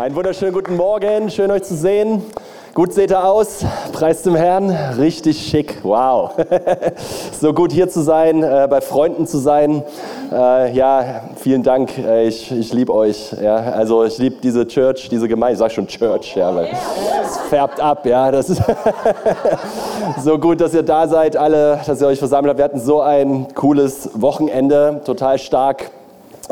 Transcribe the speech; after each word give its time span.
Einen 0.00 0.16
wunderschönen 0.16 0.54
guten 0.54 0.76
Morgen, 0.76 1.28
schön 1.28 1.50
euch 1.50 1.64
zu 1.64 1.76
sehen. 1.76 2.22
Gut 2.72 2.94
seht 2.94 3.10
ihr 3.10 3.22
aus, 3.22 3.66
preis 3.92 4.22
dem 4.22 4.34
Herrn, 4.34 4.70
richtig 4.98 5.46
schick, 5.46 5.76
wow. 5.82 6.30
so 7.38 7.52
gut 7.52 7.70
hier 7.70 7.86
zu 7.90 8.00
sein, 8.00 8.42
äh, 8.42 8.66
bei 8.70 8.80
Freunden 8.80 9.26
zu 9.26 9.36
sein. 9.36 9.82
Äh, 10.32 10.72
ja, 10.72 11.24
vielen 11.36 11.62
Dank, 11.62 11.98
äh, 11.98 12.26
ich, 12.26 12.50
ich 12.50 12.72
liebe 12.72 12.94
euch. 12.94 13.32
Ja. 13.42 13.56
Also 13.56 14.04
ich 14.04 14.16
liebe 14.16 14.36
diese 14.42 14.66
Church, 14.66 15.10
diese 15.10 15.28
Gemeinde, 15.28 15.52
ich 15.52 15.58
sage 15.58 15.74
schon 15.74 15.86
Church, 15.86 16.34
ja, 16.34 16.54
weil 16.54 16.70
es 17.22 17.36
färbt 17.50 17.78
ab, 17.78 18.06
ja. 18.06 18.30
Das 18.30 18.48
ist 18.48 18.62
so 20.24 20.38
gut, 20.38 20.62
dass 20.62 20.72
ihr 20.72 20.82
da 20.82 21.08
seid, 21.08 21.36
alle, 21.36 21.78
dass 21.86 22.00
ihr 22.00 22.06
euch 22.06 22.18
versammelt 22.18 22.48
habt. 22.48 22.58
Wir 22.58 22.64
hatten 22.64 22.80
so 22.80 23.02
ein 23.02 23.48
cooles 23.54 24.08
Wochenende, 24.14 25.02
total 25.04 25.38
stark 25.38 25.90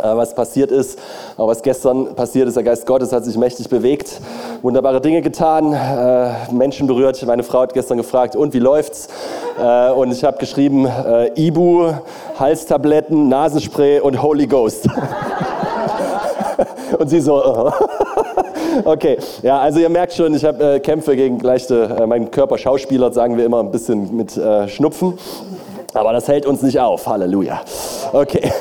was 0.02 0.34
passiert 0.34 0.70
ist, 0.70 0.98
auch 1.36 1.48
was 1.48 1.62
gestern 1.62 2.14
passiert 2.14 2.48
ist. 2.48 2.56
Der 2.56 2.62
Geist 2.62 2.86
Gottes 2.86 3.12
hat 3.12 3.24
sich 3.24 3.36
mächtig 3.36 3.68
bewegt, 3.68 4.20
wunderbare 4.62 5.00
Dinge 5.00 5.22
getan, 5.22 5.72
äh, 5.72 6.52
Menschen 6.52 6.86
berührt. 6.86 7.24
Meine 7.26 7.42
Frau 7.42 7.60
hat 7.60 7.74
gestern 7.74 7.98
gefragt, 7.98 8.36
und 8.36 8.54
wie 8.54 8.58
läuft's? 8.58 9.08
Äh, 9.60 9.90
und 9.90 10.12
ich 10.12 10.24
habe 10.24 10.38
geschrieben, 10.38 10.88
Ibu, 11.34 11.92
Halstabletten, 12.38 13.28
Nasenspray 13.28 14.00
und 14.00 14.22
Holy 14.22 14.46
Ghost. 14.46 14.88
und 16.98 17.08
sie 17.08 17.20
so, 17.20 17.72
Okay, 18.84 19.18
ja, 19.42 19.58
also 19.58 19.80
ihr 19.80 19.88
merkt 19.88 20.12
schon, 20.12 20.34
ich 20.34 20.44
habe 20.44 20.74
äh, 20.74 20.80
Kämpfe 20.80 21.16
gegen 21.16 21.38
leichte, 21.40 21.96
äh, 22.00 22.06
mein 22.06 22.30
Körper 22.30 22.58
Schauspieler, 22.58 23.12
sagen 23.12 23.36
wir 23.36 23.44
immer, 23.44 23.60
ein 23.60 23.70
bisschen 23.70 24.16
mit 24.16 24.36
äh, 24.36 24.68
Schnupfen. 24.68 25.18
Aber 25.94 26.12
das 26.12 26.28
hält 26.28 26.44
uns 26.44 26.60
nicht 26.62 26.78
auf. 26.78 27.06
Halleluja. 27.06 27.62
Okay. 28.12 28.52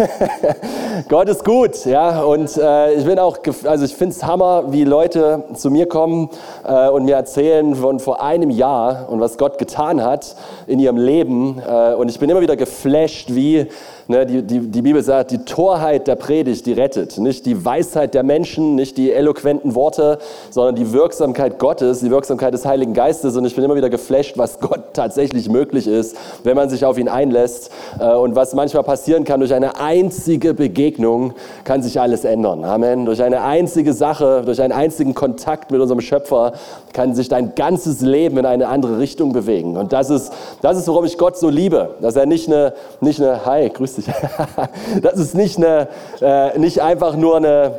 Gott 1.10 1.28
ist 1.28 1.44
gut, 1.44 1.86
ja. 1.86 2.22
Und 2.22 2.56
äh, 2.56 2.94
ich 2.94 3.06
bin 3.06 3.20
auch, 3.20 3.40
also 3.66 3.84
ich 3.84 3.96
finde 3.96 4.16
es 4.16 4.24
Hammer, 4.24 4.72
wie 4.72 4.86
Leute 4.86 5.44
zu 5.54 5.70
mir 5.70 5.88
kommen 5.90 6.30
äh, 6.66 6.88
und 6.88 7.04
mir 7.04 7.16
erzählen 7.16 7.76
von 7.76 8.00
vor 8.00 8.22
einem 8.24 8.50
Jahr 8.50 9.10
und 9.10 9.20
was 9.20 9.38
Gott 9.38 9.58
getan 9.58 10.02
hat 10.02 10.36
in 10.68 10.80
ihrem 10.80 10.98
Leben. 10.98 11.62
Äh, 11.68 11.96
und 11.96 12.10
ich 12.10 12.18
bin 12.18 12.30
immer 12.30 12.42
wieder 12.42 12.56
geflasht, 12.56 13.36
wie 13.36 13.68
die, 14.08 14.42
die, 14.42 14.60
die 14.60 14.82
Bibel 14.82 15.04
sagt, 15.04 15.32
die 15.32 15.40
Torheit 15.40 16.08
der 16.08 16.16
Predigt, 16.16 16.66
die 16.66 16.72
rettet. 16.72 17.18
Nicht 17.18 17.46
die 17.46 17.66
Weisheit 17.66 18.14
der 18.14 18.24
Menschen, 18.24 18.76
nicht 18.76 18.98
die 18.98 19.12
eloquenten 19.12 19.76
Worte, 19.76 20.20
sondern 20.50 20.76
die 20.76 20.94
Wirksamkeit 20.94 21.60
Gottes, 21.60 22.00
die 22.00 22.10
Wirksamkeit 22.10 22.54
des 22.54 22.66
Heiligen 22.66 22.94
Geistes. 22.94 23.36
Und 23.36 23.44
ich 23.44 23.56
bin 23.56 23.66
immer 23.66 23.76
wieder 23.76 23.90
geflasht, 23.90 24.38
was 24.38 24.62
Gott 24.62 24.80
tatsächlich 24.94 25.50
möglich 25.50 25.88
ist, 25.88 26.16
wenn 26.44 26.56
man 26.56 26.70
sich 26.70 26.86
auf 26.86 26.98
ihn 26.98 27.10
einlässt. 27.10 27.70
Äh, 28.00 28.14
und 28.14 28.36
was 28.36 28.54
manchmal 28.54 28.84
passieren 28.84 29.26
kann, 29.26 29.42
durch 29.42 29.54
eine 29.54 29.78
einzige 29.78 30.54
Begegnung 30.54 31.34
kann 31.66 31.84
sich 31.84 32.00
alles 32.00 32.24
ändern. 32.24 32.64
Amen. 32.64 33.06
Durch 33.06 33.22
eine 33.22 33.42
einzige 33.42 33.92
Sache, 33.92 34.44
durch 34.46 34.62
einen 34.62 34.72
einzigen 34.72 35.16
Kontakt 35.16 35.70
mit 35.70 35.82
unserem 35.82 36.00
Schöpfer 36.00 36.54
kann 36.94 37.14
sich 37.14 37.28
dein 37.28 37.56
ganzes 37.56 38.00
Leben 38.00 38.38
in 38.38 38.46
eine 38.46 38.70
andere 38.70 39.00
Richtung 39.00 39.34
bewegen. 39.34 39.76
Und 39.76 39.92
das 39.92 40.10
ist, 40.10 40.32
das 40.62 40.78
ist, 40.78 40.88
warum 40.88 41.04
ich 41.04 41.18
Gott 41.18 41.38
so 41.38 41.50
liebe. 41.50 41.96
Dass 42.00 42.16
er 42.16 42.26
nicht 42.26 42.48
eine, 42.48 42.74
nicht 43.02 43.22
eine, 43.22 43.46
hi, 43.46 43.70
grüß 43.70 43.97
lustig. 43.98 44.14
Das 45.02 45.20
ist 45.20 45.36
nicht, 45.36 45.58
eine, 45.58 45.88
äh, 46.22 46.58
nicht 46.58 46.82
einfach 46.82 47.16
nur 47.16 47.38
eine 47.38 47.74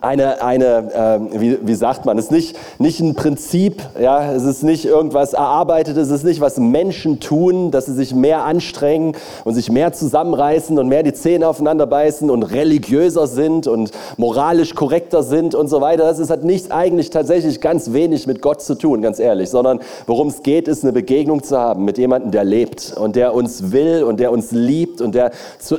eine, 0.00 0.42
eine 0.42 1.20
äh, 1.32 1.40
wie, 1.40 1.58
wie 1.62 1.74
sagt 1.74 2.06
man, 2.06 2.18
es 2.18 2.26
ist 2.26 2.30
nicht, 2.30 2.56
nicht 2.78 3.00
ein 3.00 3.14
Prinzip, 3.14 3.82
ja, 4.00 4.32
es 4.32 4.44
ist 4.44 4.62
nicht 4.62 4.84
irgendwas 4.84 5.32
Erarbeitetes, 5.32 6.08
es 6.08 6.18
ist 6.18 6.24
nicht, 6.24 6.40
was 6.40 6.58
Menschen 6.58 7.20
tun, 7.20 7.70
dass 7.70 7.86
sie 7.86 7.94
sich 7.94 8.14
mehr 8.14 8.44
anstrengen 8.44 9.16
und 9.44 9.54
sich 9.54 9.70
mehr 9.70 9.92
zusammenreißen 9.92 10.78
und 10.78 10.88
mehr 10.88 11.02
die 11.02 11.12
Zähne 11.12 11.48
aufeinander 11.48 11.86
beißen 11.86 12.30
und 12.30 12.42
religiöser 12.44 13.26
sind 13.26 13.66
und 13.66 13.90
moralisch 14.16 14.74
korrekter 14.74 15.22
sind 15.22 15.54
und 15.54 15.68
so 15.68 15.80
weiter. 15.80 16.04
Das 16.04 16.30
hat 16.30 16.44
nichts 16.44 16.70
eigentlich 16.70 17.10
tatsächlich 17.10 17.60
ganz 17.60 17.92
wenig 17.92 18.26
mit 18.26 18.40
Gott 18.40 18.62
zu 18.62 18.74
tun, 18.76 19.02
ganz 19.02 19.18
ehrlich, 19.18 19.50
sondern 19.50 19.80
worum 20.06 20.28
es 20.28 20.42
geht, 20.42 20.68
ist 20.68 20.84
eine 20.84 20.92
Begegnung 20.92 21.42
zu 21.42 21.58
haben 21.58 21.84
mit 21.84 21.98
jemandem, 21.98 22.30
der 22.30 22.44
lebt 22.44 22.94
und 22.96 23.16
der 23.16 23.34
uns 23.34 23.72
will 23.72 24.04
und 24.04 24.20
der 24.20 24.30
uns 24.30 24.52
liebt 24.52 25.00
und 25.00 25.14
der, 25.14 25.32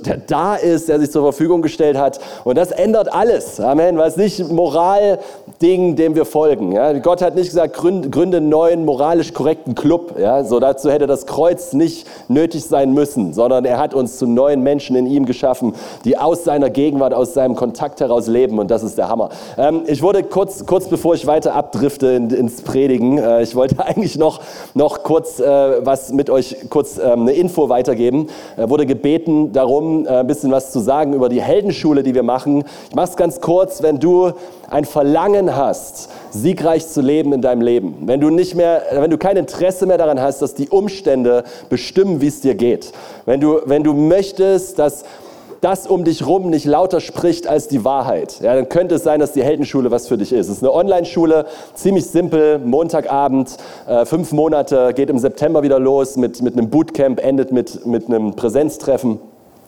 der 0.06 0.18
da 0.18 0.56
ist, 0.56 0.90
der 0.90 1.00
sich 1.00 1.12
zur 1.12 1.24
Verfügung 1.24 1.62
gestellt 1.62 1.98
hat. 1.98 2.20
Und 2.44 2.58
das 2.58 2.72
ändert 2.72 3.14
alles. 3.14 3.60
Amen. 3.60 3.98
Weil 3.98 4.09
ist 4.18 4.40
nicht 4.40 4.52
Moralding, 4.52 5.96
dem 5.96 6.16
wir 6.16 6.26
folgen. 6.26 6.72
Ja? 6.72 6.94
Gott 7.00 7.22
hat 7.22 7.36
nicht 7.36 7.48
gesagt, 7.50 7.74
gründe, 7.76 8.38
einen 8.38 8.50
neuen 8.50 8.86
moralisch 8.86 9.34
korrekten 9.34 9.76
Club. 9.76 10.16
Ja? 10.20 10.44
So 10.44 10.60
dazu 10.60 10.90
hätte 10.90 11.08
das 11.08 11.26
Kreuz 11.26 11.74
nicht 11.74 12.08
nötig 12.28 12.66
sein 12.66 12.94
müssen, 12.94 13.34
sondern 13.34 13.66
er 13.66 13.78
hat 13.78 13.94
uns 13.94 14.18
zu 14.18 14.26
neuen 14.26 14.62
Menschen 14.62 14.96
in 14.96 15.08
ihm 15.08 15.26
geschaffen, 15.26 15.76
die 16.06 16.18
aus 16.18 16.44
seiner 16.44 16.70
Gegenwart, 16.70 17.14
aus 17.14 17.34
seinem 17.34 17.56
Kontakt 17.56 18.00
heraus 18.02 18.28
leben. 18.28 18.60
Und 18.60 18.72
das 18.72 18.84
ist 18.84 18.98
der 18.98 19.10
Hammer. 19.10 19.30
Ähm, 19.58 19.84
ich 19.88 20.02
wurde 20.02 20.24
kurz, 20.24 20.66
kurz 20.66 20.88
bevor 20.88 21.16
ich 21.16 21.28
weiter 21.28 21.56
abdrifte 21.56 22.08
in, 22.08 22.30
ins 22.30 22.62
Predigen, 22.62 23.18
äh, 23.18 23.44
ich 23.44 23.56
wollte 23.56 23.76
eigentlich 23.86 24.18
noch, 24.18 24.42
noch 24.74 25.04
kurz 25.04 25.40
äh, 25.40 25.86
was 25.86 26.12
mit 26.12 26.30
euch, 26.30 26.58
kurz 26.70 26.98
ähm, 26.98 27.22
eine 27.22 27.34
Info 27.34 27.70
weitergeben. 27.70 28.28
Äh, 28.58 28.70
wurde 28.70 28.86
gebeten, 28.86 29.52
darum 29.54 30.06
äh, 30.06 30.10
ein 30.10 30.28
bisschen 30.28 30.52
was 30.52 30.72
zu 30.72 30.80
sagen 30.80 31.14
über 31.14 31.30
die 31.30 31.42
Heldenschule, 31.42 32.04
die 32.04 32.16
wir 32.16 32.24
machen. 32.24 32.64
Ich 32.90 32.96
mache 32.96 33.10
es 33.10 33.16
ganz 33.16 33.42
kurz, 33.42 33.82
wenn 33.82 33.99
du 34.00 34.32
ein 34.70 34.86
Verlangen 34.86 35.56
hast, 35.56 36.10
siegreich 36.32 36.88
zu 36.88 37.02
leben 37.02 37.34
in 37.34 37.42
deinem 37.42 37.62
Leben, 37.62 38.04
wenn 38.06 38.22
du 38.22 38.30
nicht 38.30 38.56
mehr, 38.56 38.84
wenn 38.92 39.10
du 39.10 39.18
kein 39.18 39.38
Interesse 39.38 39.86
mehr 39.86 39.98
daran 39.98 40.22
hast, 40.22 40.42
dass 40.42 40.54
die 40.54 40.70
Umstände 40.70 41.44
bestimmen, 41.70 42.22
wie 42.22 42.28
es 42.28 42.42
dir 42.42 42.56
geht, 42.56 42.92
wenn 43.26 43.40
du, 43.40 43.62
wenn 43.66 43.84
du 43.84 43.94
möchtest, 43.94 44.80
dass 44.80 45.04
das 45.62 45.88
um 45.88 46.04
dich 46.04 46.26
rum 46.26 46.50
nicht 46.50 46.66
lauter 46.66 47.00
spricht 47.02 47.48
als 47.48 47.68
die 47.68 47.84
Wahrheit, 47.84 48.40
ja, 48.42 48.56
dann 48.56 48.70
könnte 48.70 48.96
es 48.96 49.04
sein, 49.04 49.20
dass 49.20 49.34
die 49.34 49.44
Heldenschule 49.44 49.92
was 49.92 50.08
für 50.08 50.18
dich 50.18 50.32
ist. 50.32 50.48
Es 50.48 50.58
ist 50.58 50.64
eine 50.64 50.74
Online-Schule, 50.74 51.46
ziemlich 51.74 52.06
simpel, 52.06 52.60
Montagabend, 52.60 53.58
äh, 53.88 54.06
fünf 54.06 54.32
Monate, 54.32 54.94
geht 54.94 55.10
im 55.10 55.20
September 55.20 55.64
wieder 55.64 55.80
los 55.80 56.16
mit, 56.16 56.42
mit 56.42 56.58
einem 56.58 56.70
Bootcamp, 56.70 57.24
endet 57.24 57.52
mit, 57.52 57.86
mit 57.86 58.08
einem 58.08 58.36
Präsenztreffen. 58.36 59.20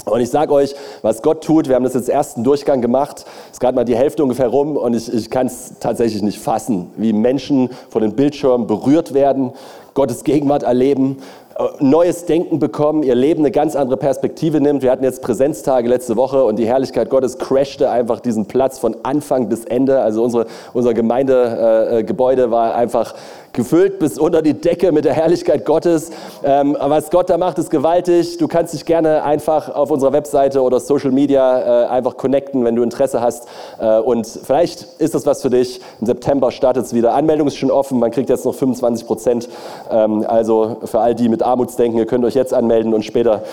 Und 0.06 0.20
ich 0.20 0.30
sage 0.30 0.52
euch, 0.52 0.74
was 1.04 1.22
Gott 1.22 1.44
tut, 1.44 1.68
wir 1.68 1.76
haben 1.76 1.84
das 1.84 1.94
jetzt 1.94 2.10
ersten 2.10 2.44
Durchgang 2.44 2.82
gemacht, 2.82 3.26
ist 3.52 3.60
gerade 3.60 3.76
mal 3.76 3.86
die 3.86 3.96
Hälfte 3.96 4.24
ungefähr 4.24 4.48
rum 4.48 4.76
und 4.76 4.96
ich, 4.96 5.14
ich 5.14 5.30
kann 5.30 5.46
es 5.46 5.74
tatsächlich 5.80 6.24
nicht 6.24 6.40
fassen, 6.40 6.92
wie 6.98 7.14
Menschen 7.14 7.70
von 7.90 8.02
den 8.02 8.14
Bildschirmen 8.14 8.66
berührt 8.66 9.14
werden, 9.14 9.52
Gottes 9.94 10.24
Gegenwart 10.24 10.64
erleben, 10.64 11.18
äh, 11.60 11.66
neues 11.80 12.26
Denken 12.26 12.58
bekommen, 12.58 13.04
ihr 13.04 13.14
Leben 13.14 13.42
eine 13.42 13.52
ganz 13.52 13.76
andere 13.76 13.98
Perspektive 13.98 14.60
nimmt. 14.60 14.82
Wir 14.82 14.92
hatten 14.92 15.04
jetzt 15.04 15.22
Präsenztage 15.22 15.88
letzte 15.88 16.16
Woche 16.16 16.46
und 16.46 16.58
die 16.58 16.66
Herrlichkeit 16.66 17.10
Gottes 17.10 17.38
crashte 17.38 17.90
einfach 17.90 18.22
diesen 18.22 18.46
Platz 18.46 18.80
von 18.80 18.96
Anfang 19.04 19.50
bis 19.50 19.66
Ende. 19.66 20.02
Also 20.02 20.24
unsere, 20.24 20.48
unser 20.74 20.94
Gemeindegebäude 20.94 22.44
äh, 22.44 22.52
war 22.52 22.74
einfach 22.74 23.14
gefüllt 23.54 24.00
bis 24.00 24.18
unter 24.18 24.42
die 24.42 24.54
Decke 24.54 24.92
mit 24.92 25.06
der 25.06 25.14
Herrlichkeit 25.14 25.66
Gottes. 25.66 26.12
Ähm, 26.44 26.78
was 26.80 27.10
Gott 27.10 27.30
da 27.30 27.38
macht, 27.38 27.58
ist 27.60 27.70
gewaltig. 27.70 28.38
Du 28.38 28.48
kannst 28.48 28.74
dich 28.74 28.86
gerne 28.86 29.24
einfach 29.24 29.74
auf 29.74 29.92
unserer 29.92 30.14
Webseite 30.14 30.62
oder 30.62 30.80
Social 30.80 31.12
Media 31.12 31.86
äh, 31.86 31.88
einfach 31.88 32.18
connecten, 32.18 32.64
wenn 32.64 32.76
du 32.76 32.84
Interesse 32.84 33.22
hast. 33.22 33.48
Äh, 33.80 34.00
und 34.00 34.28
vielleicht 34.28 34.88
ist 35.00 35.14
das 35.14 35.26
was 35.26 35.42
für 35.42 35.50
dich. 35.50 35.82
Im 36.00 36.08
September 36.08 36.52
startet 36.52 36.86
es 36.86 36.94
wieder. 36.94 37.14
Anmeldung 37.14 37.48
ist 37.48 37.58
schon 37.58 37.72
offen. 37.72 38.00
Man 38.00 38.12
kriegt 38.12 38.30
jetzt 38.30 38.46
noch 38.46 38.56
25 38.56 39.06
Prozent. 39.06 39.50
Ähm, 39.90 40.26
also 40.28 40.78
für 40.86 41.00
all 41.00 41.16
die 41.16 41.30
mit 41.30 41.44
Armutsdenken, 41.44 41.98
ihr 42.00 42.06
könnt 42.06 42.24
euch 42.26 42.36
jetzt 42.36 42.54
anmelden 42.54 42.94
und 42.94 43.04
später 43.04 43.44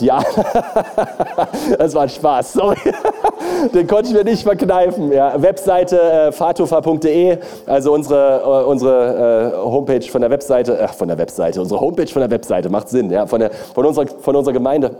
die. 0.00 0.06
das 1.78 1.94
war 1.94 2.02
ein 2.02 2.08
Spaß. 2.08 2.52
Sorry. 2.52 2.76
Den 3.74 3.86
konnte 3.86 4.10
ich 4.10 4.14
mir 4.14 4.24
nicht 4.24 4.42
verkneifen. 4.42 5.12
Ja. 5.12 5.40
Webseite 5.40 6.00
äh, 6.00 6.32
fatofa.de, 6.32 7.38
also 7.66 7.92
unsere, 7.92 8.42
äh, 8.42 8.64
unsere 8.64 9.45
Homepage 9.52 10.02
von 10.02 10.20
der 10.20 10.30
Webseite, 10.30 10.78
äh, 10.78 10.88
von 10.88 11.08
der 11.08 11.18
Webseite, 11.18 11.60
unsere 11.60 11.80
Homepage 11.80 12.06
von 12.06 12.20
der 12.20 12.30
Webseite, 12.30 12.68
macht 12.68 12.88
Sinn, 12.88 13.10
ja, 13.10 13.26
von, 13.26 13.40
der, 13.40 13.50
von, 13.50 13.84
unserer, 13.84 14.06
von 14.06 14.36
unserer 14.36 14.54
Gemeinde. 14.54 14.96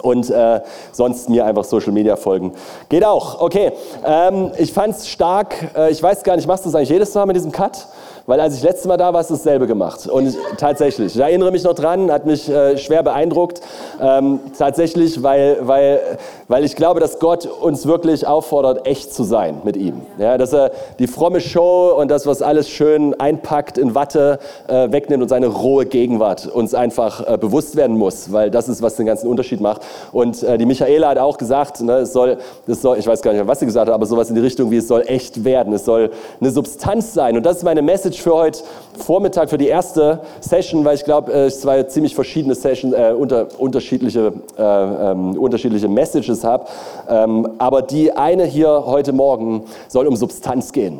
Und 0.00 0.30
äh, 0.30 0.60
sonst 0.90 1.28
mir 1.28 1.44
einfach 1.44 1.64
Social 1.64 1.92
Media 1.92 2.16
folgen. 2.16 2.52
Geht 2.88 3.04
auch. 3.04 3.42
Okay. 3.42 3.72
Ähm, 4.04 4.50
ich 4.56 4.72
fand 4.72 4.96
es 4.96 5.06
stark. 5.06 5.54
Äh, 5.76 5.90
ich 5.90 6.02
weiß 6.02 6.22
gar 6.22 6.36
nicht, 6.36 6.48
machst 6.48 6.64
du 6.64 6.70
das 6.70 6.76
eigentlich 6.76 6.88
jedes 6.88 7.12
Mal 7.14 7.26
mit 7.26 7.36
diesem 7.36 7.52
Cut? 7.52 7.86
Weil 8.26 8.40
als 8.40 8.56
ich 8.56 8.62
letztes 8.62 8.86
Mal 8.86 8.96
da 8.96 9.12
war, 9.12 9.20
hast 9.20 9.30
du 9.30 9.34
dasselbe 9.34 9.66
gemacht. 9.66 10.06
Und 10.06 10.28
ich, 10.28 10.36
tatsächlich, 10.56 11.14
ich 11.14 11.20
erinnere 11.20 11.50
mich 11.50 11.64
noch 11.64 11.74
dran, 11.74 12.10
hat 12.10 12.26
mich 12.26 12.48
äh, 12.48 12.76
schwer 12.78 13.02
beeindruckt. 13.02 13.60
Ähm, 14.00 14.40
tatsächlich, 14.56 15.22
weil, 15.22 15.58
weil, 15.62 16.00
weil 16.48 16.64
ich 16.64 16.76
glaube, 16.76 17.00
dass 17.00 17.18
Gott 17.18 17.46
uns 17.46 17.86
wirklich 17.86 18.26
auffordert, 18.26 18.86
echt 18.86 19.12
zu 19.12 19.24
sein 19.24 19.62
mit 19.64 19.76
ihm. 19.76 20.02
Ja, 20.18 20.38
dass 20.38 20.52
er 20.52 20.72
die 20.98 21.06
fromme 21.06 21.40
Show 21.40 21.94
und 21.96 22.10
das, 22.10 22.26
was 22.26 22.42
alles 22.42 22.68
schön 22.68 23.18
einpackt 23.18 23.78
in 23.78 23.94
Watte, 23.94 24.38
äh, 24.68 24.90
wegnimmt 24.92 25.22
und 25.22 25.28
seine 25.28 25.46
rohe 25.46 25.86
Gegenwart 25.86 26.46
uns 26.46 26.74
einfach 26.74 27.26
äh, 27.26 27.38
bewusst 27.38 27.76
werden 27.76 27.96
muss, 27.96 28.32
weil 28.32 28.50
das 28.50 28.68
ist, 28.68 28.82
was 28.82 28.96
den 28.96 29.06
ganzen 29.06 29.28
Unterschied 29.28 29.60
macht. 29.60 29.82
Und 30.12 30.42
äh, 30.42 30.58
die 30.58 30.66
Michaela 30.66 31.08
hat 31.08 31.18
auch 31.18 31.38
gesagt, 31.38 31.80
ne, 31.80 31.98
es 31.98 32.12
soll, 32.12 32.38
es 32.66 32.82
soll, 32.82 32.98
ich 32.98 33.06
weiß 33.06 33.22
gar 33.22 33.32
nicht, 33.32 33.46
was 33.46 33.60
sie 33.60 33.66
gesagt 33.66 33.88
hat, 33.88 33.94
aber 33.94 34.06
sowas 34.06 34.28
in 34.28 34.34
die 34.34 34.40
Richtung 34.40 34.70
wie 34.70 34.76
es 34.76 34.88
soll 34.88 35.02
echt 35.06 35.44
werden, 35.44 35.72
es 35.72 35.84
soll 35.84 36.10
eine 36.40 36.50
Substanz 36.50 37.14
sein. 37.14 37.36
Und 37.36 37.44
das 37.44 37.58
ist 37.58 37.62
meine 37.62 37.82
Message 37.82 38.11
Message 38.12 38.22
für 38.22 38.34
heute 38.34 38.62
Vormittag, 38.98 39.48
für 39.48 39.56
die 39.56 39.68
erste 39.68 40.20
Session, 40.40 40.84
weil 40.84 40.96
ich 40.96 41.04
glaube, 41.04 41.32
äh, 41.32 41.46
ich 41.46 41.58
zwei 41.58 41.82
ziemlich 41.84 42.14
verschiedene 42.14 42.54
Sessions, 42.54 42.94
äh, 42.94 43.14
unter, 43.16 43.48
unterschiedliche, 43.58 44.34
äh, 44.58 44.62
ähm, 44.62 45.38
unterschiedliche 45.38 45.88
Messages 45.88 46.44
habe. 46.44 46.66
Ähm, 47.08 47.48
aber 47.56 47.80
die 47.80 48.12
eine 48.12 48.44
hier 48.44 48.84
heute 48.84 49.14
Morgen 49.14 49.64
soll 49.88 50.06
um 50.06 50.16
Substanz 50.16 50.72
gehen. 50.72 50.98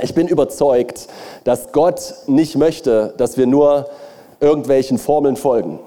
Ich 0.00 0.14
bin 0.14 0.26
überzeugt, 0.26 1.06
dass 1.44 1.70
Gott 1.70 2.14
nicht 2.26 2.56
möchte, 2.56 3.14
dass 3.18 3.36
wir 3.36 3.46
nur 3.46 3.86
irgendwelchen 4.40 4.98
Formeln 4.98 5.36
folgen. 5.36 5.78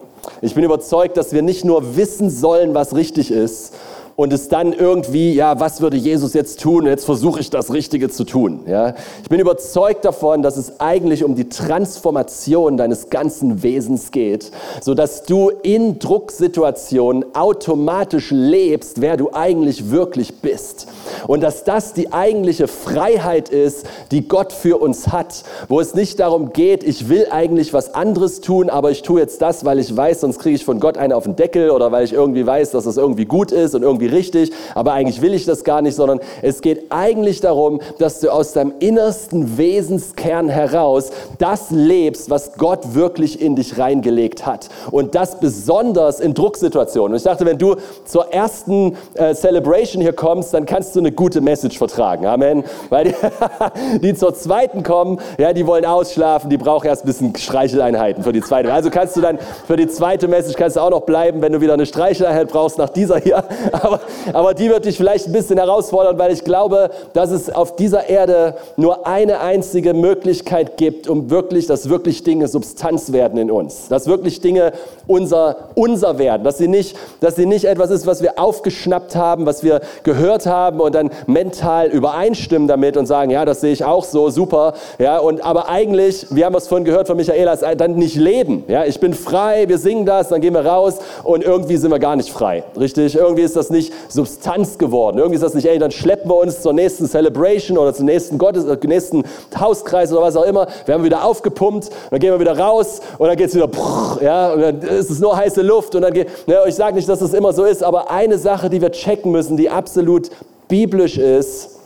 Ich 0.42 0.56
bin 0.56 0.64
überzeugt, 0.64 1.18
dass 1.18 1.34
wir 1.34 1.42
nicht 1.42 1.66
nur 1.66 1.98
wissen 1.98 2.30
sollen, 2.30 2.74
was 2.74 2.96
richtig 2.96 3.30
ist, 3.30 3.74
und 4.16 4.32
es 4.32 4.48
dann 4.48 4.72
irgendwie, 4.72 5.34
ja, 5.34 5.60
was 5.60 5.82
würde 5.82 5.98
Jesus 5.98 6.34
jetzt 6.34 6.62
tun? 6.62 6.86
Jetzt 6.86 7.06
versuche 7.06 7.42
ich 7.42 7.50
das 7.50 7.74
Richtige 7.74 8.10
zu 8.10 8.24
tun. 8.24 8.62
Ja? 8.66 8.96
Ich 9.22 9.30
bin 9.30 9.42
überzeugt 9.42 10.06
davon, 10.06 10.42
dass 10.42 10.56
es 10.56 10.80
eigentlich 10.80 11.24
um 11.24 11.36
die 11.36 11.50
Transformation 11.50 12.78
deines 12.78 13.10
ganzen 13.10 13.62
Wesens 13.62 14.12
geht, 14.12 14.52
sodass 14.82 15.24
du 15.24 15.50
in 15.64 16.00
Drucksituationen 16.00 17.36
automatisch 17.36 18.32
lebst, 18.32 19.02
wer 19.02 19.18
du 19.18 19.34
eigentlich 19.34 19.92
wirklich 19.92 20.36
bist. 20.36 20.88
Und 21.28 21.42
dass 21.42 21.66
das 21.66 21.94
die 21.94 22.14
eigentliche 22.14 22.68
Freiheit 22.68 23.50
ist, 23.50 23.86
die 24.12 24.28
Gott 24.28 24.54
für 24.54 24.78
uns 24.78 25.10
hat, 25.10 25.44
wo 25.68 25.82
es 25.82 25.94
nicht 25.94 26.22
darum 26.22 26.54
geht, 26.54 26.84
ich 26.84 27.10
will 27.10 27.28
eigentlich 27.32 27.74
was 27.74 27.94
anderes 27.94 28.40
tun, 28.40 28.70
aber 28.70 28.92
ich 28.92 29.02
tue 29.02 29.20
jetzt 29.20 29.42
das, 29.42 29.66
weil 29.66 29.80
ich 29.80 29.96
weiß, 29.96 30.22
sonst 30.22 30.40
kriege 30.40 30.56
ich 30.56 30.64
von 30.64 30.80
Gott 30.80 30.98
eine 30.98 31.18
auf 31.18 31.26
den 31.26 31.36
Deckel 31.36 31.70
oder 31.72 31.92
weil 31.92 32.06
ich 32.06 32.14
irgendwie 32.14 32.46
weiß, 32.46 32.72
dass 32.72 32.86
das 32.86 32.96
irgendwie 32.96 33.26
gut 33.26 33.52
ist 33.52 33.76
und 33.76 33.84
irgendwie 33.84 34.05
irgendwie 34.06 34.16
richtig, 34.16 34.52
aber 34.74 34.94
eigentlich 34.94 35.22
will 35.22 35.34
ich 35.34 35.46
das 35.46 35.64
gar 35.64 35.82
nicht, 35.82 35.96
sondern 35.96 36.20
es 36.42 36.62
geht 36.62 36.86
eigentlich 36.90 37.42
darum, 37.42 37.82
dass 38.00 38.20
du 38.20 38.30
aus 38.30 38.54
deinem 38.54 38.74
innersten 38.80 39.58
Wesenskern 39.58 40.50
heraus 40.50 41.12
das 41.38 41.72
lebst, 41.72 42.30
was 42.30 42.54
Gott 42.58 42.94
wirklich 42.94 43.42
in 43.42 43.56
dich 43.56 43.78
reingelegt 43.78 44.46
hat. 44.46 44.70
Und 44.92 45.16
das 45.16 45.40
besonders 45.40 46.20
in 46.20 46.34
Drucksituationen. 46.34 47.14
Und 47.14 47.18
ich 47.18 47.24
dachte, 47.24 47.46
wenn 47.46 47.58
du 47.58 47.76
zur 48.06 48.32
ersten 48.32 48.96
äh, 49.16 49.34
Celebration 49.34 50.02
hier 50.02 50.14
kommst, 50.14 50.54
dann 50.54 50.66
kannst 50.66 50.96
du 50.96 51.00
eine 51.00 51.12
gute 51.12 51.42
Message 51.42 51.78
vertragen. 51.78 52.26
Amen. 52.26 52.64
Weil 52.90 53.06
die, 53.06 54.00
die 54.00 54.14
zur 54.14 54.34
zweiten 54.34 54.84
kommen, 54.84 55.20
ja, 55.38 55.54
die 55.54 55.66
wollen 55.68 55.86
ausschlafen, 55.86 56.50
die 56.50 56.58
brauchen 56.58 56.88
erst 56.88 57.04
ein 57.04 57.08
bisschen 57.08 57.36
Streicheleinheiten 57.36 58.24
für 58.24 58.32
die 58.32 58.42
zweite. 58.42 58.72
Also 58.72 58.90
kannst 58.90 59.16
du 59.16 59.22
dann 59.22 59.40
für 59.68 59.76
die 59.76 59.88
zweite 59.88 60.28
Message 60.28 60.56
kannst 60.56 60.76
du 60.76 60.82
auch 60.82 60.90
noch 60.90 61.02
bleiben, 61.02 61.42
wenn 61.42 61.54
du 61.54 61.62
wieder 61.62 61.74
eine 61.74 61.86
Streicheleinheit 61.86 62.50
brauchst 62.50 62.78
nach 62.78 62.90
dieser 62.90 63.20
hier. 63.20 63.44
Aber 63.72 63.95
aber, 63.96 64.40
aber 64.40 64.54
die 64.54 64.70
wird 64.70 64.86
dich 64.86 64.98
vielleicht 64.98 65.28
ein 65.28 65.34
bisschen 65.34 65.58
herausfordern, 65.58 66.18
weil 66.18 66.32
ich 66.32 66.44
glaube, 66.44 66.90
dass 67.14 67.32
es 67.32 67.50
auf 67.50 67.76
dieser 67.76 68.10
Erde 68.10 68.56
nur 68.78 69.08
eine 69.08 69.40
einzige 69.40 69.94
Möglichkeit 69.94 70.78
gibt, 70.78 71.08
um 71.08 71.30
wirklich, 71.30 71.68
dass 71.68 71.90
wirklich 71.90 72.24
Dinge 72.24 72.48
Substanz 72.48 73.12
werden 73.12 73.40
in 73.40 73.52
uns. 73.52 73.88
Dass 73.88 74.08
wirklich 74.08 74.42
Dinge 74.42 74.74
unser, 75.08 75.70
unser 75.76 76.18
werden. 76.18 76.44
Dass 76.44 76.58
sie, 76.58 76.68
nicht, 76.68 76.98
dass 77.20 77.36
sie 77.36 77.46
nicht 77.46 77.66
etwas 77.66 77.90
ist, 77.90 78.08
was 78.08 78.22
wir 78.22 78.40
aufgeschnappt 78.40 79.16
haben, 79.16 79.46
was 79.46 79.64
wir 79.64 79.82
gehört 80.04 80.46
haben 80.46 80.80
und 80.80 80.96
dann 80.96 81.10
mental 81.28 81.88
übereinstimmen 81.88 82.68
damit 82.68 82.98
und 82.98 83.06
sagen, 83.06 83.32
ja, 83.32 83.46
das 83.46 83.62
sehe 83.62 83.74
ich 83.74 83.84
auch 83.84 84.04
so, 84.04 84.30
super. 84.30 84.74
Ja, 85.00 85.20
und, 85.20 85.44
aber 85.44 85.70
eigentlich, 85.70 86.28
wir 86.30 86.46
haben 86.46 86.56
es 86.56 86.68
vorhin 86.68 86.86
gehört 86.86 87.08
von 87.08 87.18
Michaela, 87.18 87.56
dann 87.56 87.96
nicht 87.96 88.16
leben. 88.16 88.64
Ja, 88.68 88.86
ich 88.86 89.00
bin 89.00 89.14
frei, 89.14 89.68
wir 89.68 89.78
singen 89.78 90.06
das, 90.06 90.30
dann 90.30 90.42
gehen 90.42 90.54
wir 90.54 90.66
raus 90.66 90.96
und 91.24 91.44
irgendwie 91.44 91.78
sind 91.78 91.92
wir 91.92 92.00
gar 92.00 92.16
nicht 92.16 92.32
frei. 92.32 92.64
Richtig? 92.78 93.16
Irgendwie 93.16 93.44
ist 93.44 93.56
das 93.56 93.70
nicht 93.70 93.85
Substanz 94.10 94.78
geworden. 94.78 95.18
Irgendwie 95.18 95.36
ist 95.36 95.44
das 95.44 95.54
nicht, 95.54 95.66
ey, 95.66 95.80
dann 95.80 95.92
schleppen 95.92 96.30
wir 96.30 96.38
uns 96.38 96.62
zur 96.62 96.74
nächsten 96.74 97.08
Celebration 97.08 97.78
oder 97.78 97.94
zum 97.94 98.06
nächsten 98.06 98.38
Gottes, 98.38 98.66
äh, 98.66 98.78
nächsten 98.88 99.24
Hauskreis 99.60 100.12
oder 100.12 100.22
was 100.22 100.36
auch 100.36 100.44
immer. 100.44 100.68
Wir 100.86 100.94
haben 100.94 101.04
wieder 101.04 101.24
aufgepumpt, 101.24 101.90
dann 102.12 102.20
gehen 102.20 102.32
wir 102.32 102.40
wieder 102.40 102.58
raus 102.58 103.02
und 103.18 103.28
dann 103.28 103.38
geht 103.38 103.50
es 103.50 103.56
wieder, 103.56 103.70
ja, 104.22 104.54
und 104.54 104.62
dann 104.62 104.82
ist 104.82 105.10
es 105.10 105.20
nur 105.20 105.36
heiße 105.36 105.62
Luft 105.62 105.96
und 105.96 106.02
dann 106.02 106.14
geht, 106.14 106.48
ne, 106.48 106.60
ich 106.68 106.76
sage 106.76 106.96
nicht, 106.96 107.10
dass 107.10 107.20
das 107.20 107.34
immer 107.34 107.54
so 107.54 107.66
ist, 107.66 107.84
aber 107.84 108.12
eine 108.12 108.38
Sache, 108.38 108.70
die 108.70 108.82
wir 108.82 108.92
checken 108.92 109.32
müssen, 109.32 109.58
die 109.58 109.70
absolut 109.70 110.30
biblisch 110.68 111.18
ist 111.18 111.80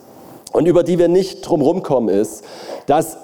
und 0.52 0.66
über 0.66 0.84
die 0.84 0.98
wir 0.98 1.08
nicht 1.08 1.42
drum 1.42 1.84
kommen, 1.84 2.10
ist, 2.10 2.44
dass 2.86 3.18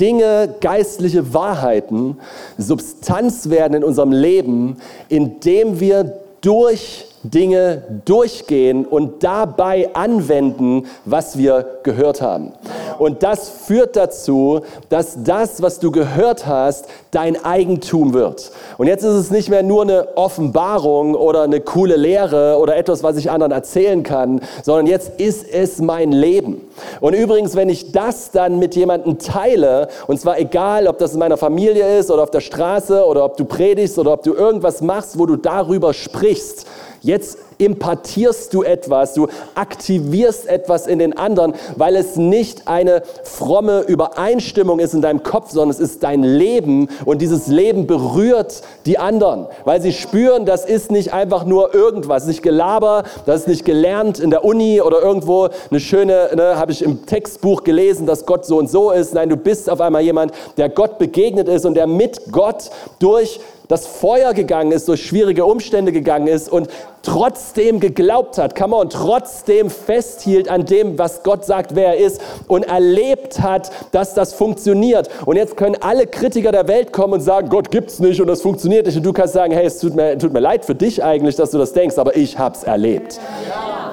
Dinge, 0.00 0.54
geistliche 0.60 1.34
Wahrheiten 1.34 2.18
Substanz 2.58 3.50
werden 3.50 3.74
in 3.74 3.84
unserem 3.84 4.12
Leben, 4.12 4.78
indem 5.08 5.80
wir 5.80 6.18
durch 6.40 7.05
Dinge 7.22 7.82
durchgehen 8.04 8.84
und 8.84 9.22
dabei 9.24 9.90
anwenden, 9.94 10.86
was 11.04 11.38
wir 11.38 11.78
gehört 11.82 12.22
haben. 12.22 12.52
Und 12.98 13.22
das 13.22 13.48
führt 13.48 13.96
dazu, 13.96 14.60
dass 14.88 15.22
das, 15.22 15.60
was 15.60 15.78
du 15.78 15.90
gehört 15.90 16.46
hast, 16.46 16.86
dein 17.10 17.42
Eigentum 17.44 18.14
wird. 18.14 18.50
Und 18.78 18.86
jetzt 18.86 19.04
ist 19.04 19.14
es 19.14 19.30
nicht 19.30 19.48
mehr 19.48 19.62
nur 19.62 19.82
eine 19.82 20.16
Offenbarung 20.16 21.14
oder 21.14 21.42
eine 21.42 21.60
coole 21.60 21.96
Lehre 21.96 22.58
oder 22.58 22.76
etwas, 22.76 23.02
was 23.02 23.16
ich 23.16 23.30
anderen 23.30 23.52
erzählen 23.52 24.02
kann, 24.02 24.40
sondern 24.62 24.86
jetzt 24.86 25.20
ist 25.20 25.46
es 25.50 25.80
mein 25.80 26.12
Leben. 26.12 26.60
Und 27.00 27.14
übrigens, 27.14 27.54
wenn 27.54 27.68
ich 27.68 27.92
das 27.92 28.30
dann 28.30 28.58
mit 28.58 28.74
jemandem 28.76 29.18
teile, 29.18 29.88
und 30.06 30.20
zwar 30.20 30.38
egal, 30.38 30.86
ob 30.86 30.98
das 30.98 31.12
in 31.12 31.18
meiner 31.18 31.36
Familie 31.36 31.98
ist 31.98 32.10
oder 32.10 32.22
auf 32.22 32.30
der 32.30 32.40
Straße 32.40 33.04
oder 33.04 33.24
ob 33.24 33.36
du 33.36 33.44
predigst 33.44 33.98
oder 33.98 34.12
ob 34.12 34.22
du 34.22 34.34
irgendwas 34.34 34.80
machst, 34.80 35.18
wo 35.18 35.26
du 35.26 35.36
darüber 35.36 35.92
sprichst, 35.94 36.66
Jetzt 37.06 37.38
impartierst 37.58 38.52
du 38.52 38.64
etwas, 38.64 39.14
du 39.14 39.28
aktivierst 39.54 40.48
etwas 40.48 40.88
in 40.88 40.98
den 40.98 41.16
anderen, 41.16 41.54
weil 41.76 41.94
es 41.94 42.16
nicht 42.16 42.66
eine 42.66 43.02
fromme 43.22 43.82
Übereinstimmung 43.82 44.80
ist 44.80 44.92
in 44.92 45.02
deinem 45.02 45.22
Kopf, 45.22 45.52
sondern 45.52 45.70
es 45.70 45.78
ist 45.78 46.02
dein 46.02 46.24
Leben 46.24 46.88
und 47.04 47.22
dieses 47.22 47.46
Leben 47.46 47.86
berührt 47.86 48.62
die 48.86 48.98
anderen, 48.98 49.46
weil 49.64 49.80
sie 49.80 49.92
spüren, 49.92 50.46
das 50.46 50.64
ist 50.64 50.90
nicht 50.90 51.12
einfach 51.12 51.44
nur 51.44 51.72
irgendwas, 51.76 52.26
nicht 52.26 52.42
Gelaber, 52.42 53.04
das 53.24 53.42
ist 53.42 53.48
nicht 53.48 53.64
gelernt 53.64 54.18
in 54.18 54.30
der 54.30 54.44
Uni 54.44 54.80
oder 54.80 55.00
irgendwo 55.00 55.48
eine 55.70 55.78
schöne, 55.78 56.30
ne, 56.34 56.58
habe 56.58 56.72
ich 56.72 56.82
im 56.82 57.06
Textbuch 57.06 57.62
gelesen, 57.62 58.06
dass 58.06 58.26
Gott 58.26 58.44
so 58.44 58.58
und 58.58 58.68
so 58.68 58.90
ist. 58.90 59.14
Nein, 59.14 59.28
du 59.28 59.36
bist 59.36 59.70
auf 59.70 59.80
einmal 59.80 60.02
jemand, 60.02 60.32
der 60.56 60.68
Gott 60.68 60.98
begegnet 60.98 61.48
ist 61.48 61.64
und 61.66 61.74
der 61.74 61.86
mit 61.86 62.32
Gott 62.32 62.70
durch 62.98 63.38
das 63.68 63.86
Feuer 63.86 64.34
gegangen 64.34 64.72
ist, 64.72 64.88
durch 64.88 65.04
schwierige 65.04 65.44
Umstände 65.44 65.92
gegangen 65.92 66.26
ist 66.26 66.48
und 66.48 66.68
trotzdem 67.02 67.80
geglaubt 67.80 68.38
hat, 68.38 68.56
come 68.56 68.76
on, 68.76 68.90
trotzdem 68.90 69.70
festhielt 69.70 70.48
an 70.48 70.64
dem, 70.64 70.98
was 70.98 71.22
Gott 71.22 71.44
sagt, 71.44 71.74
wer 71.74 71.96
er 71.96 71.96
ist 71.98 72.20
und 72.48 72.64
erlebt 72.64 73.40
hat, 73.40 73.70
dass 73.92 74.14
das 74.14 74.34
funktioniert. 74.34 75.08
Und 75.24 75.36
jetzt 75.36 75.56
können 75.56 75.76
alle 75.80 76.06
Kritiker 76.06 76.52
der 76.52 76.68
Welt 76.68 76.92
kommen 76.92 77.14
und 77.14 77.20
sagen, 77.20 77.48
Gott 77.48 77.70
gibt's 77.70 78.00
nicht 78.00 78.20
und 78.20 78.26
das 78.26 78.42
funktioniert 78.42 78.86
nicht. 78.86 78.96
Und 78.96 79.06
du 79.06 79.12
kannst 79.12 79.34
sagen, 79.34 79.52
hey, 79.52 79.66
es 79.66 79.78
tut 79.78 79.94
mir, 79.94 80.18
tut 80.18 80.32
mir 80.32 80.40
leid 80.40 80.64
für 80.64 80.74
dich 80.74 81.02
eigentlich, 81.02 81.36
dass 81.36 81.50
du 81.50 81.58
das 81.58 81.72
denkst, 81.72 81.98
aber 81.98 82.16
ich 82.16 82.38
hab's 82.38 82.64
erlebt. 82.64 83.20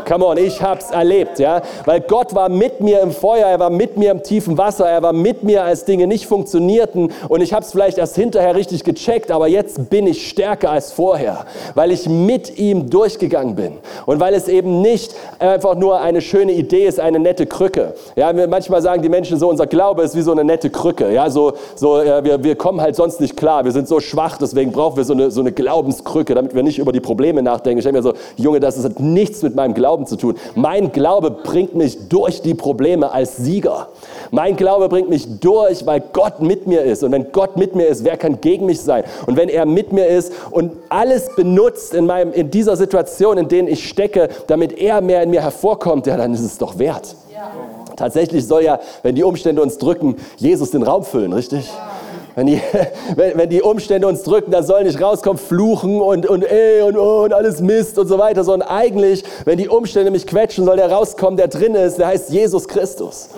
Come 0.05 0.25
on, 0.25 0.37
ich 0.37 0.61
hab's 0.61 0.91
erlebt, 0.91 1.39
ja, 1.39 1.61
weil 1.85 2.01
Gott 2.01 2.35
war 2.35 2.49
mit 2.49 2.81
mir 2.81 3.01
im 3.01 3.11
Feuer, 3.11 3.47
er 3.47 3.59
war 3.59 3.69
mit 3.69 3.97
mir 3.97 4.11
im 4.11 4.23
tiefen 4.23 4.57
Wasser, 4.57 4.89
er 4.89 5.01
war 5.01 5.13
mit 5.13 5.43
mir, 5.43 5.63
als 5.63 5.85
Dinge 5.85 6.07
nicht 6.07 6.25
funktionierten 6.25 7.11
und 7.29 7.41
ich 7.41 7.53
hab's 7.53 7.71
vielleicht 7.71 7.97
erst 7.97 8.15
hinterher 8.15 8.55
richtig 8.55 8.83
gecheckt, 8.83 9.31
aber 9.31 9.47
jetzt 9.47 9.89
bin 9.89 10.07
ich 10.07 10.27
stärker 10.27 10.71
als 10.71 10.91
vorher, 10.91 11.45
weil 11.75 11.91
ich 11.91 12.09
mit 12.09 12.57
ihm 12.57 12.89
durch 12.89 13.13
durchgegangen 13.13 13.55
bin. 13.55 13.73
Und 14.05 14.19
weil 14.19 14.33
es 14.33 14.47
eben 14.47 14.81
nicht 14.81 15.13
einfach 15.39 15.75
nur 15.75 16.01
eine 16.01 16.21
schöne 16.21 16.53
Idee 16.53 16.85
ist, 16.87 16.99
eine 16.99 17.19
nette 17.19 17.45
Krücke. 17.45 17.93
Ja, 18.15 18.33
manchmal 18.47 18.81
sagen 18.81 19.01
die 19.01 19.09
Menschen 19.09 19.37
so, 19.37 19.49
unser 19.49 19.67
Glaube 19.67 20.03
ist 20.03 20.15
wie 20.15 20.21
so 20.21 20.31
eine 20.31 20.43
nette 20.43 20.69
Krücke. 20.69 21.11
Ja, 21.11 21.29
so, 21.29 21.53
so, 21.75 22.01
ja, 22.01 22.23
wir, 22.23 22.43
wir 22.43 22.55
kommen 22.55 22.81
halt 22.81 22.95
sonst 22.95 23.19
nicht 23.19 23.37
klar. 23.37 23.65
Wir 23.65 23.71
sind 23.71 23.87
so 23.87 23.99
schwach, 23.99 24.37
deswegen 24.37 24.71
brauchen 24.71 24.97
wir 24.97 25.03
so 25.03 25.13
eine, 25.13 25.31
so 25.31 25.41
eine 25.41 25.51
Glaubenskrücke, 25.51 26.33
damit 26.33 26.55
wir 26.55 26.63
nicht 26.63 26.79
über 26.79 26.91
die 26.91 27.01
Probleme 27.01 27.41
nachdenken. 27.41 27.79
Ich 27.79 27.85
denke 27.85 27.99
mir 27.99 28.03
so, 28.03 28.13
Junge, 28.37 28.59
das 28.59 28.83
hat 28.83 28.99
nichts 28.99 29.41
mit 29.43 29.55
meinem 29.55 29.73
Glauben 29.73 29.92
zu 30.05 30.15
tun. 30.15 30.35
Mein 30.55 30.91
Glaube 30.91 31.31
bringt 31.31 31.75
mich 31.75 32.09
durch 32.09 32.41
die 32.41 32.53
Probleme 32.53 33.11
als 33.11 33.37
Sieger. 33.37 33.89
Mein 34.31 34.55
Glaube 34.55 34.89
bringt 34.89 35.09
mich 35.09 35.39
durch, 35.39 35.85
weil 35.85 36.03
Gott 36.11 36.41
mit 36.41 36.67
mir 36.67 36.81
ist. 36.81 37.03
Und 37.03 37.11
wenn 37.11 37.31
Gott 37.31 37.55
mit 37.55 37.75
mir 37.75 37.87
ist, 37.87 38.03
wer 38.03 38.17
kann 38.17 38.41
gegen 38.41 38.65
mich 38.65 38.81
sein? 38.81 39.03
Und 39.27 39.37
wenn 39.37 39.49
er 39.49 39.65
mit 39.65 39.93
mir 39.93 40.07
ist 40.07 40.33
und 40.51 40.71
alles 40.89 41.29
benutzt 41.35 41.93
in, 41.93 42.05
meinem, 42.05 42.33
in 42.33 42.49
dieser 42.49 42.75
Situation, 42.75 43.37
in 43.37 43.47
denen 43.47 43.67
ich 43.67 43.87
stecke, 43.87 44.29
damit 44.47 44.77
er 44.79 45.01
mehr 45.01 45.23
in 45.23 45.29
mir 45.29 45.41
hervorkommt, 45.41 46.07
ja, 46.07 46.17
dann 46.17 46.33
ist 46.33 46.41
es 46.41 46.57
doch 46.57 46.79
wert. 46.79 47.15
Ja. 47.33 47.51
Tatsächlich 47.95 48.47
soll 48.47 48.63
ja, 48.63 48.79
wenn 49.03 49.15
die 49.15 49.23
Umstände 49.23 49.61
uns 49.61 49.77
drücken, 49.77 50.15
Jesus 50.37 50.71
den 50.71 50.83
Raum 50.83 51.03
füllen, 51.03 51.31
richtig? 51.31 51.67
Ja. 51.67 52.02
Wenn 52.35 52.47
die, 52.47 52.61
wenn, 53.15 53.37
wenn 53.37 53.49
die 53.49 53.61
Umstände 53.61 54.07
uns 54.07 54.23
drücken, 54.23 54.51
dann 54.51 54.63
soll 54.63 54.83
nicht 54.83 55.01
rauskommen, 55.01 55.37
fluchen 55.37 56.01
und, 56.01 56.27
und 56.27 56.43
ey 56.43 56.81
und, 56.81 56.97
oh, 56.97 57.23
und 57.23 57.33
alles 57.33 57.61
Mist 57.61 57.97
und 57.99 58.07
so 58.07 58.17
weiter, 58.17 58.43
sondern 58.43 58.69
eigentlich, 58.69 59.23
wenn 59.45 59.57
die 59.57 59.69
Umstände 59.69 60.11
mich 60.11 60.25
quetschen, 60.25 60.65
soll 60.65 60.77
der 60.77 60.91
rauskommen, 60.91 61.37
der 61.37 61.47
drin 61.47 61.75
ist, 61.75 61.97
der 61.97 62.07
heißt 62.07 62.29
Jesus 62.29 62.67
Christus. 62.67 63.29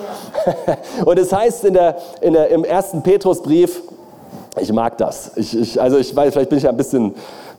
Und 1.04 1.18
es 1.18 1.32
heißt 1.32 1.64
in 1.64 1.74
der, 1.74 1.96
in 2.20 2.32
der, 2.32 2.48
im 2.50 2.64
ersten 2.64 3.02
Petrusbrief, 3.02 3.82
ich 4.58 4.72
mag 4.72 4.96
das. 4.98 5.32
Ich, 5.36 5.58
ich, 5.58 5.80
also 5.80 5.98
ich 5.98 6.14
weiß, 6.14 6.32
vielleicht 6.32 6.48
bin 6.48 6.58
ich 6.58 6.68
ein 6.68 6.76
bisschen 6.76 7.14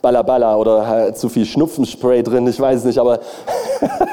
Ballaballa 0.08 0.56
oder 0.56 0.88
halt 0.88 1.18
zu 1.18 1.28
viel 1.28 1.46
Schnupfenspray 1.46 2.24
drin, 2.24 2.48
ich 2.48 2.58
weiß 2.58 2.80
es 2.80 2.86
nicht, 2.86 2.98
aber 2.98 3.20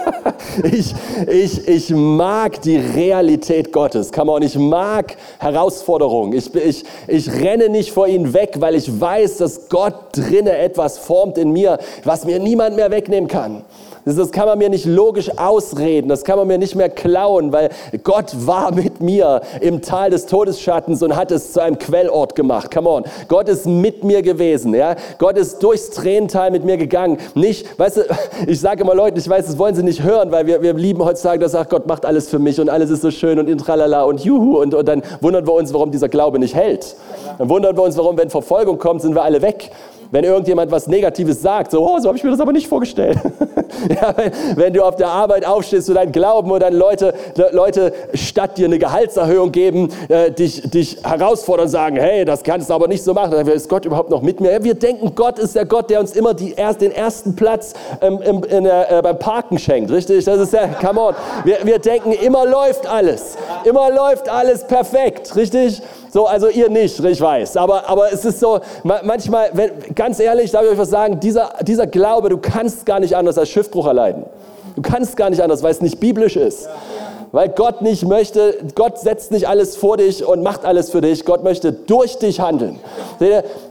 ich, 0.64 0.92
ich, 1.28 1.68
ich 1.68 1.90
mag 1.90 2.60
die 2.62 2.78
Realität 2.78 3.72
Gottes. 3.72 4.10
Come 4.10 4.32
on, 4.32 4.42
ich 4.42 4.58
mag 4.58 5.16
Herausforderungen. 5.38 6.32
Ich, 6.32 6.52
ich, 6.52 6.84
ich 7.06 7.30
renne 7.30 7.68
nicht 7.68 7.92
vor 7.92 8.08
ihnen 8.08 8.34
weg, 8.34 8.56
weil 8.58 8.74
ich 8.74 9.00
weiß, 9.00 9.36
dass 9.36 9.68
Gott 9.68 9.94
drinne 10.16 10.56
etwas 10.58 10.98
formt 10.98 11.38
in 11.38 11.52
mir, 11.52 11.78
was 12.02 12.24
mir 12.24 12.40
niemand 12.40 12.74
mehr 12.74 12.90
wegnehmen 12.90 13.28
kann. 13.28 13.64
Das 14.04 14.30
kann 14.30 14.46
man 14.46 14.58
mir 14.58 14.68
nicht 14.68 14.84
logisch 14.84 15.30
ausreden, 15.38 16.08
das 16.08 16.24
kann 16.24 16.38
man 16.38 16.46
mir 16.46 16.58
nicht 16.58 16.74
mehr 16.74 16.90
klauen, 16.90 17.52
weil 17.52 17.70
Gott 18.02 18.46
war 18.46 18.74
mit 18.74 19.00
mir 19.00 19.40
im 19.60 19.80
Tal 19.80 20.10
des 20.10 20.26
Todesschattens 20.26 21.02
und 21.02 21.16
hat 21.16 21.30
es 21.30 21.52
zu 21.52 21.62
einem 21.62 21.78
Quellort 21.78 22.34
gemacht. 22.34 22.70
Come 22.70 22.90
on. 22.90 23.04
Gott 23.28 23.48
ist 23.48 23.66
mit 23.66 24.04
mir 24.04 24.20
gewesen. 24.20 24.74
Ja? 24.74 24.96
Gott 25.18 25.38
ist 25.38 25.62
durchs 25.62 25.90
Tränental 25.90 26.50
mit 26.50 26.64
mir 26.64 26.76
gegangen. 26.76 27.18
Nicht, 27.34 27.78
weißt 27.78 27.96
du, 27.96 28.02
ich 28.46 28.60
sage 28.60 28.82
immer 28.82 28.94
Leuten, 28.94 29.18
ich 29.18 29.28
weiß, 29.28 29.46
das 29.46 29.58
wollen 29.58 29.74
sie 29.74 29.82
nicht 29.82 30.02
hören, 30.02 30.30
weil 30.30 30.46
wir, 30.46 30.60
wir 30.60 30.74
lieben 30.74 31.02
heutzutage, 31.02 31.38
dass 31.38 31.54
sagt, 31.54 31.70
Gott 31.70 31.86
macht 31.86 32.04
alles 32.04 32.28
für 32.28 32.38
mich 32.38 32.60
und 32.60 32.68
alles 32.68 32.90
ist 32.90 33.00
so 33.00 33.10
schön 33.10 33.38
und 33.38 33.48
intralala 33.48 34.02
und 34.02 34.24
juhu 34.24 34.60
und, 34.60 34.74
und 34.74 34.86
dann 34.86 35.02
wundern 35.20 35.46
wir 35.46 35.54
uns, 35.54 35.72
warum 35.72 35.90
dieser 35.90 36.08
Glaube 36.08 36.38
nicht 36.38 36.54
hält. 36.54 36.96
Dann 37.38 37.48
wundern 37.48 37.76
wir 37.76 37.82
uns, 37.84 37.96
warum, 37.96 38.18
wenn 38.18 38.28
Verfolgung 38.28 38.78
kommt, 38.78 39.02
sind 39.02 39.14
wir 39.14 39.22
alle 39.22 39.40
weg 39.40 39.70
wenn 40.10 40.24
irgendjemand 40.24 40.70
was 40.70 40.86
Negatives 40.86 41.42
sagt, 41.42 41.70
so, 41.70 41.86
oh, 41.86 41.98
so 41.98 42.08
habe 42.08 42.16
ich 42.16 42.24
mir 42.24 42.30
das 42.30 42.40
aber 42.40 42.52
nicht 42.52 42.68
vorgestellt. 42.68 43.18
ja, 43.88 44.14
wenn, 44.16 44.32
wenn, 44.56 44.72
du 44.72 44.82
auf 44.82 44.96
der 44.96 45.08
Arbeit 45.08 45.46
aufstehst 45.46 45.88
und 45.88 45.96
dein 45.96 46.12
Glauben 46.12 46.50
und 46.50 46.60
dann 46.60 46.74
Leute, 46.74 47.14
Leute 47.52 47.92
statt 48.14 48.58
dir 48.58 48.66
eine 48.66 48.78
Gehaltserhöhung 48.78 49.52
geben, 49.52 49.88
äh, 50.08 50.30
dich, 50.30 50.62
dich 50.70 50.98
herausfordern 51.02 51.64
und 51.66 51.70
sagen, 51.70 51.96
hey, 51.96 52.24
das 52.24 52.42
kannst 52.42 52.70
du 52.70 52.74
aber 52.74 52.88
nicht 52.88 53.02
so 53.02 53.14
machen. 53.14 53.32
Dann 53.32 53.46
ist 53.48 53.68
Gott 53.68 53.84
überhaupt 53.84 54.10
noch 54.10 54.22
mit 54.22 54.40
mir? 54.40 54.52
Ja, 54.52 54.62
wir 54.62 54.74
denken, 54.74 55.14
Gott 55.14 55.38
ist 55.38 55.54
der 55.54 55.64
Gott, 55.64 55.90
der 55.90 56.00
uns 56.00 56.12
immer 56.12 56.34
die, 56.34 56.52
erst, 56.52 56.80
den 56.80 56.92
ersten 56.92 57.36
Platz 57.36 57.74
ähm, 58.00 58.20
im, 58.22 58.64
der, 58.64 58.98
äh, 58.98 59.02
beim 59.02 59.18
Parken 59.18 59.58
schenkt, 59.58 59.90
richtig? 59.90 60.24
Das 60.24 60.38
ist 60.38 60.52
der, 60.52 60.68
come 60.68 61.00
on. 61.00 61.14
Wir, 61.44 61.58
wir 61.64 61.78
denken, 61.78 62.12
immer 62.12 62.46
läuft 62.46 62.86
alles. 62.86 63.36
Immer 63.64 63.90
läuft 63.90 64.28
alles 64.28 64.66
perfekt, 64.66 65.34
richtig? 65.36 65.82
So, 66.14 66.26
also 66.26 66.46
ihr 66.46 66.70
nicht, 66.70 67.04
ich 67.04 67.20
weiß. 67.20 67.56
Aber, 67.56 67.88
aber 67.88 68.12
es 68.12 68.24
ist 68.24 68.38
so, 68.38 68.60
manchmal, 68.84 69.50
wenn, 69.52 69.72
ganz 69.96 70.20
ehrlich, 70.20 70.52
darf 70.52 70.62
ich 70.62 70.70
euch 70.70 70.78
was 70.78 70.90
sagen, 70.90 71.18
dieser, 71.18 71.54
dieser 71.62 71.88
Glaube, 71.88 72.28
du 72.28 72.38
kannst 72.38 72.86
gar 72.86 73.00
nicht 73.00 73.16
anders 73.16 73.36
als 73.36 73.48
Schiffbruch 73.48 73.84
erleiden. 73.88 74.24
Du 74.76 74.82
kannst 74.82 75.16
gar 75.16 75.28
nicht 75.28 75.42
anders, 75.42 75.64
weil 75.64 75.72
es 75.72 75.80
nicht 75.80 75.98
biblisch 75.98 76.36
ist. 76.36 76.68
Weil 77.32 77.48
Gott 77.48 77.82
nicht 77.82 78.06
möchte, 78.06 78.58
Gott 78.76 79.00
setzt 79.00 79.32
nicht 79.32 79.48
alles 79.48 79.76
vor 79.76 79.96
dich 79.96 80.24
und 80.24 80.44
macht 80.44 80.64
alles 80.64 80.90
für 80.90 81.00
dich. 81.00 81.24
Gott 81.24 81.42
möchte 81.42 81.72
durch 81.72 82.16
dich 82.16 82.38
handeln. 82.38 82.78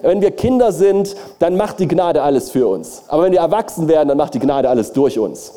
Wenn 0.02 0.20
wir 0.20 0.32
Kinder 0.32 0.74
sind, 0.74 1.16
dann 1.40 1.56
macht 1.56 1.80
die 1.80 1.88
Gnade 1.88 2.24
alles 2.24 2.52
für 2.52 2.68
uns. 2.68 3.04
Aber 3.08 3.24
wenn 3.24 3.32
wir 3.32 3.40
erwachsen 3.40 3.88
werden, 3.88 4.10
dann 4.10 4.18
macht 4.18 4.34
die 4.34 4.40
Gnade 4.40 4.68
alles 4.68 4.92
durch 4.92 5.18
uns. 5.18 5.54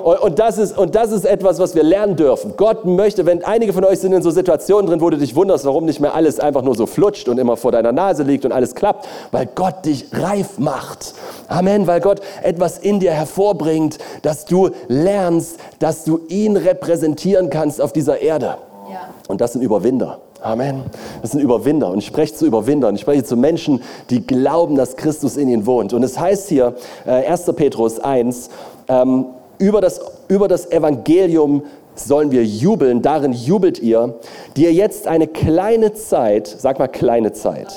Und 0.00 0.38
das 0.38 0.58
ist, 0.58 0.76
und 0.76 0.94
das 0.94 1.12
ist 1.12 1.24
etwas, 1.24 1.58
was 1.58 1.74
wir 1.74 1.82
lernen 1.82 2.16
dürfen. 2.16 2.54
Gott 2.56 2.84
möchte, 2.84 3.26
wenn 3.26 3.44
einige 3.44 3.72
von 3.72 3.84
euch 3.84 4.00
sind 4.00 4.12
in 4.12 4.22
so 4.22 4.30
Situationen 4.30 4.86
drin, 4.86 5.00
wo 5.00 5.10
du 5.10 5.16
dich 5.16 5.36
wunderst, 5.36 5.64
warum 5.64 5.84
nicht 5.84 6.00
mehr 6.00 6.14
alles 6.14 6.40
einfach 6.40 6.62
nur 6.62 6.74
so 6.74 6.86
flutscht 6.86 7.28
und 7.28 7.38
immer 7.38 7.56
vor 7.56 7.72
deiner 7.72 7.92
Nase 7.92 8.22
liegt 8.22 8.44
und 8.44 8.52
alles 8.52 8.74
klappt, 8.74 9.08
weil 9.30 9.48
Gott 9.54 9.84
dich 9.84 10.06
reif 10.12 10.58
macht. 10.58 11.14
Amen, 11.48 11.86
weil 11.86 12.00
Gott 12.00 12.20
etwas 12.42 12.78
in 12.78 13.00
dir 13.00 13.12
hervorbringt, 13.12 13.98
dass 14.22 14.44
du 14.44 14.70
lernst, 14.88 15.58
dass 15.78 16.04
du 16.04 16.20
ihn 16.28 16.56
repräsentieren 16.56 17.50
kannst 17.50 17.80
auf 17.80 17.92
dieser 17.92 18.20
Erde. 18.20 18.56
Ja. 18.90 19.10
Und 19.28 19.40
das 19.40 19.52
sind 19.52 19.62
Überwinder. 19.62 20.18
Amen. 20.42 20.84
Das 21.20 21.32
sind 21.32 21.40
Überwinder. 21.40 21.90
Und 21.90 21.98
ich 21.98 22.06
spreche 22.06 22.34
zu 22.34 22.46
Überwindern. 22.46 22.94
Ich 22.94 23.02
spreche 23.02 23.24
zu 23.24 23.36
Menschen, 23.36 23.82
die 24.08 24.26
glauben, 24.26 24.74
dass 24.74 24.96
Christus 24.96 25.36
in 25.36 25.48
ihnen 25.48 25.66
wohnt. 25.66 25.92
Und 25.92 26.02
es 26.02 26.18
heißt 26.18 26.48
hier, 26.48 26.74
äh, 27.06 27.26
1. 27.26 27.52
Petrus 27.52 28.00
1, 28.00 28.48
ähm, 28.88 29.26
über, 29.60 29.80
das, 29.80 30.00
über 30.28 30.48
das 30.48 30.70
Evangelium 30.72 31.62
sollen 31.94 32.30
wir 32.32 32.44
jubeln. 32.44 33.02
Darin 33.02 33.32
jubelt 33.32 33.78
ihr, 33.78 34.14
die 34.56 34.64
ihr 34.64 34.72
jetzt 34.72 35.06
eine 35.06 35.26
kleine 35.26 35.92
Zeit, 35.92 36.48
sag 36.48 36.78
mal 36.78 36.88
kleine 36.88 37.32
Zeit. 37.32 37.68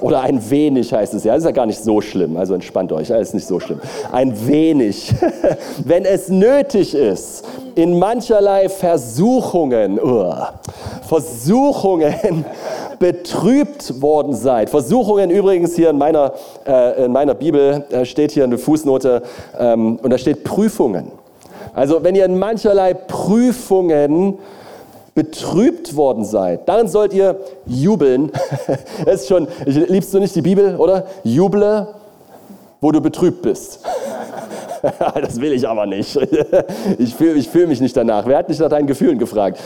Oder 0.00 0.22
ein 0.22 0.50
wenig 0.50 0.92
heißt 0.92 1.14
es 1.14 1.24
ja. 1.24 1.34
Das 1.34 1.42
ist 1.42 1.46
ja 1.46 1.52
gar 1.52 1.66
nicht 1.66 1.82
so 1.82 2.00
schlimm. 2.00 2.36
Also 2.36 2.54
entspannt 2.54 2.92
euch, 2.92 3.12
alles 3.12 3.32
nicht 3.34 3.46
so 3.46 3.60
schlimm. 3.60 3.80
Ein 4.10 4.46
wenig, 4.46 5.14
wenn 5.84 6.04
es 6.04 6.28
nötig 6.28 6.94
ist, 6.94 7.44
in 7.74 7.98
mancherlei 7.98 8.68
Versuchungen, 8.68 9.98
uh, 10.00 10.34
Versuchungen 11.06 12.44
betrübt 12.98 14.00
worden 14.00 14.34
seid. 14.34 14.70
Versuchungen 14.70 15.30
übrigens 15.30 15.74
hier 15.74 15.90
in 15.90 15.98
meiner, 15.98 16.32
äh, 16.66 17.04
in 17.04 17.12
meiner 17.12 17.34
Bibel 17.34 17.84
äh, 17.90 18.04
steht 18.04 18.32
hier 18.32 18.44
eine 18.44 18.58
Fußnote 18.58 19.22
ähm, 19.58 19.98
und 20.02 20.10
da 20.10 20.18
steht 20.18 20.44
Prüfungen. 20.44 21.10
Also 21.74 22.04
wenn 22.04 22.14
ihr 22.14 22.24
in 22.24 22.38
mancherlei 22.38 22.94
Prüfungen 22.94 24.38
betrübt 25.14 25.96
worden 25.96 26.24
seid, 26.24 26.68
dann 26.68 26.88
sollt 26.88 27.12
ihr 27.14 27.36
jubeln. 27.66 28.32
Das 29.04 29.22
ist 29.22 29.28
schon, 29.28 29.46
liebst 29.64 30.12
du 30.14 30.18
nicht 30.18 30.34
die 30.34 30.42
Bibel, 30.42 30.76
oder? 30.76 31.06
Juble, 31.22 31.88
wo 32.80 32.90
du 32.90 33.00
betrübt 33.00 33.42
bist. 33.42 33.80
das 35.20 35.40
will 35.40 35.52
ich 35.52 35.66
aber 35.66 35.86
nicht. 35.86 36.16
Ich 36.98 37.14
fühle 37.14 37.34
ich 37.34 37.48
fühl 37.48 37.66
mich 37.66 37.80
nicht 37.80 37.96
danach. 37.96 38.26
Wer 38.26 38.38
hat 38.38 38.48
nicht 38.48 38.60
nach 38.60 38.68
deinen 38.68 38.86
Gefühlen 38.86 39.18
gefragt? 39.18 39.58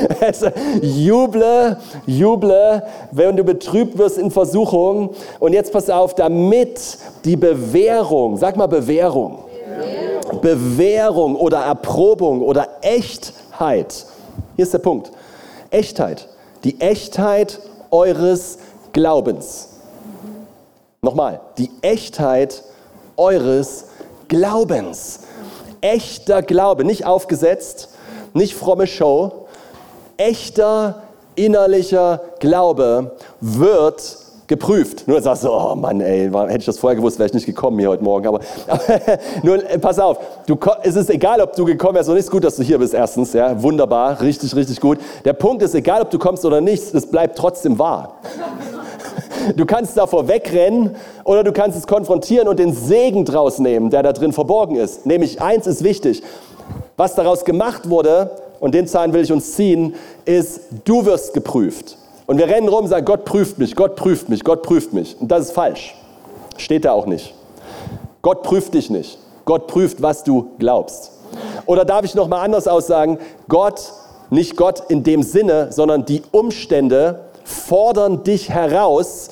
juble, 0.82 1.76
juble, 2.06 2.82
wenn 3.12 3.36
du 3.36 3.44
betrübt 3.44 3.98
wirst 3.98 4.18
in 4.18 4.30
Versuchung. 4.30 5.10
Und 5.38 5.52
jetzt 5.52 5.72
pass 5.72 5.90
auf, 5.90 6.14
damit 6.14 6.98
die 7.24 7.36
Bewährung, 7.36 8.36
sag 8.36 8.56
mal 8.56 8.66
Bewährung, 8.66 9.38
Bewährung, 10.30 10.40
Bewährung 10.40 11.36
oder 11.36 11.58
Erprobung 11.58 12.42
oder 12.42 12.68
Echtheit. 12.80 14.06
Hier 14.56 14.64
ist 14.64 14.72
der 14.72 14.78
Punkt. 14.78 15.12
Echtheit. 15.70 16.28
Die 16.64 16.80
Echtheit 16.80 17.60
eures 17.90 18.58
Glaubens. 18.92 19.68
Nochmal, 21.02 21.40
die 21.58 21.70
Echtheit 21.82 22.64
eures 23.16 23.84
Glaubens. 24.28 25.20
Echter 25.82 26.42
Glaube, 26.42 26.84
nicht 26.84 27.04
aufgesetzt, 27.04 27.90
nicht 28.32 28.54
fromme 28.54 28.86
Show. 28.86 29.46
Echter 30.16 31.02
innerlicher 31.34 32.22
Glaube 32.40 33.16
wird 33.40 34.16
geprüft. 34.46 35.06
Nur 35.08 35.20
sagst 35.20 35.44
du, 35.44 35.50
oh 35.50 35.74
Mann, 35.74 36.00
ey, 36.00 36.30
hätte 36.30 36.58
ich 36.58 36.66
das 36.66 36.78
vorher 36.78 36.96
gewusst, 36.96 37.18
wäre 37.18 37.26
ich 37.26 37.34
nicht 37.34 37.46
gekommen 37.46 37.78
hier 37.78 37.88
heute 37.88 38.04
Morgen. 38.04 38.26
Aber, 38.26 38.40
aber 38.68 38.82
nur 39.42 39.68
äh, 39.68 39.78
pass 39.78 39.98
auf, 39.98 40.18
du, 40.46 40.56
es 40.82 40.96
ist 40.96 41.10
egal, 41.10 41.40
ob 41.40 41.54
du 41.54 41.64
gekommen 41.64 41.94
wärst 41.94 42.08
oder 42.08 42.14
nicht. 42.14 42.22
Es 42.22 42.26
ist 42.26 42.32
gut, 42.32 42.44
dass 42.44 42.56
du 42.56 42.62
hier 42.62 42.78
bist, 42.78 42.94
erstens. 42.94 43.32
Ja, 43.32 43.60
wunderbar, 43.62 44.20
richtig, 44.20 44.54
richtig 44.54 44.80
gut. 44.80 44.98
Der 45.24 45.32
Punkt 45.32 45.62
ist, 45.62 45.74
egal, 45.74 46.02
ob 46.02 46.10
du 46.10 46.18
kommst 46.18 46.44
oder 46.44 46.60
nicht, 46.60 46.94
es 46.94 47.06
bleibt 47.06 47.36
trotzdem 47.38 47.78
wahr. 47.78 48.20
Du 49.56 49.64
kannst 49.64 49.96
davor 49.96 50.28
wegrennen 50.28 50.96
oder 51.24 51.44
du 51.44 51.52
kannst 51.52 51.78
es 51.78 51.86
konfrontieren 51.86 52.48
und 52.48 52.58
den 52.58 52.72
Segen 52.72 53.24
draus 53.24 53.58
nehmen, 53.58 53.90
der 53.90 54.02
da 54.02 54.12
drin 54.12 54.32
verborgen 54.32 54.76
ist. 54.76 55.06
Nämlich 55.06 55.40
eins 55.40 55.66
ist 55.66 55.84
wichtig. 55.84 56.22
Was 56.96 57.14
daraus 57.14 57.44
gemacht 57.44 57.88
wurde, 57.88 58.30
und 58.60 58.74
den 58.74 58.86
Zahn 58.86 59.12
will 59.12 59.22
ich 59.22 59.32
uns 59.32 59.52
ziehen, 59.52 59.94
ist, 60.24 60.60
du 60.84 61.04
wirst 61.04 61.34
geprüft. 61.34 61.98
Und 62.26 62.38
wir 62.38 62.48
rennen 62.48 62.68
rum 62.68 62.84
und 62.84 62.88
sagen, 62.88 63.04
Gott 63.04 63.24
prüft 63.24 63.58
mich, 63.58 63.76
Gott 63.76 63.96
prüft 63.96 64.28
mich, 64.28 64.42
Gott 64.42 64.62
prüft 64.62 64.92
mich. 64.92 65.16
Und 65.20 65.28
das 65.28 65.46
ist 65.46 65.52
falsch. 65.52 65.94
Steht 66.56 66.84
da 66.84 66.92
auch 66.92 67.06
nicht. 67.06 67.34
Gott 68.22 68.42
prüft 68.42 68.74
dich 68.74 68.90
nicht. 68.90 69.18
Gott 69.44 69.68
prüft, 69.68 70.02
was 70.02 70.24
du 70.24 70.50
glaubst. 70.58 71.12
Oder 71.66 71.84
darf 71.84 72.04
ich 72.04 72.14
noch 72.14 72.26
mal 72.26 72.42
anders 72.42 72.66
aussagen? 72.66 73.18
Gott, 73.48 73.92
nicht 74.30 74.56
Gott 74.56 74.82
in 74.88 75.04
dem 75.04 75.22
Sinne, 75.22 75.68
sondern 75.70 76.04
die 76.04 76.22
Umstände 76.32 77.26
fordern 77.44 78.24
dich 78.24 78.50
heraus, 78.50 79.30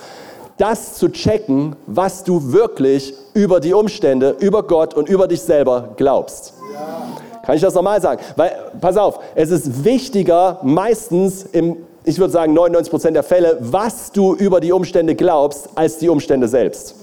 das 0.56 0.94
zu 0.94 1.08
checken, 1.08 1.74
was 1.86 2.22
du 2.22 2.52
wirklich 2.52 3.14
über 3.32 3.58
die 3.58 3.74
Umstände, 3.74 4.36
über 4.38 4.62
Gott 4.62 4.94
und 4.94 5.08
über 5.08 5.26
dich 5.26 5.42
selber 5.42 5.90
glaubst. 5.96 6.54
Kann 7.44 7.56
ich 7.56 7.62
das 7.62 7.74
nochmal 7.74 8.00
sagen? 8.00 8.22
Weil, 8.36 8.52
pass 8.80 8.96
auf, 8.96 9.18
es 9.34 9.50
ist 9.50 9.84
wichtiger, 9.84 10.60
meistens 10.62 11.42
im, 11.42 11.78
ich 12.04 12.18
würde 12.18 12.32
sagen 12.32 12.54
99 12.54 12.90
Prozent 12.90 13.16
der 13.16 13.22
Fälle, 13.22 13.58
was 13.60 14.12
du 14.12 14.34
über 14.34 14.60
die 14.60 14.72
Umstände 14.72 15.14
glaubst, 15.14 15.68
als 15.74 15.98
die 15.98 16.08
Umstände 16.08 16.48
selbst. 16.48 16.96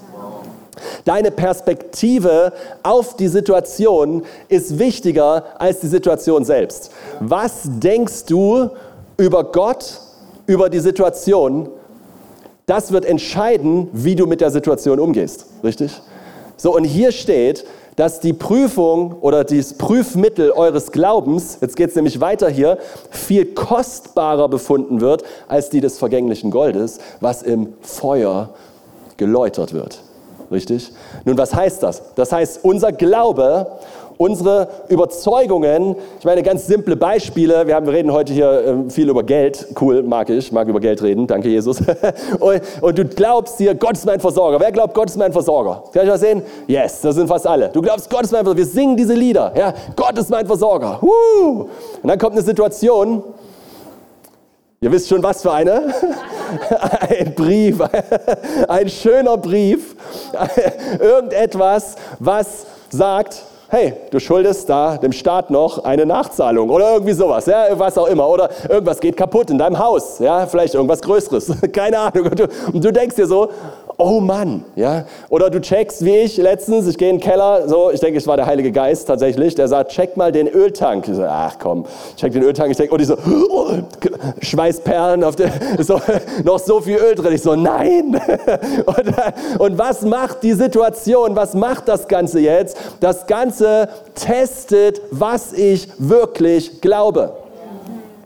Deine 1.05 1.31
Perspektive 1.31 2.53
auf 2.83 3.15
die 3.15 3.27
Situation 3.27 4.23
ist 4.47 4.79
wichtiger 4.79 5.43
als 5.59 5.79
die 5.79 5.87
Situation 5.87 6.45
selbst. 6.45 6.91
Was 7.19 7.61
denkst 7.65 8.25
du 8.25 8.69
über 9.17 9.43
Gott 9.43 9.99
über 10.47 10.69
die 10.69 10.79
Situation, 10.79 11.69
das 12.65 12.91
wird 12.91 13.05
entscheiden, 13.05 13.87
wie 13.93 14.15
du 14.15 14.27
mit 14.27 14.41
der 14.41 14.51
Situation 14.51 14.99
umgehst. 14.99 15.45
Richtig? 15.63 16.01
So, 16.57 16.75
und 16.75 16.83
hier 16.83 17.11
steht, 17.11 17.65
dass 18.01 18.19
die 18.19 18.33
Prüfung 18.33 19.17
oder 19.21 19.43
das 19.43 19.75
Prüfmittel 19.75 20.49
eures 20.49 20.91
Glaubens, 20.91 21.59
jetzt 21.61 21.75
geht 21.75 21.91
es 21.91 21.95
nämlich 21.95 22.19
weiter 22.19 22.49
hier, 22.49 22.79
viel 23.11 23.45
kostbarer 23.53 24.49
befunden 24.49 25.01
wird 25.01 25.21
als 25.47 25.69
die 25.69 25.81
des 25.81 25.99
vergänglichen 25.99 26.49
Goldes, 26.49 26.97
was 27.19 27.43
im 27.43 27.73
Feuer 27.81 28.55
geläutert 29.17 29.73
wird. 29.73 30.01
richtig? 30.49 30.91
Nun, 31.25 31.37
was 31.37 31.53
heißt 31.53 31.83
das? 31.83 32.01
Das 32.15 32.31
heißt, 32.31 32.61
unser 32.63 32.91
Glaube 32.91 33.67
unsere 34.21 34.67
Überzeugungen, 34.87 35.95
ich 36.19 36.25
meine 36.25 36.43
ganz 36.43 36.67
simple 36.67 36.95
Beispiele, 36.95 37.65
wir, 37.65 37.73
haben, 37.73 37.87
wir 37.87 37.93
reden 37.93 38.13
heute 38.13 38.31
hier 38.31 38.63
ähm, 38.67 38.89
viel 38.91 39.09
über 39.09 39.23
Geld, 39.23 39.67
cool, 39.81 40.03
mag 40.03 40.29
ich, 40.29 40.51
mag 40.51 40.67
über 40.67 40.79
Geld 40.79 41.01
reden, 41.01 41.25
danke 41.25 41.49
Jesus. 41.49 41.81
und, 42.39 42.61
und, 42.81 42.97
du 42.99 43.05
glaubst 43.05 43.59
dir, 43.59 43.73
Gott 43.73 43.93
ist 43.93 44.05
mein 44.05 44.19
Versorger. 44.19 44.59
Wer 44.59 44.71
glaubt, 44.71 44.93
Gott 44.93 45.09
ist 45.09 45.17
mein 45.17 45.33
Versorger? 45.33 45.83
Kann 45.91 46.03
ich 46.03 46.09
das 46.09 46.21
sehen? 46.21 46.43
Yes, 46.67 47.01
das 47.01 47.15
sind 47.15 47.27
fast 47.27 47.47
alle. 47.47 47.69
Du 47.69 47.81
glaubst, 47.81 48.11
Gott 48.11 48.21
ist 48.21 48.31
mein 48.31 48.43
Versorger. 48.43 48.59
Wir 48.59 48.65
singen 48.67 48.95
diese 48.95 49.15
Lieder, 49.15 49.53
ja, 49.57 49.73
Gott 49.95 50.15
ist 50.19 50.29
mein 50.29 50.45
Versorger. 50.45 50.99
Woo! 51.01 51.69
Und 52.03 52.07
dann 52.07 52.19
kommt 52.19 52.33
eine 52.33 52.43
Situation, 52.43 53.23
Ihr 54.83 54.91
wisst 54.91 55.09
schon, 55.09 55.21
was 55.21 55.43
für 55.43 55.51
eine? 55.51 55.93
Ein 57.07 57.35
Brief, 57.35 57.79
ein 58.67 58.89
schöner 58.89 59.37
Brief, 59.37 59.95
irgendetwas, 60.99 61.95
was 62.17 62.65
sagt, 62.89 63.43
hey, 63.71 63.93
du 64.11 64.19
schuldest 64.19 64.69
da 64.69 64.97
dem 64.97 65.13
Staat 65.13 65.49
noch 65.49 65.85
eine 65.85 66.05
Nachzahlung 66.05 66.69
oder 66.69 66.91
irgendwie 66.91 67.13
sowas, 67.13 67.45
ja, 67.45 67.67
was 67.79 67.97
auch 67.97 68.07
immer. 68.07 68.27
Oder 68.27 68.49
irgendwas 68.67 68.99
geht 68.99 69.15
kaputt 69.15 69.49
in 69.49 69.57
deinem 69.57 69.79
Haus, 69.79 70.19
ja, 70.19 70.45
vielleicht 70.45 70.73
irgendwas 70.73 71.01
Größeres, 71.01 71.53
keine 71.71 71.97
Ahnung. 71.97 72.25
Und 72.25 72.39
du, 72.39 72.47
und 72.73 72.83
du 72.83 72.91
denkst 72.91 73.15
dir 73.15 73.27
so, 73.27 73.49
oh 74.01 74.19
Mann, 74.19 74.65
ja. 74.75 75.05
Oder 75.29 75.49
du 75.49 75.61
checkst, 75.61 76.03
wie 76.03 76.17
ich 76.17 76.37
letztens, 76.37 76.87
ich 76.87 76.97
gehe 76.97 77.09
in 77.09 77.17
den 77.17 77.21
Keller, 77.21 77.67
so, 77.67 77.91
ich 77.91 77.99
denke, 77.99 78.17
es 78.17 78.27
war 78.27 78.35
der 78.35 78.45
Heilige 78.45 78.71
Geist 78.71 79.07
tatsächlich, 79.07 79.55
der 79.55 79.67
sagt, 79.67 79.91
check 79.91 80.17
mal 80.17 80.31
den 80.31 80.47
Öltank. 80.47 81.07
Ich 81.07 81.15
so, 81.15 81.23
ach 81.23 81.57
komm, 81.59 81.85
check 82.17 82.33
den 82.33 82.43
Öltank. 82.43 82.71
Ich 82.71 82.77
denke, 82.77 82.93
und 82.93 83.01
ich 83.01 83.07
so, 83.07 83.15
oh, 83.49 83.69
Schweißperlen 84.41 85.23
auf 85.23 85.35
der, 85.35 85.51
so, 85.79 86.01
noch 86.43 86.59
so 86.59 86.81
viel 86.81 86.97
Öl 86.97 87.15
drin. 87.15 87.33
Ich 87.33 87.41
so, 87.41 87.55
nein. 87.55 88.19
Und, 88.85 89.59
und 89.59 89.77
was 89.77 90.01
macht 90.01 90.43
die 90.43 90.53
Situation, 90.53 91.35
was 91.35 91.53
macht 91.53 91.87
das 91.87 92.07
Ganze 92.07 92.39
jetzt? 92.39 92.77
Das 92.99 93.27
Ganze 93.27 93.89
testet, 94.15 95.01
was 95.11 95.53
ich 95.53 95.87
wirklich 95.97 96.81
glaube. 96.81 97.40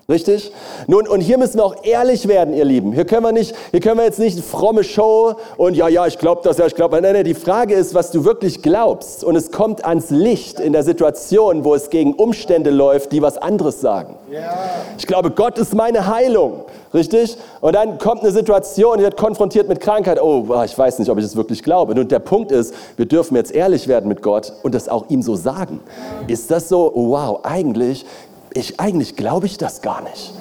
Richtig? 0.08 0.52
Nun, 0.86 1.08
und 1.08 1.22
hier 1.22 1.40
müssen 1.40 1.58
wir 1.58 1.66
auch 1.66 1.84
ehrlich 1.84 2.28
werden, 2.28 2.54
ihr 2.54 2.64
Lieben. 2.64 2.94
Hier 2.94 3.06
können 3.06 3.24
wir 3.24 3.32
nicht, 3.32 3.56
hier 3.72 3.80
können 3.80 3.98
wir 3.98 4.06
jetzt 4.06 4.20
nicht 4.20 4.40
fromme 4.40 4.84
Show 4.84 5.34
und 5.58 5.76
ja, 5.76 5.88
ja, 5.88 6.06
ich 6.06 6.20
glaube 6.20 6.42
das, 6.44 6.60
ja, 6.60 6.68
ich 6.68 6.76
glaube. 6.76 7.02
Nein, 7.02 7.14
nein, 7.14 7.24
die 7.24 7.34
Frage 7.34 7.74
ist, 7.74 7.96
was 7.96 8.12
du 8.12 8.24
wirklich 8.24 8.62
glaubst. 8.62 9.24
Und 9.24 9.36
es 9.36 9.52
kommt 9.52 9.84
ans 9.84 10.12
Licht 10.12 10.60
in 10.60 10.74
der 10.74 10.84
Situation, 10.84 11.64
wo 11.64 11.74
es 11.74 11.90
gegen 11.90 12.14
Umstände 12.14 12.70
läuft, 12.70 13.14
die 13.14 13.24
was 13.24 13.40
anderes 13.40 13.82
sagen. 13.82 14.16
Ich 15.00 15.08
glaube, 15.08 15.32
Gott 15.32 15.58
ist 15.58 15.74
meine 15.74 16.06
Heilung. 16.06 16.66
Richtig? 16.94 17.36
Und 17.60 17.76
dann 17.76 17.98
kommt 17.98 18.22
eine 18.22 18.32
Situation, 18.32 18.98
die 18.98 19.04
wird 19.04 19.18
konfrontiert 19.18 19.68
mit 19.68 19.82
Krankheit. 19.82 20.22
Oh, 20.22 20.46
ich 20.64 20.78
weiß 20.78 21.00
nicht, 21.00 21.10
ob 21.10 21.18
ich 21.18 21.26
es 21.26 21.36
wirklich 21.36 21.62
glaube. 21.62 21.94
Und 21.94 22.10
der 22.10 22.20
Punkt 22.20 22.54
ist, 22.54 22.74
wir 22.96 23.06
dürfen 23.06 23.36
jetzt 23.36 23.52
ehrlich 23.54 23.90
werden 23.90 24.08
mit 24.08 24.22
Gott 24.22 24.54
und 24.64 24.74
das 24.74 24.88
auch 24.88 25.10
ihm 25.10 25.22
so 25.22 25.36
sagen. 25.36 25.82
Ist 26.28 26.52
das 26.52 26.70
so? 26.70 26.94
Wow, 26.96 27.42
eigentlich 27.44 28.06
ich, 28.56 28.80
eigentlich 28.80 29.16
glaube 29.16 29.46
ich 29.46 29.58
das 29.58 29.82
gar 29.82 30.02
nicht. 30.02 30.34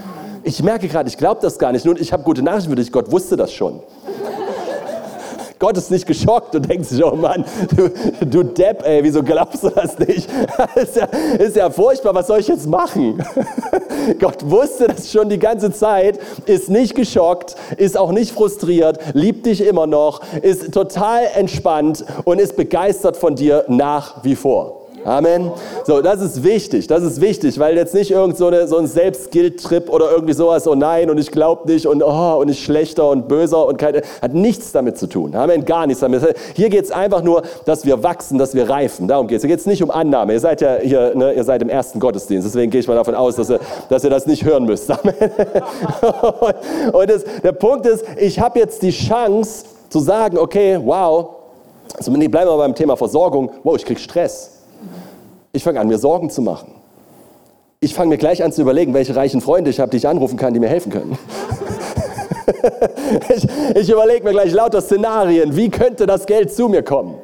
Ich 0.44 0.62
merke 0.62 0.88
gerade, 0.88 1.08
ich 1.08 1.16
glaube 1.16 1.40
das 1.42 1.58
gar 1.58 1.72
nicht. 1.72 1.84
Nun, 1.84 1.96
ich 1.98 2.12
habe 2.12 2.22
gute 2.22 2.42
Nachrichten 2.42 2.70
für 2.70 2.76
dich, 2.76 2.92
Gott 2.92 3.10
wusste 3.10 3.36
das 3.36 3.52
schon. 3.52 3.80
Gott 5.58 5.76
ist 5.76 5.90
nicht 5.90 6.06
geschockt 6.06 6.54
und 6.54 6.68
denkt 6.68 6.86
sich, 6.86 7.02
oh 7.02 7.16
Mann, 7.16 7.44
du, 7.74 7.90
du 8.24 8.42
Depp, 8.44 8.84
ey, 8.84 9.02
wieso 9.02 9.22
glaubst 9.22 9.64
du 9.64 9.70
das 9.70 9.98
nicht? 9.98 10.28
ist, 10.74 10.96
ja, 10.96 11.06
ist 11.38 11.56
ja 11.56 11.70
furchtbar, 11.70 12.14
was 12.14 12.26
soll 12.26 12.40
ich 12.40 12.48
jetzt 12.48 12.66
machen? 12.66 13.24
Gott 14.20 14.48
wusste 14.48 14.88
das 14.88 15.10
schon 15.10 15.28
die 15.28 15.38
ganze 15.38 15.72
Zeit, 15.72 16.18
ist 16.46 16.68
nicht 16.68 16.94
geschockt, 16.94 17.56
ist 17.78 17.96
auch 17.96 18.12
nicht 18.12 18.32
frustriert, 18.32 18.98
liebt 19.14 19.46
dich 19.46 19.60
immer 19.60 19.86
noch, 19.86 20.20
ist 20.42 20.72
total 20.72 21.24
entspannt 21.34 22.04
und 22.24 22.40
ist 22.40 22.56
begeistert 22.56 23.16
von 23.16 23.34
dir 23.34 23.64
nach 23.68 24.22
wie 24.22 24.36
vor. 24.36 24.83
Amen. 25.04 25.52
So, 25.84 26.00
das 26.00 26.22
ist 26.22 26.42
wichtig, 26.42 26.86
das 26.86 27.02
ist 27.02 27.20
wichtig, 27.20 27.58
weil 27.58 27.76
jetzt 27.76 27.92
nicht 27.92 28.10
irgend 28.10 28.38
so, 28.38 28.46
eine, 28.46 28.66
so 28.66 28.78
ein 28.78 28.86
Selbstguilt-Trip 28.86 29.90
oder 29.90 30.10
irgendwie 30.10 30.32
sowas, 30.32 30.66
oh 30.66 30.74
nein, 30.74 31.10
und 31.10 31.18
ich 31.18 31.30
glaube 31.30 31.70
nicht 31.70 31.86
und 31.86 32.02
oh, 32.02 32.36
und 32.40 32.48
ich 32.48 32.64
schlechter 32.64 33.10
und 33.10 33.28
böser 33.28 33.66
und 33.66 33.76
keine, 33.76 34.00
hat 34.22 34.32
nichts 34.32 34.72
damit 34.72 34.96
zu 34.96 35.06
tun. 35.06 35.34
Amen, 35.34 35.66
gar 35.66 35.86
nichts 35.86 36.00
damit. 36.00 36.22
Hier 36.54 36.70
geht 36.70 36.84
es 36.84 36.90
einfach 36.90 37.22
nur, 37.22 37.42
dass 37.66 37.84
wir 37.84 38.02
wachsen, 38.02 38.38
dass 38.38 38.54
wir 38.54 38.70
reifen. 38.70 39.06
Darum 39.06 39.26
geht 39.26 39.36
es. 39.36 39.42
Hier 39.42 39.50
geht 39.50 39.60
es 39.60 39.66
nicht 39.66 39.82
um 39.82 39.90
Annahme. 39.90 40.32
Ihr 40.32 40.40
seid 40.40 40.62
ja 40.62 40.76
hier, 40.80 41.14
ne, 41.14 41.34
ihr 41.34 41.44
seid 41.44 41.60
im 41.60 41.68
ersten 41.68 42.00
Gottesdienst, 42.00 42.46
deswegen 42.46 42.70
gehe 42.70 42.80
ich 42.80 42.88
mal 42.88 42.94
davon 42.94 43.14
aus, 43.14 43.36
dass 43.36 43.50
ihr, 43.50 43.60
dass 43.90 44.04
ihr 44.04 44.10
das 44.10 44.26
nicht 44.26 44.44
hören 44.44 44.64
müsst. 44.64 44.90
Amen. 44.90 45.14
Und 46.92 47.10
das, 47.10 47.24
der 47.42 47.52
Punkt 47.52 47.84
ist, 47.84 48.04
ich 48.16 48.40
habe 48.40 48.58
jetzt 48.58 48.80
die 48.82 48.90
Chance 48.90 49.66
zu 49.90 50.00
sagen, 50.00 50.38
okay, 50.38 50.80
wow, 50.82 51.28
zumindest 52.00 52.32
bleiben 52.32 52.50
wir 52.50 52.56
beim 52.56 52.74
Thema 52.74 52.96
Versorgung, 52.96 53.50
wow, 53.62 53.76
ich 53.76 53.84
kriege 53.84 54.00
Stress. 54.00 54.53
Ich 55.54 55.62
fange 55.62 55.78
an, 55.78 55.86
mir 55.86 55.98
Sorgen 55.98 56.30
zu 56.30 56.42
machen. 56.42 56.74
Ich 57.78 57.94
fange 57.94 58.08
mir 58.08 58.18
gleich 58.18 58.42
an 58.42 58.50
zu 58.50 58.62
überlegen, 58.62 58.92
welche 58.92 59.14
reichen 59.14 59.40
Freunde 59.40 59.70
ich 59.70 59.78
habe, 59.78 59.88
die 59.88 59.98
ich 59.98 60.08
anrufen 60.08 60.36
kann, 60.36 60.52
die 60.52 60.58
mir 60.58 60.68
helfen 60.68 60.90
können. 60.90 61.16
ich, 63.28 63.46
ich 63.76 63.88
überlege 63.88 64.24
mir 64.24 64.32
gleich 64.32 64.52
lauter 64.52 64.80
Szenarien, 64.80 65.54
wie 65.54 65.70
könnte 65.70 66.06
das 66.06 66.26
Geld 66.26 66.52
zu 66.52 66.68
mir 66.68 66.82
kommen? 66.82 67.14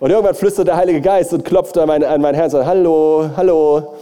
Und 0.00 0.10
irgendwann 0.10 0.34
flüstert 0.34 0.66
der 0.66 0.76
Heilige 0.76 1.00
Geist 1.00 1.32
und 1.32 1.44
klopft 1.44 1.78
an 1.78 1.86
mein, 1.86 2.02
an 2.02 2.20
mein 2.20 2.34
Herz 2.34 2.54
und 2.54 2.60
sagt, 2.60 2.68
hallo, 2.68 3.30
hallo. 3.36 3.94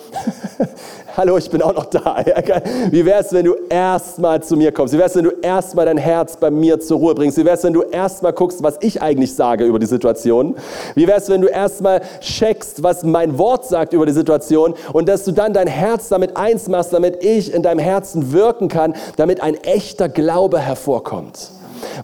hallo, 1.16 1.38
ich 1.38 1.48
bin 1.50 1.62
auch 1.62 1.74
noch 1.74 1.86
da. 1.86 2.16
Wie 2.90 3.04
wäre 3.04 3.20
es, 3.20 3.32
wenn 3.32 3.44
du 3.44 3.54
erstmal 3.68 4.42
zu 4.42 4.56
mir 4.56 4.72
kommst? 4.72 4.94
Wie 4.94 4.98
wäre 4.98 5.08
es, 5.08 5.14
wenn 5.14 5.24
du 5.24 5.32
erstmal 5.42 5.86
dein 5.86 5.98
Herz 5.98 6.36
bei 6.36 6.50
mir 6.50 6.80
zur 6.80 6.98
Ruhe 6.98 7.14
bringst? 7.14 7.38
Wie 7.38 7.44
wäre 7.44 7.56
es, 7.56 7.62
wenn 7.62 7.72
du 7.72 7.82
erstmal 7.82 8.32
guckst, 8.32 8.62
was 8.62 8.76
ich 8.80 9.00
eigentlich 9.00 9.34
sage 9.34 9.64
über 9.64 9.78
die 9.78 9.86
Situation? 9.86 10.56
Wie 10.94 11.06
wäre 11.06 11.18
es, 11.18 11.28
wenn 11.28 11.40
du 11.40 11.48
erstmal 11.48 12.02
checkst, 12.20 12.82
was 12.82 13.04
mein 13.04 13.38
Wort 13.38 13.66
sagt 13.66 13.92
über 13.92 14.06
die 14.06 14.12
Situation 14.12 14.74
und 14.92 15.08
dass 15.08 15.24
du 15.24 15.32
dann 15.32 15.52
dein 15.52 15.68
Herz 15.68 16.08
damit 16.08 16.36
eins 16.36 16.68
machst, 16.68 16.92
damit 16.92 17.22
ich 17.22 17.52
in 17.52 17.62
deinem 17.62 17.80
Herzen 17.80 18.32
wirken 18.32 18.68
kann, 18.68 18.94
damit 19.16 19.42
ein 19.42 19.54
echter 19.54 20.08
Glaube 20.08 20.58
hervorkommt? 20.58 21.50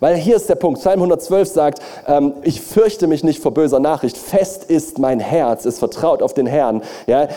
Weil 0.01 0.17
hier 0.17 0.37
ist 0.37 0.49
der 0.49 0.55
Punkt. 0.55 0.81
Psalm 0.81 1.01
112 1.01 1.49
sagt, 1.49 1.83
ähm, 2.07 2.35
ich 2.43 2.61
fürchte 2.61 3.07
mich 3.07 3.25
nicht 3.25 3.41
vor 3.41 3.53
böser 3.53 3.81
Nachricht. 3.81 4.17
Fest 4.17 4.65
ist 4.65 4.99
mein 4.99 5.21
Herz, 5.21 5.65
ist 5.65 5.79
vertraut 5.79 6.23
auf 6.23 6.35
den 6.35 6.47
Herrn. 6.47 6.83
Ja, 7.07 7.29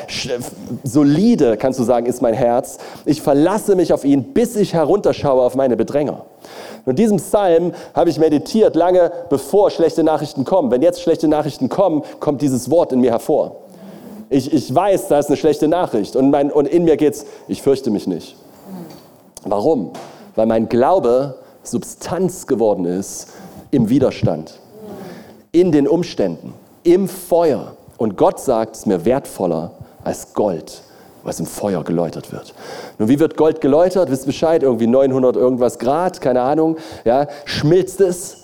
solide, 0.83 1.57
kannst 1.57 1.79
du 1.79 1.83
sagen, 1.83 2.05
ist 2.05 2.21
mein 2.21 2.33
Herz. 2.33 2.77
Ich 3.05 3.21
verlasse 3.21 3.75
mich 3.75 3.93
auf 3.93 4.05
ihn, 4.05 4.33
bis 4.33 4.55
ich 4.55 4.73
herunterschaue 4.73 5.41
auf 5.41 5.55
meine 5.55 5.75
Bedränger. 5.75 6.25
Und 6.85 6.99
diesem 6.99 7.17
Psalm 7.17 7.73
habe 7.93 8.09
ich 8.09 8.19
meditiert, 8.19 8.75
lange 8.75 9.11
bevor 9.29 9.71
schlechte 9.71 10.03
Nachrichten 10.03 10.43
kommen. 10.43 10.69
Wenn 10.71 10.81
jetzt 10.81 11.01
schlechte 11.01 11.27
Nachrichten 11.27 11.69
kommen, 11.69 12.03
kommt 12.19 12.41
dieses 12.41 12.69
Wort 12.69 12.91
in 12.91 12.99
mir 12.99 13.11
hervor. 13.11 13.57
Ich, 14.29 14.51
ich 14.51 14.73
weiß, 14.73 15.07
da 15.07 15.19
ist 15.19 15.27
eine 15.27 15.37
schlechte 15.37 15.67
Nachricht. 15.67 16.15
Und, 16.15 16.31
mein, 16.31 16.51
und 16.51 16.67
in 16.67 16.83
mir 16.83 16.97
geht 16.97 17.13
es, 17.13 17.25
ich 17.47 17.61
fürchte 17.61 17.91
mich 17.91 18.07
nicht. 18.07 18.35
Warum? 19.45 19.91
Weil 20.35 20.47
mein 20.47 20.69
Glaube 20.69 21.35
Substanz 21.63 22.47
geworden 22.47 22.85
ist 22.85 23.27
im 23.71 23.89
Widerstand, 23.89 24.59
in 25.51 25.71
den 25.71 25.87
Umständen, 25.87 26.53
im 26.83 27.07
Feuer. 27.07 27.75
Und 27.97 28.17
Gott 28.17 28.39
sagt, 28.39 28.75
es 28.75 28.81
ist 28.81 28.85
mir 28.85 29.05
wertvoller 29.05 29.71
als 30.03 30.33
Gold, 30.33 30.81
was 31.23 31.39
im 31.39 31.45
Feuer 31.45 31.83
geläutert 31.83 32.31
wird. 32.31 32.53
Nun, 32.99 33.07
wie 33.07 33.19
wird 33.19 33.37
Gold 33.37 33.61
geläutert? 33.61 34.11
Wisst 34.11 34.25
Bescheid, 34.25 34.63
irgendwie 34.63 34.87
900 34.87 35.35
irgendwas 35.35 35.79
Grad, 35.79 36.21
keine 36.21 36.41
Ahnung, 36.41 36.77
ja, 37.05 37.27
schmilzt 37.45 38.01
es 38.01 38.43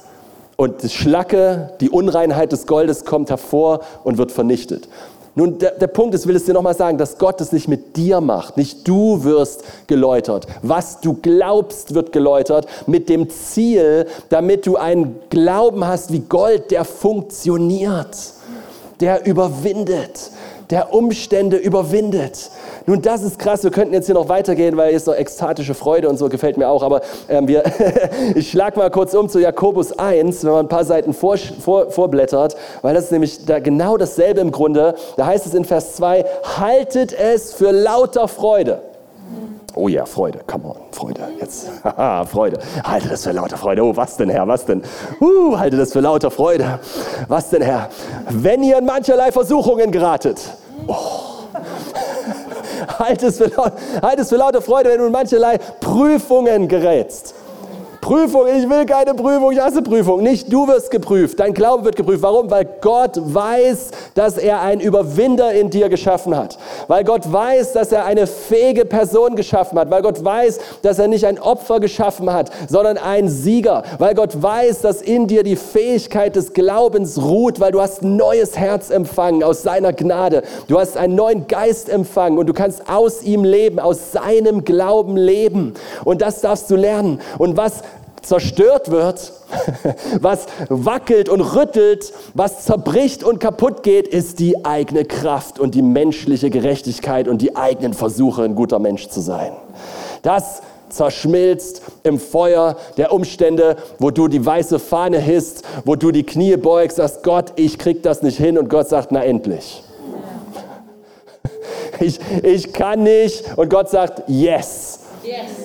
und 0.55 0.83
die 0.83 0.89
Schlacke, 0.89 1.71
die 1.79 1.89
Unreinheit 1.89 2.51
des 2.51 2.67
Goldes 2.67 3.05
kommt 3.05 3.29
hervor 3.29 3.81
und 4.03 4.17
wird 4.17 4.31
vernichtet. 4.31 4.89
Nun, 5.35 5.57
der, 5.57 5.71
der 5.71 5.87
Punkt 5.87 6.15
ist, 6.15 6.27
will 6.27 6.35
es 6.35 6.45
dir 6.45 6.53
nochmal 6.53 6.75
sagen, 6.75 6.97
dass 6.97 7.17
Gott 7.17 7.39
es 7.41 7.51
nicht 7.51 7.67
mit 7.67 7.95
dir 7.95 8.21
macht. 8.21 8.57
Nicht 8.57 8.87
du 8.87 9.23
wirst 9.23 9.63
geläutert. 9.87 10.47
Was 10.61 10.99
du 11.01 11.17
glaubst, 11.21 11.93
wird 11.93 12.11
geläutert 12.11 12.67
mit 12.87 13.09
dem 13.09 13.29
Ziel, 13.29 14.05
damit 14.29 14.65
du 14.65 14.77
einen 14.77 15.19
Glauben 15.29 15.85
hast 15.85 16.11
wie 16.11 16.19
Gold, 16.19 16.71
der 16.71 16.85
funktioniert, 16.85 18.17
der 18.99 19.25
überwindet, 19.25 20.31
der 20.69 20.93
Umstände 20.93 21.57
überwindet. 21.57 22.51
Nun, 22.85 23.01
das 23.01 23.23
ist 23.23 23.39
krass. 23.39 23.63
Wir 23.63 23.71
könnten 23.71 23.93
jetzt 23.93 24.05
hier 24.05 24.15
noch 24.15 24.29
weitergehen, 24.29 24.77
weil 24.77 24.91
jetzt 24.91 25.07
noch 25.07 25.15
ekstatische 25.15 25.73
Freude 25.73 26.09
und 26.09 26.17
so 26.17 26.29
gefällt 26.29 26.57
mir 26.57 26.67
auch. 26.69 26.83
Aber 26.83 27.01
ähm, 27.27 27.47
wir 27.47 27.63
ich 28.35 28.51
schlage 28.51 28.77
mal 28.77 28.89
kurz 28.91 29.13
um 29.13 29.29
zu 29.29 29.39
Jakobus 29.39 29.97
1, 29.97 30.43
wenn 30.43 30.51
man 30.51 30.65
ein 30.65 30.69
paar 30.69 30.85
Seiten 30.85 31.13
vor, 31.13 31.37
vor, 31.37 31.91
vorblättert, 31.91 32.55
weil 32.81 32.93
das 32.93 33.05
ist 33.05 33.11
nämlich 33.11 33.45
da 33.45 33.59
genau 33.59 33.97
dasselbe 33.97 34.41
im 34.41 34.51
Grunde. 34.51 34.95
Da 35.17 35.25
heißt 35.25 35.45
es 35.45 35.53
in 35.53 35.65
Vers 35.65 35.95
2, 35.95 36.25
haltet 36.57 37.13
es 37.13 37.53
für 37.53 37.71
lauter 37.71 38.27
Freude. 38.27 38.81
Oh 39.75 39.87
ja, 39.87 40.05
Freude, 40.05 40.39
come 40.47 40.65
on, 40.67 40.77
Freude, 40.91 41.21
jetzt. 41.39 41.69
Haha, 41.83 42.25
Freude. 42.25 42.59
Halte 42.83 43.09
das 43.09 43.23
für 43.23 43.31
lauter 43.31 43.57
Freude. 43.57 43.83
Oh, 43.83 43.95
was 43.95 44.17
denn, 44.17 44.29
Herr, 44.29 44.47
was 44.47 44.65
denn? 44.65 44.83
Uh, 45.21 45.57
halte 45.57 45.77
das 45.77 45.93
für 45.93 45.99
lauter 45.99 46.31
Freude. 46.31 46.79
Was 47.27 47.49
denn, 47.49 47.61
Herr? 47.61 47.89
Wenn 48.29 48.63
ihr 48.63 48.77
in 48.77 48.85
mancherlei 48.85 49.31
Versuchungen 49.31 49.91
geratet. 49.91 50.39
Oh. 50.87 50.95
Halt 52.99 53.23
es, 53.23 53.37
für, 53.37 53.51
halt 54.01 54.19
es 54.19 54.29
für 54.29 54.37
lauter 54.37 54.61
Freude, 54.61 54.89
wenn 54.89 54.99
du 54.99 55.05
in 55.07 55.11
mancherlei 55.11 55.57
Prüfungen 55.57 56.67
gerätst. 56.67 57.35
Prüfung, 58.01 58.47
ich 58.47 58.69
will 58.69 58.85
keine 58.85 59.13
Prüfung, 59.13 59.51
ich 59.51 59.59
hasse 59.59 59.81
Prüfung. 59.81 60.23
Nicht 60.23 60.51
du 60.51 60.67
wirst 60.67 60.89
geprüft, 60.89 61.39
dein 61.39 61.53
Glaube 61.53 61.83
wird 61.83 61.95
geprüft. 61.95 62.23
Warum? 62.23 62.49
Weil 62.49 62.65
Gott 62.79 63.11
weiß, 63.15 63.91
dass 64.15 64.37
er 64.37 64.61
einen 64.61 64.79
Überwinder 64.79 65.51
in 65.53 65.69
dir 65.69 65.89
geschaffen 65.89 66.35
hat. 66.35 66.57
Weil 66.87 67.03
Gott 67.03 67.31
weiß, 67.31 67.73
dass 67.73 67.91
er 67.91 68.05
eine 68.05 68.25
fähige 68.25 68.85
Person 68.85 69.35
geschaffen 69.35 69.77
hat. 69.77 69.91
Weil 69.91 70.01
Gott 70.01 70.23
weiß, 70.23 70.59
dass 70.81 70.97
er 70.97 71.07
nicht 71.07 71.25
ein 71.25 71.39
Opfer 71.39 71.79
geschaffen 71.79 72.31
hat, 72.31 72.51
sondern 72.69 72.97
einen 72.97 73.27
Sieger. 73.27 73.83
Weil 73.97 74.15
Gott 74.15 74.41
weiß, 74.41 74.81
dass 74.81 75.01
in 75.01 75.27
dir 75.27 75.43
die 75.43 75.57
Fähigkeit 75.57 76.35
des 76.35 76.53
Glaubens 76.53 77.21
ruht, 77.21 77.59
weil 77.59 77.71
du 77.71 77.81
hast 77.81 78.01
ein 78.01 78.15
neues 78.15 78.57
Herz 78.57 78.89
empfangen 78.89 79.43
aus 79.43 79.61
seiner 79.63 79.91
Gnade. 79.91 80.43
Du 80.67 80.79
hast 80.79 80.95
einen 80.95 81.15
neuen 81.15 81.47
Geist 81.47 81.89
empfangen 81.89 82.37
und 82.37 82.47
du 82.47 82.53
kannst 82.53 82.89
aus 82.89 83.23
ihm 83.23 83.43
leben, 83.43 83.79
aus 83.79 84.13
seinem 84.13 84.63
Glauben 84.63 85.17
leben. 85.17 85.73
Und 86.05 86.21
das 86.21 86.41
darfst 86.41 86.69
du 86.71 86.75
lernen. 86.75 87.19
Und 87.37 87.57
was 87.57 87.83
zerstört 88.21 88.91
wird, 88.91 89.33
was 90.21 90.45
wackelt 90.69 91.29
und 91.29 91.41
rüttelt, 91.41 92.13
was 92.33 92.65
zerbricht 92.65 93.23
und 93.23 93.39
kaputt 93.39 93.83
geht, 93.83 94.07
ist 94.07 94.39
die 94.39 94.65
eigene 94.65 95.05
Kraft 95.05 95.59
und 95.59 95.75
die 95.75 95.81
menschliche 95.81 96.49
Gerechtigkeit 96.49 97.27
und 97.27 97.41
die 97.41 97.55
eigenen 97.55 97.93
Versuche, 97.93 98.43
ein 98.43 98.55
guter 98.55 98.79
Mensch 98.79 99.09
zu 99.09 99.21
sein. 99.21 99.53
Das 100.21 100.61
zerschmilzt 100.89 101.81
im 102.03 102.19
Feuer 102.19 102.75
der 102.97 103.13
Umstände, 103.13 103.77
wo 103.99 104.11
du 104.11 104.27
die 104.27 104.45
weiße 104.45 104.79
Fahne 104.79 105.19
hisst, 105.19 105.63
wo 105.85 105.95
du 105.95 106.11
die 106.11 106.23
Knie 106.23 106.57
beugst, 106.57 106.97
sagst, 106.97 107.23
Gott, 107.23 107.53
ich 107.55 107.77
krieg 107.77 108.03
das 108.03 108.21
nicht 108.21 108.37
hin 108.37 108.57
und 108.57 108.69
Gott 108.69 108.89
sagt, 108.89 109.11
na 109.11 109.23
endlich. 109.23 109.83
Ich, 112.01 112.17
ich 112.43 112.71
kann 112.71 113.03
nicht 113.03 113.57
und 113.57 113.69
Gott 113.69 113.89
sagt, 113.89 114.23
yes. 114.27 114.98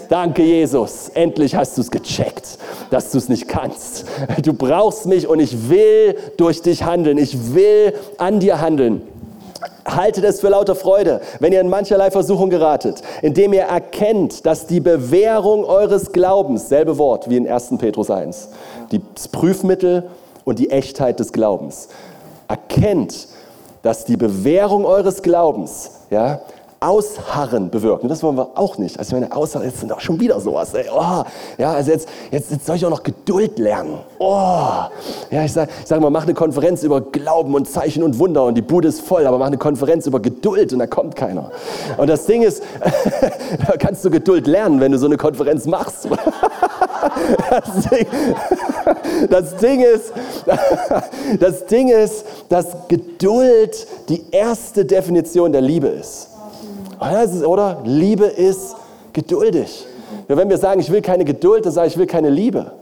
Danke, 0.08 0.42
Jesus. 0.42 1.08
Endlich 1.14 1.54
hast 1.54 1.76
du 1.76 1.80
es 1.80 1.90
gecheckt, 1.90 2.58
dass 2.90 3.10
du 3.10 3.18
es 3.18 3.28
nicht 3.28 3.48
kannst. 3.48 4.06
Du 4.42 4.52
brauchst 4.52 5.06
mich 5.06 5.28
und 5.28 5.40
ich 5.40 5.68
will 5.68 6.16
durch 6.36 6.62
dich 6.62 6.84
handeln. 6.84 7.18
Ich 7.18 7.54
will 7.54 7.94
an 8.18 8.40
dir 8.40 8.60
handeln. 8.60 9.02
Haltet 9.86 10.24
es 10.24 10.40
für 10.40 10.48
lauter 10.48 10.74
Freude, 10.74 11.20
wenn 11.40 11.52
ihr 11.52 11.60
in 11.60 11.68
mancherlei 11.68 12.10
Versuchung 12.10 12.50
geratet, 12.50 13.02
indem 13.22 13.52
ihr 13.52 13.62
erkennt, 13.64 14.46
dass 14.46 14.66
die 14.66 14.80
Bewährung 14.80 15.64
eures 15.64 16.12
Glaubens, 16.12 16.68
selbe 16.68 16.96
Wort 16.98 17.28
wie 17.28 17.36
in 17.36 17.48
1. 17.48 17.74
Petrus 17.78 18.10
1, 18.10 18.48
das 19.14 19.28
Prüfmittel 19.28 20.04
und 20.44 20.58
die 20.58 20.70
Echtheit 20.70 21.20
des 21.20 21.32
Glaubens, 21.32 21.88
erkennt, 22.48 23.28
dass 23.82 24.06
die 24.06 24.16
Bewährung 24.16 24.86
eures 24.86 25.22
Glaubens 25.22 25.90
ja, 26.10 26.40
Ausharren 26.84 27.70
bewirkt. 27.70 28.02
Und 28.02 28.08
das 28.10 28.22
wollen 28.22 28.36
wir 28.36 28.50
auch 28.56 28.76
nicht. 28.76 28.98
Also 28.98 29.16
meine, 29.16 29.34
Ausharren, 29.34 29.66
jetzt 29.66 29.80
sind 29.80 29.92
auch 29.92 30.00
schon 30.00 30.20
wieder 30.20 30.38
sowas. 30.40 30.74
Ey. 30.74 30.84
Oh, 30.94 31.24
ja, 31.56 31.72
also 31.72 31.90
jetzt, 31.90 32.08
jetzt, 32.30 32.50
jetzt 32.50 32.66
soll 32.66 32.76
ich 32.76 32.84
auch 32.84 32.90
noch 32.90 33.02
Geduld 33.02 33.58
lernen. 33.58 33.98
Oh, 34.18 34.84
ja, 35.30 35.44
ich 35.44 35.52
sage 35.52 35.70
ich 35.80 35.88
sag 35.88 36.00
mal, 36.00 36.10
mach 36.10 36.24
eine 36.24 36.34
Konferenz 36.34 36.82
über 36.82 37.00
Glauben 37.00 37.54
und 37.54 37.68
Zeichen 37.68 38.02
und 38.02 38.18
Wunder 38.18 38.44
und 38.44 38.54
die 38.54 38.62
Bude 38.62 38.88
ist 38.88 39.00
voll, 39.00 39.26
aber 39.26 39.38
mach 39.38 39.46
eine 39.46 39.56
Konferenz 39.58 40.06
über 40.06 40.20
Geduld 40.20 40.72
und 40.72 40.78
da 40.78 40.86
kommt 40.86 41.16
keiner. 41.16 41.50
Und 41.96 42.08
das 42.08 42.26
Ding 42.26 42.42
ist, 42.42 42.62
da 43.66 43.76
kannst 43.78 44.04
du 44.04 44.10
Geduld 44.10 44.46
lernen, 44.46 44.80
wenn 44.80 44.92
du 44.92 44.98
so 44.98 45.06
eine 45.06 45.16
Konferenz 45.16 45.66
machst. 45.66 46.08
Das 47.50 47.88
Ding, 47.90 48.06
das 49.28 49.56
Ding 49.56 49.80
ist, 49.82 50.12
das 51.40 51.66
Ding 51.66 51.88
ist, 51.88 52.24
dass 52.48 52.66
Geduld 52.88 53.86
die 54.08 54.24
erste 54.30 54.84
Definition 54.84 55.52
der 55.52 55.60
Liebe 55.60 55.88
ist. 55.88 56.33
Oder? 56.98 57.80
Liebe 57.84 58.26
ist 58.26 58.76
geduldig. 59.12 59.86
Ja, 60.28 60.36
wenn 60.36 60.48
wir 60.48 60.58
sagen, 60.58 60.80
ich 60.80 60.90
will 60.90 61.02
keine 61.02 61.24
Geduld, 61.24 61.66
dann 61.66 61.72
sage 61.72 61.88
ich, 61.88 61.94
ich 61.94 61.98
will 61.98 62.06
keine 62.06 62.30
Liebe. 62.30 62.72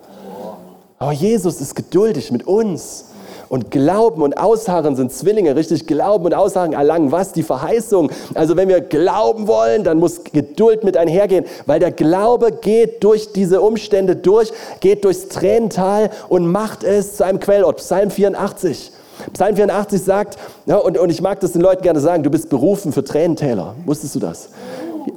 Aber 0.98 1.12
Jesus 1.12 1.60
ist 1.60 1.74
geduldig 1.74 2.30
mit 2.30 2.46
uns. 2.46 3.06
Und 3.48 3.70
Glauben 3.70 4.22
und 4.22 4.38
Ausharren 4.38 4.96
sind 4.96 5.12
Zwillinge, 5.12 5.54
richtig? 5.54 5.86
Glauben 5.86 6.24
und 6.24 6.32
Ausharren 6.32 6.72
erlangen 6.72 7.12
was? 7.12 7.32
Die 7.32 7.42
Verheißung. 7.42 8.10
Also 8.32 8.56
wenn 8.56 8.68
wir 8.68 8.80
glauben 8.80 9.46
wollen, 9.46 9.84
dann 9.84 9.98
muss 9.98 10.24
Geduld 10.24 10.84
mit 10.84 10.96
einhergehen, 10.96 11.44
weil 11.66 11.78
der 11.78 11.90
Glaube 11.90 12.52
geht 12.52 13.04
durch 13.04 13.34
diese 13.34 13.60
Umstände 13.60 14.16
durch, 14.16 14.52
geht 14.80 15.04
durchs 15.04 15.28
Tränental 15.28 16.08
und 16.30 16.46
macht 16.46 16.82
es 16.82 17.18
zu 17.18 17.26
einem 17.26 17.40
Quellort. 17.40 17.76
Psalm 17.76 18.10
84. 18.10 18.90
Psalm 19.32 19.56
84 19.56 20.02
sagt, 20.02 20.38
ja, 20.66 20.76
und, 20.76 20.98
und 20.98 21.10
ich 21.10 21.20
mag 21.20 21.40
das 21.40 21.52
den 21.52 21.62
Leuten 21.62 21.82
gerne 21.82 22.00
sagen, 22.00 22.22
du 22.22 22.30
bist 22.30 22.48
berufen 22.48 22.92
für 22.92 23.04
Tränentäler. 23.04 23.74
Wusstest 23.84 24.14
du 24.14 24.20
das? 24.20 24.48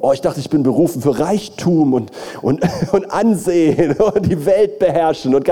Oh, 0.01 0.11
ich 0.13 0.21
dachte, 0.21 0.39
ich 0.39 0.49
bin 0.49 0.63
berufen 0.63 1.01
für 1.01 1.19
Reichtum 1.19 1.93
und, 1.93 2.11
und, 2.41 2.61
und 2.91 3.11
Ansehen 3.11 3.95
und 3.97 4.25
die 4.25 4.45
Welt 4.45 4.79
beherrschen. 4.79 5.35
Und 5.35 5.47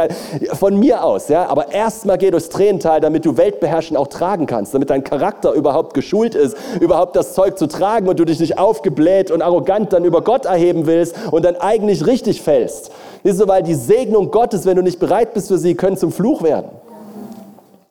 von 0.54 0.78
mir 0.78 1.04
aus, 1.04 1.28
ja. 1.30 1.48
Aber 1.48 1.72
erstmal 1.72 2.18
geh 2.18 2.32
durchs 2.32 2.50
Tränental, 2.50 3.00
damit 3.00 3.26
du 3.26 3.38
Weltbeherrschen 3.38 3.98
auch 3.98 4.08
tragen 4.08 4.46
kannst, 4.46 4.74
damit 4.74 4.90
dein 4.90 5.04
Charakter 5.04 5.54
überhaupt 5.54 5.94
geschult 5.94 6.36
ist, 6.36 6.58
überhaupt 6.80 7.16
das 7.16 7.34
Zeug 7.34 7.58
zu 7.58 7.68
tragen 7.68 8.08
und 8.08 8.20
du 8.20 8.26
dich 8.26 8.40
nicht 8.40 8.58
aufgebläht 8.58 9.32
und 9.32 9.42
arrogant 9.42 9.94
dann 9.94 10.06
über 10.06 10.22
Gott 10.22 10.46
erheben 10.46 10.88
willst 10.88 11.16
und 11.32 11.46
dann 11.46 11.56
eigentlich 11.58 12.06
richtig 12.06 12.42
fällst. 12.42 12.92
Siehst 13.24 13.40
du, 13.40 13.48
weil 13.48 13.64
die 13.64 13.76
Segnung 13.76 14.32
Gottes, 14.32 14.66
wenn 14.66 14.76
du 14.76 14.84
nicht 14.84 15.00
bereit 15.00 15.34
bist 15.34 15.48
für 15.48 15.58
sie, 15.58 15.76
können 15.76 15.98
zum 15.98 16.12
Fluch 16.12 16.42
werden. 16.42 16.70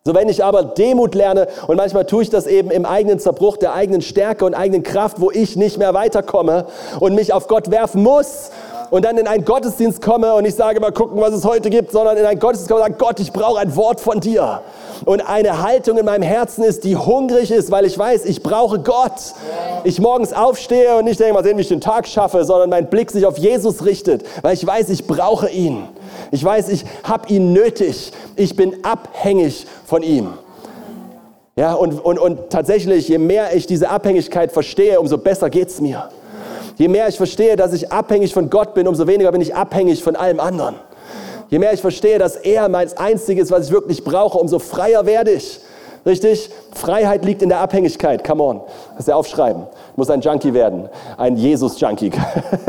So, 0.05 0.13
wenn 0.13 0.27
ich 0.27 0.43
aber 0.43 0.63
Demut 0.65 1.15
lerne, 1.15 1.47
und 1.65 1.77
manchmal 1.77 2.05
tue 2.05 2.23
ich 2.23 2.29
das 2.29 2.45
eben 2.45 2.71
im 2.71 2.85
eigenen 2.85 3.19
Zerbruch 3.19 3.55
der 3.55 3.73
eigenen 3.73 4.01
Stärke 4.01 4.43
und 4.43 4.53
eigenen 4.53 4.83
Kraft, 4.83 5.21
wo 5.21 5.31
ich 5.31 5.55
nicht 5.55 5.77
mehr 5.77 5.93
weiterkomme 5.93 6.65
und 6.99 7.15
mich 7.15 7.31
auf 7.31 7.47
Gott 7.47 7.71
werfen 7.71 8.03
muss 8.03 8.51
und 8.89 9.05
dann 9.05 9.17
in 9.17 9.27
einen 9.27 9.45
Gottesdienst 9.45 10.01
komme 10.01 10.33
und 10.33 10.43
ich 10.43 10.55
sage 10.55 10.81
mal 10.81 10.91
gucken, 10.91 11.21
was 11.21 11.33
es 11.33 11.45
heute 11.45 11.69
gibt, 11.69 11.93
sondern 11.93 12.17
in 12.17 12.25
einen 12.25 12.37
Gottesdienst 12.37 12.67
komme 12.69 12.81
und 12.81 12.87
sage, 12.87 12.97
Gott, 12.99 13.21
ich 13.21 13.31
brauche 13.31 13.61
ein 13.61 13.77
Wort 13.77 14.01
von 14.01 14.19
dir. 14.19 14.61
Und 15.05 15.21
eine 15.21 15.63
Haltung 15.63 15.97
in 15.97 16.05
meinem 16.05 16.21
Herzen 16.21 16.65
ist, 16.65 16.83
die 16.83 16.97
hungrig 16.97 17.49
ist, 17.49 17.71
weil 17.71 17.85
ich 17.85 17.97
weiß, 17.97 18.25
ich 18.25 18.43
brauche 18.43 18.79
Gott. 18.79 19.33
Ich 19.85 20.01
morgens 20.01 20.33
aufstehe 20.33 20.97
und 20.97 21.05
nicht 21.05 21.19
denke, 21.21 21.33
mal 21.33 21.43
sehen, 21.43 21.57
wie 21.57 21.61
ich 21.61 21.69
den 21.69 21.81
Tag 21.81 22.07
schaffe, 22.07 22.43
sondern 22.43 22.69
mein 22.69 22.89
Blick 22.89 23.09
sich 23.09 23.25
auf 23.25 23.37
Jesus 23.37 23.85
richtet, 23.85 24.25
weil 24.41 24.53
ich 24.53 24.67
weiß, 24.67 24.89
ich 24.89 25.07
brauche 25.07 25.49
ihn. 25.49 25.87
Ich 26.31 26.43
weiß, 26.43 26.69
ich 26.69 26.85
habe 27.03 27.27
ihn 27.29 27.53
nötig. 27.53 28.11
Ich 28.35 28.55
bin 28.55 28.83
abhängig 28.83 29.67
von 29.85 30.03
ihm. 30.03 30.33
Ja, 31.55 31.73
und, 31.73 32.03
und, 32.03 32.17
und 32.17 32.49
tatsächlich, 32.49 33.07
je 33.07 33.19
mehr 33.19 33.55
ich 33.55 33.67
diese 33.67 33.89
Abhängigkeit 33.89 34.51
verstehe, 34.51 34.99
umso 34.99 35.17
besser 35.17 35.49
geht 35.49 35.69
es 35.69 35.79
mir. 35.79 36.09
Je 36.77 36.87
mehr 36.87 37.07
ich 37.07 37.17
verstehe, 37.17 37.55
dass 37.55 37.73
ich 37.73 37.91
abhängig 37.91 38.33
von 38.33 38.49
Gott 38.49 38.73
bin, 38.73 38.87
umso 38.87 39.05
weniger 39.05 39.31
bin 39.31 39.41
ich 39.41 39.53
abhängig 39.53 40.03
von 40.03 40.15
allem 40.15 40.39
anderen. 40.39 40.75
Je 41.49 41.59
mehr 41.59 41.71
ich 41.71 41.81
verstehe, 41.81 42.17
dass 42.17 42.35
er 42.35 42.67
mein 42.69 42.91
Einziges, 42.97 43.51
was 43.51 43.67
ich 43.67 43.71
wirklich 43.71 44.03
brauche, 44.03 44.39
umso 44.39 44.57
freier 44.57 45.05
werde 45.05 45.31
ich. 45.31 45.59
Richtig? 46.05 46.49
Freiheit 46.73 47.23
liegt 47.23 47.43
in 47.43 47.49
der 47.49 47.59
Abhängigkeit. 47.59 48.23
Come 48.23 48.43
on. 48.43 48.61
Das 48.91 49.01
ist 49.01 49.07
ja 49.07 49.15
aufschreiben. 49.15 49.67
Muss 49.95 50.09
ein 50.09 50.21
Junkie 50.21 50.53
werden. 50.53 50.89
Ein 51.17 51.37
Jesus-Junkie. 51.37 52.11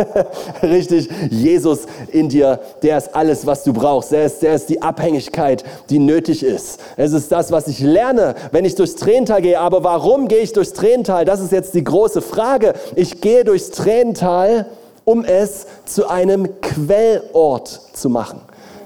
Richtig? 0.62 1.08
Jesus 1.30 1.86
in 2.12 2.28
dir, 2.28 2.60
der 2.82 2.98
ist 2.98 3.14
alles, 3.14 3.46
was 3.46 3.64
du 3.64 3.72
brauchst. 3.72 4.12
Der 4.12 4.26
ist, 4.26 4.42
der 4.42 4.54
ist 4.54 4.68
die 4.68 4.82
Abhängigkeit, 4.82 5.64
die 5.88 5.98
nötig 5.98 6.42
ist. 6.42 6.80
Es 6.96 7.12
ist 7.12 7.32
das, 7.32 7.50
was 7.50 7.66
ich 7.68 7.80
lerne, 7.80 8.34
wenn 8.52 8.64
ich 8.64 8.74
durchs 8.74 8.96
Tränental 8.96 9.40
gehe. 9.40 9.58
Aber 9.58 9.82
warum 9.84 10.28
gehe 10.28 10.40
ich 10.40 10.52
durchs 10.52 10.74
Tränental? 10.74 11.24
Das 11.24 11.40
ist 11.40 11.52
jetzt 11.52 11.74
die 11.74 11.84
große 11.84 12.20
Frage. 12.20 12.74
Ich 12.94 13.20
gehe 13.20 13.44
durchs 13.44 13.70
Tränental, 13.70 14.66
um 15.04 15.24
es 15.24 15.66
zu 15.86 16.08
einem 16.08 16.60
Quellort 16.60 17.68
zu 17.94 18.10
machen. 18.10 18.40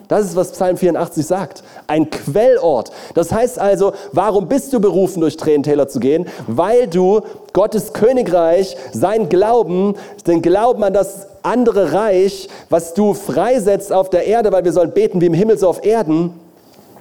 Das 0.08 0.24
ist, 0.24 0.36
was 0.36 0.52
Psalm 0.52 0.76
84 0.76 1.26
sagt. 1.26 1.62
Ein 1.88 2.10
Quellort. 2.10 2.92
Das 3.14 3.32
heißt 3.32 3.58
also, 3.58 3.92
warum 4.12 4.46
bist 4.46 4.72
du 4.72 4.78
berufen, 4.78 5.20
durch 5.20 5.36
Tränentäler 5.36 5.88
zu 5.88 5.98
gehen? 6.00 6.26
Weil 6.46 6.86
du 6.86 7.22
Gottes 7.52 7.92
Königreich, 7.92 8.76
sein 8.92 9.28
Glauben, 9.28 9.94
den 10.26 10.42
Glauben 10.42 10.84
an 10.84 10.92
das 10.92 11.26
andere 11.42 11.92
Reich, 11.94 12.48
was 12.68 12.94
du 12.94 13.14
freisetzt 13.14 13.92
auf 13.92 14.10
der 14.10 14.26
Erde, 14.26 14.52
weil 14.52 14.64
wir 14.64 14.72
sollen 14.72 14.92
beten 14.92 15.20
wie 15.20 15.26
im 15.26 15.34
Himmel, 15.34 15.58
so 15.58 15.66
auf 15.66 15.84
Erden, 15.84 16.38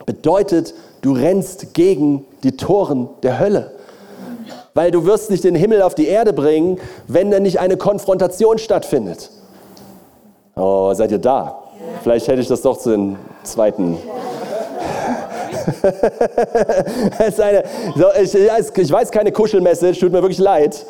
bedeutet, 0.06 0.73
du 1.02 1.12
rennst 1.12 1.73
gegen 1.73 2.26
die 2.43 2.56
Toren 2.56 3.10
der 3.23 3.39
Hölle. 3.39 3.71
Weil 4.73 4.91
du 4.91 5.06
wirst 5.06 5.30
nicht 5.30 5.43
den 5.43 5.56
Himmel 5.56 5.82
auf 5.82 5.95
die 5.95 6.08
Erde 6.08 6.32
bringen, 6.32 6.80
wenn 7.08 7.30
da 7.30 7.39
nicht 7.39 7.60
eine 7.60 7.76
Konfrontation 7.76 8.58
stattfindet. 8.58 9.32
Oh, 10.56 10.93
seid 10.93 11.12
ihr 11.12 11.19
da? 11.19 11.60
Vielleicht 12.04 12.28
hätte 12.28 12.41
ich 12.41 12.47
das 12.47 12.62
doch 12.62 12.78
zu 12.78 12.91
den 12.91 13.17
zweiten. 13.43 13.97
eine, 17.41 17.63
so, 17.95 18.06
ich, 18.21 18.34
ich, 18.34 18.91
weiß 18.91 19.12
keine 19.12 19.32
Kuschelmessage, 19.32 19.99
tut 19.99 20.12
mir 20.12 20.21
wirklich 20.21 20.39
leid. 20.39 20.86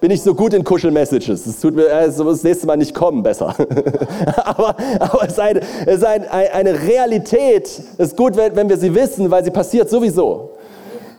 Bin 0.00 0.10
ich 0.10 0.22
so 0.22 0.34
gut 0.34 0.52
in 0.52 0.62
Kuschelmessages. 0.62 1.46
Es 1.46 1.60
tut 1.60 1.74
mir 1.74 1.90
also 1.94 2.24
das 2.24 2.42
nächste 2.42 2.66
Mal 2.66 2.76
nicht 2.76 2.94
kommen, 2.94 3.22
besser. 3.22 3.54
aber, 4.44 4.76
aber 4.98 5.22
es 5.22 5.32
ist, 5.32 5.40
eine, 5.40 5.60
es 5.86 5.96
ist 5.98 6.04
ein, 6.04 6.28
eine 6.28 6.82
Realität. 6.82 7.64
Es 7.96 8.08
ist 8.08 8.16
gut, 8.16 8.36
wenn, 8.36 8.68
wir 8.68 8.76
sie 8.76 8.94
wissen, 8.94 9.30
weil 9.30 9.42
sie 9.44 9.50
passiert 9.50 9.88
sowieso. 9.88 10.50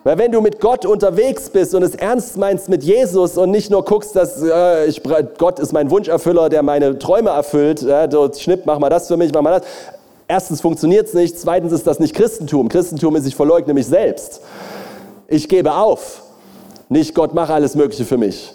Weil 0.03 0.19
wenn 0.19 0.31
du 0.31 0.41
mit 0.41 0.61
Gott 0.61 0.85
unterwegs 0.85 1.49
bist 1.49 1.75
und 1.75 1.83
es 1.83 1.95
ernst 1.95 2.37
meinst 2.37 2.69
mit 2.69 2.83
Jesus 2.83 3.37
und 3.37 3.51
nicht 3.51 3.69
nur 3.69 3.83
guckst, 3.83 4.15
dass 4.15 4.41
äh, 4.41 4.85
ich, 4.85 5.01
Gott 5.37 5.59
ist 5.59 5.73
mein 5.73 5.89
Wunscherfüller, 5.89 6.47
der 6.47 6.63
meine 6.63 6.97
Träume 6.97 7.31
erfüllt, 7.31 7.81
ja, 7.81 8.09
so, 8.09 8.31
schnipp, 8.31 8.61
mach 8.65 8.79
mal 8.79 8.89
das 8.89 9.07
für 9.07 9.17
mich, 9.17 9.33
mach 9.33 9.41
mal 9.41 9.59
das. 9.59 9.67
Erstens 10.27 10.59
funktioniert 10.59 11.07
es 11.07 11.13
nicht, 11.13 11.39
zweitens 11.39 11.71
ist 11.71 11.87
das 11.87 11.99
nicht 11.99 12.13
Christentum. 12.13 12.67
Christentum 12.67 13.15
ist, 13.15 13.25
ich 13.25 13.35
verleugne 13.35 13.73
mich 13.73 13.87
selbst. 13.87 14.41
Ich 15.27 15.47
gebe 15.47 15.73
auf. 15.73 16.23
Nicht 16.89 17.15
Gott, 17.15 17.33
mach 17.33 17.49
alles 17.49 17.75
Mögliche 17.75 18.05
für 18.05 18.17
mich. 18.17 18.53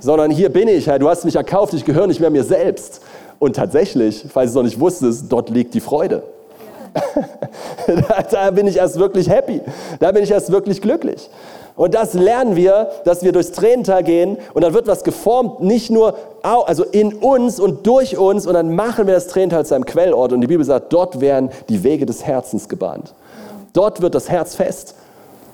Sondern 0.00 0.30
hier 0.30 0.48
bin 0.50 0.68
ich, 0.68 0.86
du 0.86 1.08
hast 1.08 1.24
mich 1.24 1.36
erkauft, 1.36 1.74
ich 1.74 1.84
gehöre 1.84 2.06
nicht 2.06 2.20
mehr 2.20 2.30
mir 2.30 2.44
selbst. 2.44 3.02
Und 3.38 3.56
tatsächlich, 3.56 4.24
falls 4.32 4.46
du 4.46 4.50
es 4.50 4.54
noch 4.54 4.62
nicht 4.62 4.80
wusstest, 4.80 5.24
dort 5.28 5.50
liegt 5.50 5.74
die 5.74 5.80
Freude. 5.80 6.22
da 8.30 8.50
bin 8.50 8.66
ich 8.66 8.76
erst 8.76 8.98
wirklich 8.98 9.28
happy. 9.28 9.60
Da 9.98 10.12
bin 10.12 10.22
ich 10.22 10.30
erst 10.30 10.50
wirklich 10.50 10.80
glücklich. 10.80 11.28
Und 11.80 11.94
das 11.94 12.12
lernen 12.12 12.56
wir, 12.56 12.90
dass 13.06 13.22
wir 13.22 13.32
durchs 13.32 13.52
Tränental 13.52 14.04
gehen 14.04 14.36
und 14.52 14.62
dann 14.62 14.74
wird 14.74 14.86
was 14.86 15.02
geformt, 15.02 15.60
nicht 15.60 15.90
nur 15.90 16.14
also 16.42 16.84
in 16.84 17.14
uns 17.14 17.58
und 17.58 17.86
durch 17.86 18.18
uns 18.18 18.46
und 18.46 18.52
dann 18.52 18.74
machen 18.74 19.06
wir 19.06 19.14
das 19.14 19.28
Tränental 19.28 19.64
zu 19.64 19.74
einem 19.74 19.86
Quellort 19.86 20.34
und 20.34 20.42
die 20.42 20.46
Bibel 20.46 20.62
sagt, 20.62 20.92
dort 20.92 21.22
werden 21.22 21.48
die 21.70 21.82
Wege 21.82 22.04
des 22.04 22.22
Herzens 22.22 22.68
gebahnt. 22.68 23.14
Dort 23.72 24.02
wird 24.02 24.14
das 24.14 24.28
Herz 24.28 24.56
fest. 24.56 24.94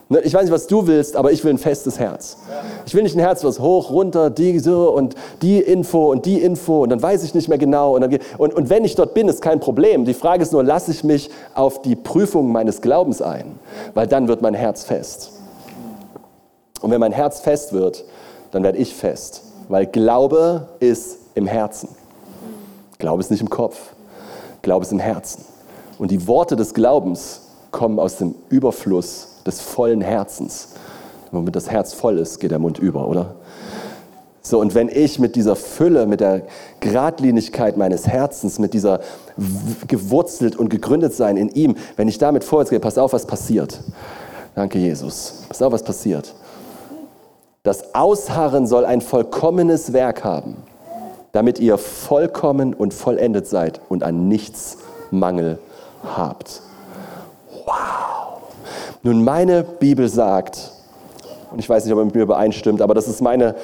Ne, 0.08 0.18
ich 0.18 0.34
weiß 0.34 0.42
nicht, 0.42 0.52
was 0.52 0.66
du 0.66 0.88
willst, 0.88 1.14
aber 1.14 1.30
ich 1.30 1.44
will 1.44 1.52
ein 1.52 1.58
festes 1.58 2.00
Herz. 2.00 2.38
Ich 2.86 2.94
will 2.96 3.04
nicht 3.04 3.14
ein 3.14 3.20
Herz, 3.20 3.44
was 3.44 3.60
hoch, 3.60 3.92
runter, 3.92 4.28
die 4.28 4.58
so 4.58 4.90
und 4.90 5.14
die 5.42 5.60
Info 5.60 6.10
und 6.10 6.26
die 6.26 6.42
Info 6.42 6.82
und 6.82 6.88
dann 6.88 7.00
weiß 7.00 7.22
ich 7.22 7.34
nicht 7.36 7.48
mehr 7.48 7.58
genau. 7.58 7.94
Und, 7.94 8.00
dann, 8.00 8.18
und, 8.36 8.52
und 8.52 8.68
wenn 8.68 8.84
ich 8.84 8.96
dort 8.96 9.14
bin, 9.14 9.28
ist 9.28 9.42
kein 9.42 9.60
Problem. 9.60 10.04
Die 10.04 10.14
Frage 10.14 10.42
ist 10.42 10.52
nur, 10.52 10.64
lasse 10.64 10.90
ich 10.90 11.04
mich 11.04 11.30
auf 11.54 11.82
die 11.82 11.94
Prüfung 11.94 12.50
meines 12.50 12.80
Glaubens 12.80 13.22
ein? 13.22 13.60
Weil 13.94 14.08
dann 14.08 14.26
wird 14.26 14.42
mein 14.42 14.54
Herz 14.54 14.82
fest. 14.82 15.35
Und 16.80 16.90
wenn 16.90 17.00
mein 17.00 17.12
Herz 17.12 17.40
fest 17.40 17.72
wird, 17.72 18.04
dann 18.50 18.62
werde 18.62 18.78
ich 18.78 18.94
fest. 18.94 19.42
Weil 19.68 19.86
Glaube 19.86 20.68
ist 20.80 21.18
im 21.34 21.46
Herzen. 21.46 21.88
Glaube 22.98 23.20
ist 23.20 23.30
nicht 23.30 23.40
im 23.40 23.50
Kopf. 23.50 23.94
Glaube 24.62 24.84
ist 24.84 24.92
im 24.92 24.98
Herzen. 24.98 25.44
Und 25.98 26.10
die 26.10 26.26
Worte 26.26 26.56
des 26.56 26.74
Glaubens 26.74 27.42
kommen 27.70 27.98
aus 27.98 28.16
dem 28.16 28.34
Überfluss 28.48 29.28
des 29.46 29.60
vollen 29.60 30.00
Herzens. 30.00 30.68
Womit 31.32 31.56
das 31.56 31.70
Herz 31.70 31.92
voll 31.92 32.18
ist, 32.18 32.40
geht 32.40 32.50
der 32.50 32.58
Mund 32.58 32.78
über, 32.78 33.06
oder? 33.08 33.34
So, 34.42 34.60
und 34.60 34.76
wenn 34.76 34.88
ich 34.88 35.18
mit 35.18 35.34
dieser 35.34 35.56
Fülle, 35.56 36.06
mit 36.06 36.20
der 36.20 36.42
Gradlinigkeit 36.80 37.76
meines 37.76 38.06
Herzens, 38.06 38.60
mit 38.60 38.74
dieser 38.74 39.00
gewurzelt 39.88 40.54
und 40.54 40.68
gegründet 40.68 41.14
sein 41.14 41.36
in 41.36 41.48
ihm, 41.48 41.74
wenn 41.96 42.06
ich 42.06 42.18
damit 42.18 42.44
vorwärts 42.44 42.70
gehe, 42.70 42.78
pass 42.78 42.96
auf, 42.96 43.12
was 43.12 43.26
passiert. 43.26 43.80
Danke, 44.54 44.78
Jesus. 44.78 45.42
Pass 45.48 45.60
auf, 45.62 45.72
was 45.72 45.82
passiert. 45.82 46.32
Das 47.66 47.96
Ausharren 47.96 48.68
soll 48.68 48.84
ein 48.84 49.00
vollkommenes 49.00 49.92
Werk 49.92 50.22
haben, 50.22 50.56
damit 51.32 51.58
ihr 51.58 51.78
vollkommen 51.78 52.74
und 52.74 52.94
vollendet 52.94 53.48
seid 53.48 53.80
und 53.88 54.04
an 54.04 54.28
nichts 54.28 54.78
Mangel 55.10 55.58
habt. 56.04 56.62
Wow. 57.64 58.38
Nun, 59.02 59.24
meine 59.24 59.64
Bibel 59.64 60.08
sagt, 60.08 60.70
und 61.50 61.58
ich 61.58 61.68
weiß 61.68 61.84
nicht, 61.84 61.92
ob 61.92 61.98
er 61.98 62.04
mit 62.04 62.14
mir 62.14 62.22
übereinstimmt, 62.22 62.80
aber 62.80 62.94
das 62.94 63.08
ist 63.08 63.20
meine, 63.20 63.56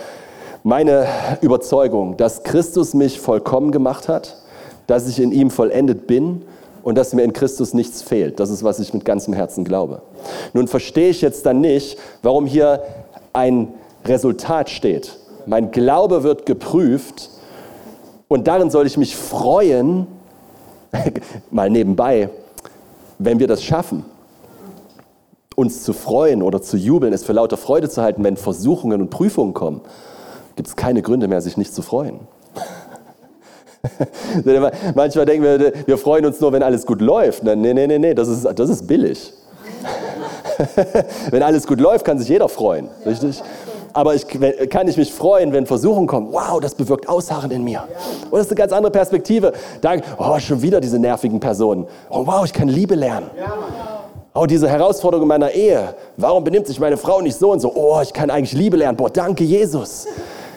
meine 0.65 1.07
Überzeugung, 1.41 2.17
dass 2.17 2.43
Christus 2.43 2.95
mich 2.95 3.21
vollkommen 3.21 3.71
gemacht 3.71 4.09
hat, 4.09 4.37
dass 4.89 5.07
ich 5.07 5.21
in 5.21 5.31
ihm 5.31 5.49
vollendet 5.49 6.09
bin 6.09 6.43
und 6.83 6.99
dass 6.99 7.15
mir 7.15 7.23
in 7.23 7.33
Christus 7.33 7.73
nichts 7.73 8.03
fehlt. 8.03 8.41
Das 8.41 8.51
ist, 8.51 8.65
was 8.65 8.81
ich 8.81 8.93
mit 8.95 9.05
ganzem 9.05 9.33
Herzen 9.33 9.65
glaube. 9.65 10.03
Nun 10.55 10.67
verstehe 10.67 11.11
ich 11.11 11.21
jetzt 11.21 11.47
dann 11.47 11.61
nicht, 11.61 11.97
warum 12.25 12.47
hier 12.47 12.83
ein 13.33 13.69
Resultat 14.05 14.71
steht. 14.71 15.19
Mein 15.47 15.71
Glaube 15.71 16.23
wird 16.23 16.47
geprüft 16.47 17.31
und 18.29 18.49
darin 18.49 18.71
soll 18.71 18.87
ich 18.87 18.97
mich 18.97 19.17
freuen, 19.17 20.07
mal 21.51 21.71
nebenbei, 21.71 22.31
wenn 23.19 23.39
wir 23.39 23.47
das 23.47 23.63
schaffen, 23.63 24.05
uns 25.55 25.83
zu 25.83 25.93
freuen 25.93 26.43
oder 26.43 26.63
zu 26.63 26.77
jubeln, 26.77 27.13
es 27.13 27.25
für 27.25 27.33
lauter 27.33 27.57
Freude 27.57 27.89
zu 27.89 28.03
halten, 28.03 28.25
wenn 28.25 28.37
Versuchungen 28.37 29.01
und 29.01 29.11
Prüfungen 29.11 29.55
kommen, 29.55 29.81
gibt 30.57 30.69
es 30.69 30.77
keine 30.77 31.03
Gründe 31.03 31.29
mehr, 31.29 31.41
sich 31.41 31.57
nicht 31.57 31.75
zu 31.75 31.83
freuen. 31.83 32.21
Manchmal 34.95 35.27
denken 35.27 35.43
wir, 35.43 35.73
wir 35.87 35.99
freuen 35.99 36.25
uns 36.25 36.41
nur, 36.41 36.53
wenn 36.53 36.63
alles 36.63 36.87
gut 36.87 37.01
läuft. 37.01 37.43
Nee, 37.43 37.57
nee, 37.57 37.75
nee, 37.75 37.99
nee, 37.99 38.15
das 38.15 38.29
ist, 38.29 38.45
das 38.45 38.71
ist 38.71 38.87
billig. 38.87 39.33
wenn 41.31 41.43
alles 41.43 41.67
gut 41.67 41.81
läuft, 41.81 42.05
kann 42.05 42.19
sich 42.19 42.29
jeder 42.29 42.49
freuen, 42.49 42.89
richtig? 43.05 43.43
Aber 43.93 44.15
ich, 44.15 44.27
kann 44.71 44.89
ich 44.89 44.97
mich 44.97 45.13
freuen, 45.13 45.53
wenn 45.53 45.67
Versuchungen 45.67 46.07
kommen? 46.07 46.33
Wow, 46.33 46.61
das 46.61 46.75
bewirkt 46.75 47.09
Ausharren 47.09 47.51
in 47.51 47.65
mir. 47.65 47.85
Und 48.31 48.39
das 48.39 48.47
ist 48.47 48.53
eine 48.53 48.57
ganz 48.57 48.73
andere 48.73 48.91
Perspektive. 48.91 49.53
Da, 49.81 49.95
oh, 50.19 50.39
schon 50.39 50.63
wieder 50.63 50.81
diese 50.81 50.99
nervigen 50.99 51.41
Personen. 51.41 51.87
Oh, 52.11 52.27
wow, 52.27 52.45
ich 52.45 52.53
kann 52.53 52.69
Liebe 52.69 52.95
lernen. 52.95 53.31
Oh, 54.35 54.47
diese 54.47 54.69
Herausforderung 54.69 55.23
in 55.25 55.29
meiner 55.29 55.51
Ehe. 55.51 55.95
Warum 56.17 56.43
benimmt 56.43 56.67
sich 56.67 56.81
meine 56.81 56.97
Frau 56.97 57.21
nicht 57.21 57.37
so 57.37 57.53
und 57.53 57.61
so? 57.61 57.73
Oh, 57.75 58.01
ich 58.03 58.13
kann 58.13 58.31
eigentlich 58.31 58.53
Liebe 58.53 58.77
lernen. 58.77 58.97
Boah, 58.97 59.11
danke 59.11 59.45
Jesus 59.45 60.07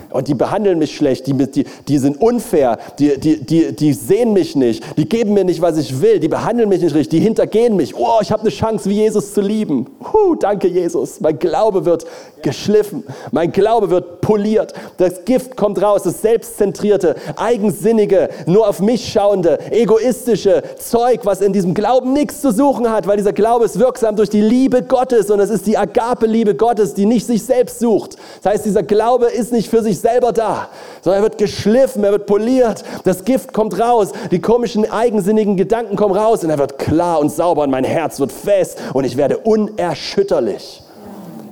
und 0.10 0.28
die 0.28 0.34
behandeln 0.34 0.80
mich 0.80 0.96
schlecht, 0.96 1.28
die, 1.28 1.34
die, 1.34 1.66
die 1.88 1.98
sind 1.98 2.22
unfair, 2.22 2.78
die, 3.00 3.20
die, 3.20 3.46
die, 3.46 3.76
die 3.76 3.94
sehen 3.94 4.34
mich 4.34 4.56
nicht, 4.56 4.84
die 4.98 5.08
geben 5.08 5.34
mir 5.34 5.44
nicht, 5.44 5.62
was 5.62 5.78
ich 5.78 6.02
will, 6.02 6.20
die 6.20 6.28
behandeln 6.28 6.70
mich 6.70 6.82
nicht 6.82 6.96
richtig, 6.96 7.20
die 7.20 7.24
hintergehen 7.24 7.76
mich. 7.76 7.96
Oh, 7.96 8.20
ich 8.22 8.32
habe 8.32 8.42
eine 8.42 8.50
Chance, 8.50 8.90
wie 8.90 8.96
Jesus 8.96 9.34
zu 9.34 9.42
lieben. 9.42 9.88
Huh, 10.14 10.36
danke 10.36 10.68
Jesus. 10.68 11.20
Mein 11.20 11.40
Glaube 11.40 11.86
wird 11.86 12.06
geschliffen, 12.42 13.04
mein 13.32 13.52
Glaube 13.52 13.90
wird 13.90 14.22
poliert. 14.22 14.74
Das 14.98 15.26
Gift 15.26 15.58
kommt 15.58 15.82
raus, 15.82 16.04
das 16.04 16.22
selbstzentrierte, 16.22 17.16
eigensinnige, 17.38 18.30
nur 18.46 18.68
auf 18.70 18.80
mich 18.80 19.12
schauende, 19.12 19.60
egoistische 19.72 20.64
Zeug, 20.78 21.22
was 21.24 21.42
in 21.42 21.54
diesem 21.54 21.74
Glauben 21.74 22.14
nichts 22.14 22.42
zu 22.42 22.52
suchen 22.52 22.90
hat, 22.90 23.08
weil 23.08 23.18
dieser 23.18 23.34
Glaube 23.34 23.66
ist 23.66 23.80
wirksam 23.80 24.16
durch 24.16 24.30
die 24.30 24.42
Liebe 24.42 24.84
Gottes 24.84 25.32
und 25.32 25.40
es 25.40 25.50
ist 25.50 25.66
die 25.66 25.78
Agape-Liebe 25.78 26.56
Gottes, 26.56 26.94
die 26.94 27.06
nicht 27.06 27.26
sich 27.26 27.44
selbst 27.44 27.80
sucht. 27.80 28.18
Das 28.44 28.54
heißt, 28.54 28.66
dieser 28.66 28.84
Glaube 28.84 29.28
ist 29.28 29.52
nicht 29.52 29.70
für 29.70 29.82
sich 29.82 30.00
selber 30.06 30.32
da, 30.32 30.70
sondern 31.02 31.22
er 31.22 31.24
wird 31.24 31.40
geschliffen, 31.40 32.04
er 32.04 32.12
wird 32.12 32.28
poliert, 32.28 32.84
das 33.04 33.26
Gift 33.26 33.54
kommt 33.54 33.80
raus, 33.80 34.12
die 34.30 34.40
komischen, 34.40 34.90
eigensinnigen 34.90 35.58
Gedanken 35.58 35.96
kommen 35.96 36.16
raus 36.16 36.44
und 36.44 36.52
er 36.52 36.60
wird 36.60 36.78
klar 36.78 37.20
und 37.20 37.32
sauber 37.32 37.64
und 37.64 37.72
mein 37.72 37.84
Herz 37.84 38.20
wird 38.20 38.32
fest 38.32 38.80
und 38.94 39.04
ich 39.04 39.18
werde 39.18 39.40
unerschütterlich. 39.40 40.84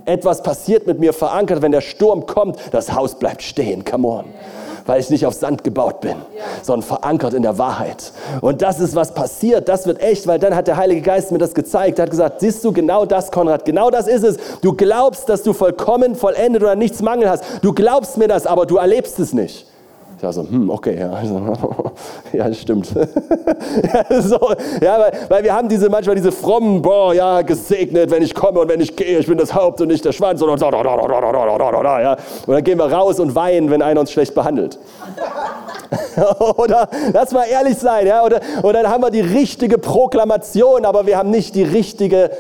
Etwas 0.06 0.44
passiert 0.44 0.86
mit 0.86 1.00
mir 1.00 1.13
verankert, 1.13 1.62
wenn 1.62 1.72
der 1.72 1.82
Sturm 1.82 2.26
kommt, 2.28 2.58
das 2.72 2.94
Haus 2.94 3.16
bleibt 3.16 3.42
stehen, 3.42 3.84
come 3.84 4.08
on 4.08 4.26
weil 4.86 5.00
ich 5.00 5.10
nicht 5.10 5.26
auf 5.26 5.34
Sand 5.34 5.63
gebaut 5.63 6.02
bin, 6.02 6.15
sondern 6.62 6.88
verankert 6.88 7.34
in 7.34 7.41
der 7.43 7.58
Wahrheit. 7.58 8.12
Und 8.41 8.62
das 8.62 8.80
ist, 8.80 8.96
was 8.96 9.13
passiert. 9.13 9.69
Das 9.69 9.86
wird 9.86 10.02
echt, 10.02 10.28
weil 10.28 10.39
dann 10.39 10.56
hat 10.56 10.67
der 10.67 10.78
Heilige 10.78 11.02
Geist 11.02 11.32
mir 11.32 11.38
das 11.38 11.54
gezeigt. 11.54 12.00
Er 12.00 12.04
hat 12.04 12.12
gesagt, 12.12 12.39
siehst 12.41 12.63
du, 12.63 12.72
genau 12.72 13.06
das, 13.06 13.32
Konrad, 13.32 13.65
genau 13.65 13.89
das 13.89 14.08
ist 14.08 14.24
es. 14.24 14.38
Du 14.62 14.74
glaubst, 14.74 15.30
dass 15.30 15.43
du 15.43 15.54
vollkommen, 15.54 16.15
vollendet 16.15 16.62
oder 16.62 16.76
nichts 16.76 17.02
Mangel 17.02 17.30
hast. 17.30 17.43
Du 17.62 17.74
glaubst 17.74 18.17
mir 18.17 18.28
das, 18.28 18.46
aber 18.46 18.65
du 18.65 18.78
erlebst 18.78 19.19
es 19.19 19.34
nicht. 19.34 19.67
Ich 20.17 20.23
war 20.23 20.32
so, 20.32 20.41
hm, 20.41 20.69
okay, 20.69 20.97
ja, 20.99 21.21
ja 22.34 22.47
das 22.47 22.58
stimmt. 22.60 22.93
ja, 22.93 24.21
so, 24.21 24.39
ja, 24.82 24.99
weil, 24.99 25.12
weil, 25.30 25.43
wir 25.43 25.54
haben 25.54 25.67
diese 25.67 25.89
manchmal 25.89 26.15
diese 26.15 26.32
frommen, 26.32 26.82
boah, 26.82 27.13
ja, 27.13 27.41
gesegnet, 27.41 28.10
wenn 28.12 28.23
ich 28.23 28.34
komme 28.34 28.62
und 28.62 28.69
wenn 28.69 28.80
ich 28.80 28.95
gehe, 28.95 29.19
ich 29.19 29.28
bin 29.28 29.38
das 29.38 29.54
Haupt 29.54 29.82
und 29.82 29.89
nicht 29.89 30.06
der 30.06 30.13
Schwanz. 30.13 30.41
Und, 30.41 30.49
und, 30.49 30.62
ja. 30.62 32.12
und 32.45 32.54
dann 32.54 32.63
gehen 32.63 32.78
wir 32.78 32.91
raus 32.91 33.19
und 33.19 33.36
weinen, 33.36 33.69
wenn 33.69 33.82
einer 33.82 33.99
uns 33.99 34.12
schlecht 34.12 34.34
behandelt. 34.34 34.80
oder 36.58 36.88
lass 37.12 37.32
mal 37.32 37.45
ehrlich 37.45 37.78
sein, 37.78 38.08
ja, 38.08 38.23
oder, 38.23 38.39
oder 38.62 38.84
dann 38.84 38.91
haben 38.91 39.04
wir 39.04 39.12
die 39.12 39.21
richtige 39.21 39.78
Proklamation, 39.78 40.86
aber 40.86 41.06
wir 41.06 41.17
haben 41.17 41.32
nicht 41.32 41.56
die 41.56 41.63
richtige 41.63 42.32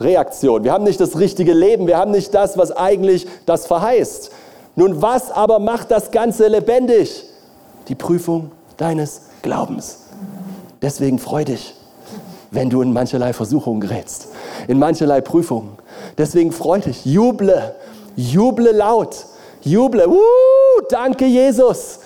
Reaktion. 0.00 0.64
Wir 0.64 0.72
haben 0.72 0.84
nicht 0.84 1.00
das 1.00 1.18
richtige 1.18 1.52
Leben, 1.52 1.86
wir 1.86 1.98
haben 1.98 2.10
nicht 2.10 2.34
das, 2.34 2.56
was 2.56 2.72
eigentlich 2.72 3.26
das 3.46 3.66
verheißt. 3.66 4.32
Nun, 4.80 5.02
was 5.02 5.30
aber 5.30 5.58
macht 5.58 5.90
das 5.90 6.10
Ganze 6.10 6.48
lebendig? 6.48 7.26
Die 7.88 7.94
Prüfung 7.94 8.50
deines 8.78 9.24
Glaubens. 9.42 10.06
Deswegen 10.80 11.18
freu 11.18 11.44
dich, 11.44 11.74
wenn 12.50 12.70
du 12.70 12.80
in 12.80 12.94
mancherlei 12.94 13.34
Versuchungen 13.34 13.82
gerätst, 13.82 14.28
in 14.68 14.78
mancherlei 14.78 15.20
Prüfungen. 15.20 15.76
Deswegen 16.16 16.50
freu 16.50 16.78
dich, 16.78 17.04
juble, 17.04 17.74
juble 18.16 18.72
laut, 18.72 19.26
juble. 19.60 20.08
Uh, 20.08 20.16
danke 20.88 21.26
Jesus. 21.26 21.98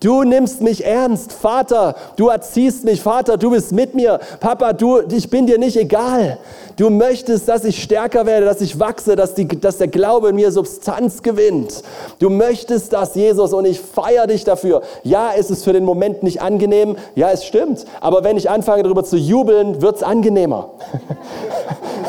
Du 0.00 0.22
nimmst 0.22 0.60
mich 0.60 0.84
ernst, 0.84 1.32
Vater, 1.32 1.96
du 2.16 2.28
erziehst 2.28 2.84
mich, 2.84 3.02
Vater, 3.02 3.36
du 3.36 3.50
bist 3.50 3.72
mit 3.72 3.94
mir, 3.94 4.20
Papa, 4.38 4.72
du, 4.72 5.00
ich 5.10 5.28
bin 5.28 5.46
dir 5.46 5.58
nicht 5.58 5.76
egal. 5.76 6.38
Du 6.76 6.90
möchtest, 6.90 7.48
dass 7.48 7.64
ich 7.64 7.82
stärker 7.82 8.24
werde, 8.24 8.46
dass 8.46 8.60
ich 8.60 8.78
wachse, 8.78 9.16
dass, 9.16 9.34
die, 9.34 9.48
dass 9.48 9.78
der 9.78 9.88
Glaube 9.88 10.28
in 10.28 10.36
mir 10.36 10.52
Substanz 10.52 11.22
gewinnt. 11.22 11.82
Du 12.20 12.30
möchtest 12.30 12.92
das, 12.92 13.16
Jesus, 13.16 13.52
und 13.52 13.64
ich 13.64 13.80
feiere 13.80 14.28
dich 14.28 14.44
dafür. 14.44 14.82
Ja, 15.02 15.32
es 15.36 15.50
ist 15.50 15.64
für 15.64 15.72
den 15.72 15.84
Moment 15.84 16.22
nicht 16.22 16.40
angenehm, 16.40 16.96
ja, 17.16 17.32
es 17.32 17.44
stimmt, 17.44 17.84
aber 18.00 18.22
wenn 18.22 18.36
ich 18.36 18.48
anfange 18.48 18.84
darüber 18.84 19.02
zu 19.02 19.16
jubeln, 19.16 19.82
wird 19.82 19.96
es 19.96 20.02
angenehmer. 20.04 20.70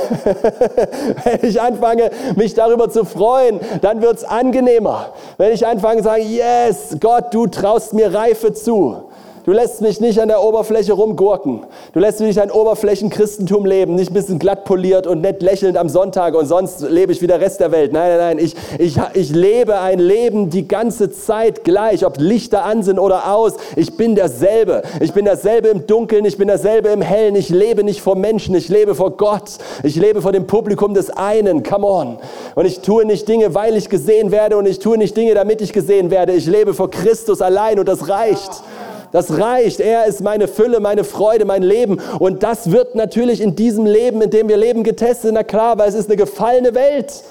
Wenn 1.23 1.49
ich 1.49 1.61
anfange, 1.61 2.09
mich 2.35 2.53
darüber 2.53 2.89
zu 2.89 3.05
freuen, 3.05 3.59
dann 3.81 4.01
wird 4.01 4.17
es 4.17 4.23
angenehmer. 4.23 5.13
Wenn 5.37 5.53
ich 5.53 5.65
anfange 5.65 5.97
zu 5.97 6.03
sagen, 6.05 6.23
yes, 6.27 6.97
Gott, 6.99 7.33
du 7.33 7.47
traust 7.47 7.78
mir 7.93 8.13
Reife 8.13 8.53
zu, 8.53 9.08
Du 9.45 9.51
lässt 9.51 9.81
mich 9.81 9.99
nicht 10.01 10.19
an 10.19 10.27
der 10.27 10.43
Oberfläche 10.43 10.93
rumgurken. 10.93 11.65
Du 11.93 11.99
lässt 11.99 12.19
mich 12.19 12.27
nicht 12.27 12.41
ein 12.41 12.51
Oberflächenchristentum 12.51 13.65
leben, 13.65 13.95
nicht 13.95 14.11
ein 14.11 14.13
bisschen 14.13 14.39
glatt 14.39 14.65
poliert 14.65 15.07
und 15.07 15.21
nett 15.21 15.41
lächelnd 15.41 15.77
am 15.77 15.89
Sonntag 15.89 16.35
und 16.35 16.45
sonst 16.45 16.81
lebe 16.81 17.11
ich 17.11 17.21
wie 17.21 17.27
der 17.27 17.39
Rest 17.39 17.59
der 17.59 17.71
Welt. 17.71 17.93
Nein, 17.93 18.09
nein, 18.09 18.17
nein, 18.17 18.39
ich, 18.39 18.55
ich, 18.77 18.97
ich 19.13 19.29
lebe 19.31 19.79
ein 19.79 19.99
Leben 19.99 20.49
die 20.49 20.67
ganze 20.67 21.09
Zeit 21.09 21.63
gleich, 21.63 22.05
ob 22.05 22.17
Lichter 22.17 22.65
an 22.65 22.83
sind 22.83 22.99
oder 22.99 23.33
aus. 23.33 23.53
Ich 23.75 23.95
bin 23.95 24.15
derselbe. 24.15 24.83
Ich 24.99 25.13
bin 25.13 25.25
derselbe 25.25 25.69
im 25.69 25.87
Dunkeln, 25.87 26.25
ich 26.25 26.37
bin 26.37 26.47
derselbe 26.47 26.89
im 26.89 27.01
Hellen. 27.01 27.35
Ich 27.35 27.49
lebe 27.49 27.83
nicht 27.83 28.01
vor 28.01 28.15
Menschen, 28.15 28.55
ich 28.55 28.69
lebe 28.69 28.93
vor 28.93 29.11
Gott. 29.11 29.51
Ich 29.83 29.95
lebe 29.95 30.21
vor 30.21 30.31
dem 30.31 30.47
Publikum 30.47 30.93
des 30.93 31.09
einen. 31.09 31.63
Come 31.63 31.87
on. 31.87 32.17
Und 32.55 32.65
ich 32.65 32.81
tue 32.81 33.05
nicht 33.05 33.27
Dinge, 33.27 33.55
weil 33.55 33.75
ich 33.75 33.89
gesehen 33.89 34.31
werde 34.31 34.57
und 34.57 34.67
ich 34.67 34.79
tue 34.79 34.97
nicht 34.97 35.15
Dinge, 35.15 35.33
damit 35.33 35.61
ich 35.61 35.73
gesehen 35.73 36.11
werde. 36.11 36.33
Ich 36.33 36.45
lebe 36.45 36.73
vor 36.73 36.91
Christus 36.91 37.41
allein 37.41 37.79
und 37.79 37.87
das 37.87 38.09
reicht. 38.09 38.63
Das 39.11 39.37
reicht. 39.37 39.79
Er 39.79 40.05
ist 40.05 40.21
meine 40.21 40.47
Fülle, 40.47 40.79
meine 40.79 41.03
Freude, 41.03 41.45
mein 41.45 41.63
Leben. 41.63 41.99
Und 42.19 42.43
das 42.43 42.71
wird 42.71 42.95
natürlich 42.95 43.41
in 43.41 43.55
diesem 43.55 43.85
Leben, 43.85 44.21
in 44.21 44.29
dem 44.29 44.47
wir 44.47 44.57
leben, 44.57 44.83
getestet. 44.83 45.31
Na 45.33 45.43
klar, 45.43 45.77
weil 45.77 45.89
es 45.89 45.95
ist 45.95 46.07
eine 46.07 46.17
gefallene 46.17 46.75
Welt. 46.75 47.23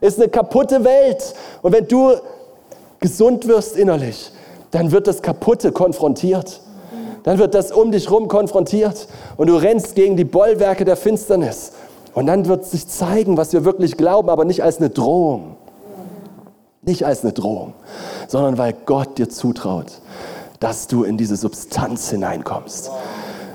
Ist 0.00 0.18
eine 0.18 0.28
kaputte 0.28 0.84
Welt. 0.84 1.34
Und 1.62 1.72
wenn 1.72 1.86
du 1.86 2.12
gesund 3.00 3.46
wirst 3.48 3.76
innerlich, 3.76 4.30
dann 4.70 4.92
wird 4.92 5.06
das 5.06 5.20
Kaputte 5.22 5.72
konfrontiert. 5.72 6.60
Dann 7.24 7.38
wird 7.38 7.54
das 7.54 7.72
um 7.72 7.92
dich 7.92 8.08
herum 8.08 8.28
konfrontiert. 8.28 9.08
Und 9.36 9.48
du 9.48 9.56
rennst 9.56 9.94
gegen 9.94 10.16
die 10.16 10.24
Bollwerke 10.24 10.84
der 10.84 10.96
Finsternis. 10.96 11.72
Und 12.14 12.26
dann 12.26 12.46
wird 12.46 12.64
sich 12.64 12.88
zeigen, 12.88 13.36
was 13.36 13.52
wir 13.52 13.64
wirklich 13.64 13.96
glauben, 13.96 14.30
aber 14.30 14.44
nicht 14.44 14.62
als 14.62 14.78
eine 14.78 14.90
Drohung. 14.90 15.56
Nicht 16.82 17.04
als 17.04 17.22
eine 17.22 17.32
Drohung, 17.32 17.74
sondern 18.26 18.56
weil 18.56 18.74
Gott 18.86 19.18
dir 19.18 19.28
zutraut, 19.28 20.00
dass 20.60 20.86
du 20.86 21.04
in 21.04 21.16
diese 21.16 21.36
Substanz 21.36 22.10
hineinkommst. 22.10 22.90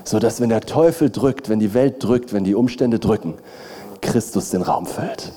So 0.04 0.18
dass 0.18 0.40
wenn 0.40 0.50
der 0.50 0.60
Teufel 0.60 1.10
drückt, 1.10 1.48
wenn 1.48 1.58
die 1.58 1.72
Welt 1.72 2.02
drückt, 2.02 2.32
wenn 2.32 2.44
die 2.44 2.54
Umstände 2.54 2.98
drücken, 2.98 3.34
Christus 4.02 4.50
den 4.50 4.62
Raum 4.62 4.86
füllt. 4.86 5.32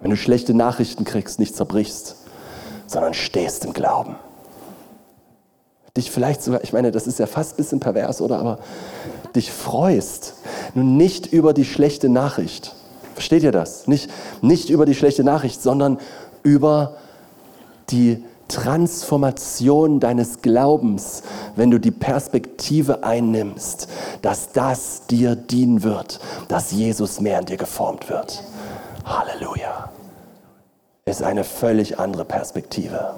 Wenn 0.00 0.10
du 0.10 0.16
schlechte 0.16 0.54
Nachrichten 0.54 1.04
kriegst, 1.04 1.38
nicht 1.38 1.56
zerbrichst, 1.56 2.16
sondern 2.86 3.14
stehst 3.14 3.64
im 3.64 3.72
Glauben. 3.72 4.16
Dich 5.96 6.10
vielleicht 6.10 6.42
sogar, 6.42 6.62
ich 6.62 6.72
meine, 6.72 6.92
das 6.92 7.06
ist 7.06 7.18
ja 7.18 7.26
fast 7.26 7.54
ein 7.54 7.56
bisschen 7.56 7.80
pervers, 7.80 8.20
oder? 8.20 8.38
Aber 8.38 8.58
dich 9.34 9.50
freust. 9.50 10.34
Nun 10.74 10.96
nicht 10.96 11.32
über 11.32 11.54
die 11.54 11.64
schlechte 11.64 12.08
Nachricht. 12.08 12.74
Versteht 13.14 13.42
ihr 13.42 13.52
das? 13.52 13.88
Nicht, 13.88 14.10
nicht 14.42 14.70
über 14.70 14.86
die 14.86 14.94
schlechte 14.94 15.24
Nachricht, 15.24 15.62
sondern 15.62 15.98
über 16.42 16.96
die 17.90 18.22
Transformation 18.48 20.00
deines 20.00 20.40
Glaubens, 20.40 21.22
wenn 21.56 21.70
du 21.70 21.80
die 21.80 21.90
Perspektive 21.90 23.02
einnimmst, 23.02 23.88
dass 24.22 24.52
das 24.52 25.06
dir 25.06 25.34
dienen 25.36 25.82
wird, 25.82 26.20
dass 26.48 26.72
Jesus 26.72 27.20
mehr 27.20 27.40
in 27.40 27.46
dir 27.46 27.56
geformt 27.56 28.08
wird. 28.08 28.42
Halleluja. 29.04 29.90
Ist 31.04 31.22
eine 31.22 31.44
völlig 31.44 31.98
andere 31.98 32.24
Perspektive. 32.24 33.14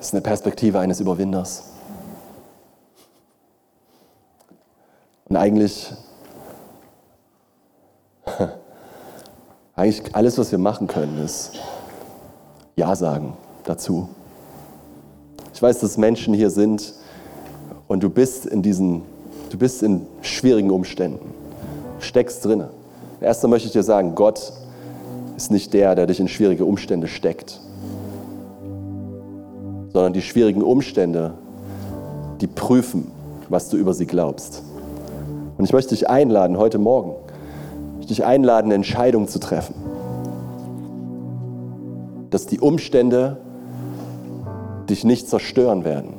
Ist 0.00 0.14
eine 0.14 0.20
Perspektive 0.22 0.78
eines 0.78 1.00
Überwinders. 1.00 1.64
Eigentlich, 5.38 5.92
eigentlich 9.76 10.14
alles, 10.14 10.36
was 10.38 10.50
wir 10.50 10.58
machen 10.58 10.86
können, 10.86 11.24
ist 11.24 11.52
Ja 12.76 12.94
sagen 12.96 13.34
dazu. 13.64 14.08
Ich 15.54 15.62
weiß, 15.62 15.80
dass 15.80 15.96
Menschen 15.96 16.34
hier 16.34 16.50
sind 16.50 16.94
und 17.86 18.02
du 18.02 18.10
bist 18.10 18.46
in 18.46 18.62
diesen, 18.62 19.02
du 19.50 19.58
bist 19.58 19.82
in 19.82 20.06
schwierigen 20.22 20.70
Umständen, 20.70 21.32
steckst 22.00 22.44
drinne. 22.44 22.70
Erstmal 23.20 23.50
möchte 23.50 23.66
ich 23.66 23.72
dir 23.72 23.82
sagen, 23.82 24.14
Gott 24.14 24.52
ist 25.36 25.50
nicht 25.50 25.72
der, 25.72 25.94
der 25.94 26.06
dich 26.06 26.20
in 26.20 26.28
schwierige 26.28 26.64
Umstände 26.64 27.08
steckt, 27.08 27.60
sondern 29.92 30.12
die 30.12 30.22
schwierigen 30.22 30.62
Umstände, 30.62 31.34
die 32.40 32.46
prüfen, 32.46 33.10
was 33.48 33.68
du 33.68 33.76
über 33.76 33.94
sie 33.94 34.06
glaubst. 34.06 34.62
Und 35.58 35.64
ich 35.64 35.72
möchte 35.72 35.90
dich 35.90 36.08
einladen, 36.08 36.56
heute 36.56 36.78
Morgen, 36.78 37.16
ich 37.98 38.06
dich 38.06 38.24
einladen, 38.24 38.66
eine 38.66 38.76
Entscheidung 38.76 39.26
zu 39.26 39.40
treffen. 39.40 39.74
Dass 42.30 42.46
die 42.46 42.60
Umstände 42.60 43.38
dich 44.88 45.04
nicht 45.04 45.28
zerstören 45.28 45.84
werden. 45.84 46.14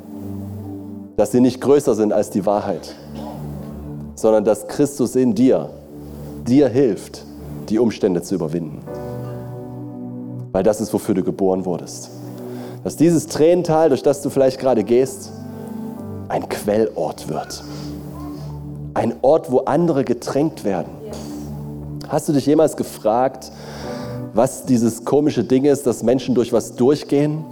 Dass 1.15 1.31
sie 1.31 1.39
nicht 1.39 1.61
größer 1.61 1.95
sind 1.95 2.11
als 2.11 2.29
die 2.31 2.45
Wahrheit. 2.45 2.95
Sondern 4.15 4.43
dass 4.43 4.67
Christus 4.67 5.15
in 5.15 5.35
dir, 5.35 5.69
dir 6.45 6.67
hilft, 6.67 7.23
die 7.69 7.79
Umstände 7.79 8.21
zu 8.21 8.35
überwinden. 8.35 8.81
Weil 10.51 10.63
das 10.63 10.81
ist, 10.81 10.93
wofür 10.93 11.15
du 11.15 11.23
geboren 11.23 11.63
wurdest. 11.63 12.09
Dass 12.83 12.97
dieses 12.97 13.27
Tränental, 13.27 13.87
durch 13.87 14.03
das 14.03 14.21
du 14.21 14.29
vielleicht 14.29 14.59
gerade 14.59 14.83
gehst, 14.83 15.31
ein 16.27 16.49
Quellort 16.49 17.29
wird 17.29 17.63
ein 18.99 19.13
Ort, 19.21 19.49
wo 19.49 19.59
andere 19.59 20.03
getränkt 20.03 20.65
werden. 20.65 20.91
Hast 22.09 22.27
du 22.27 22.33
dich 22.33 22.45
jemals 22.45 22.75
gefragt, 22.75 23.49
was 24.33 24.65
dieses 24.65 25.05
komische 25.05 25.45
Ding 25.45 25.63
ist, 25.63 25.87
dass 25.87 26.03
Menschen 26.03 26.35
durch 26.35 26.51
was 26.51 26.75
durchgehen 26.75 27.45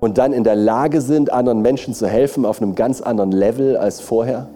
und 0.00 0.18
dann 0.18 0.32
in 0.32 0.42
der 0.42 0.56
Lage 0.56 1.00
sind, 1.00 1.32
anderen 1.32 1.62
Menschen 1.62 1.94
zu 1.94 2.08
helfen 2.08 2.44
auf 2.44 2.60
einem 2.60 2.74
ganz 2.74 3.00
anderen 3.00 3.30
Level 3.30 3.76
als 3.76 4.00
vorher? 4.00 4.48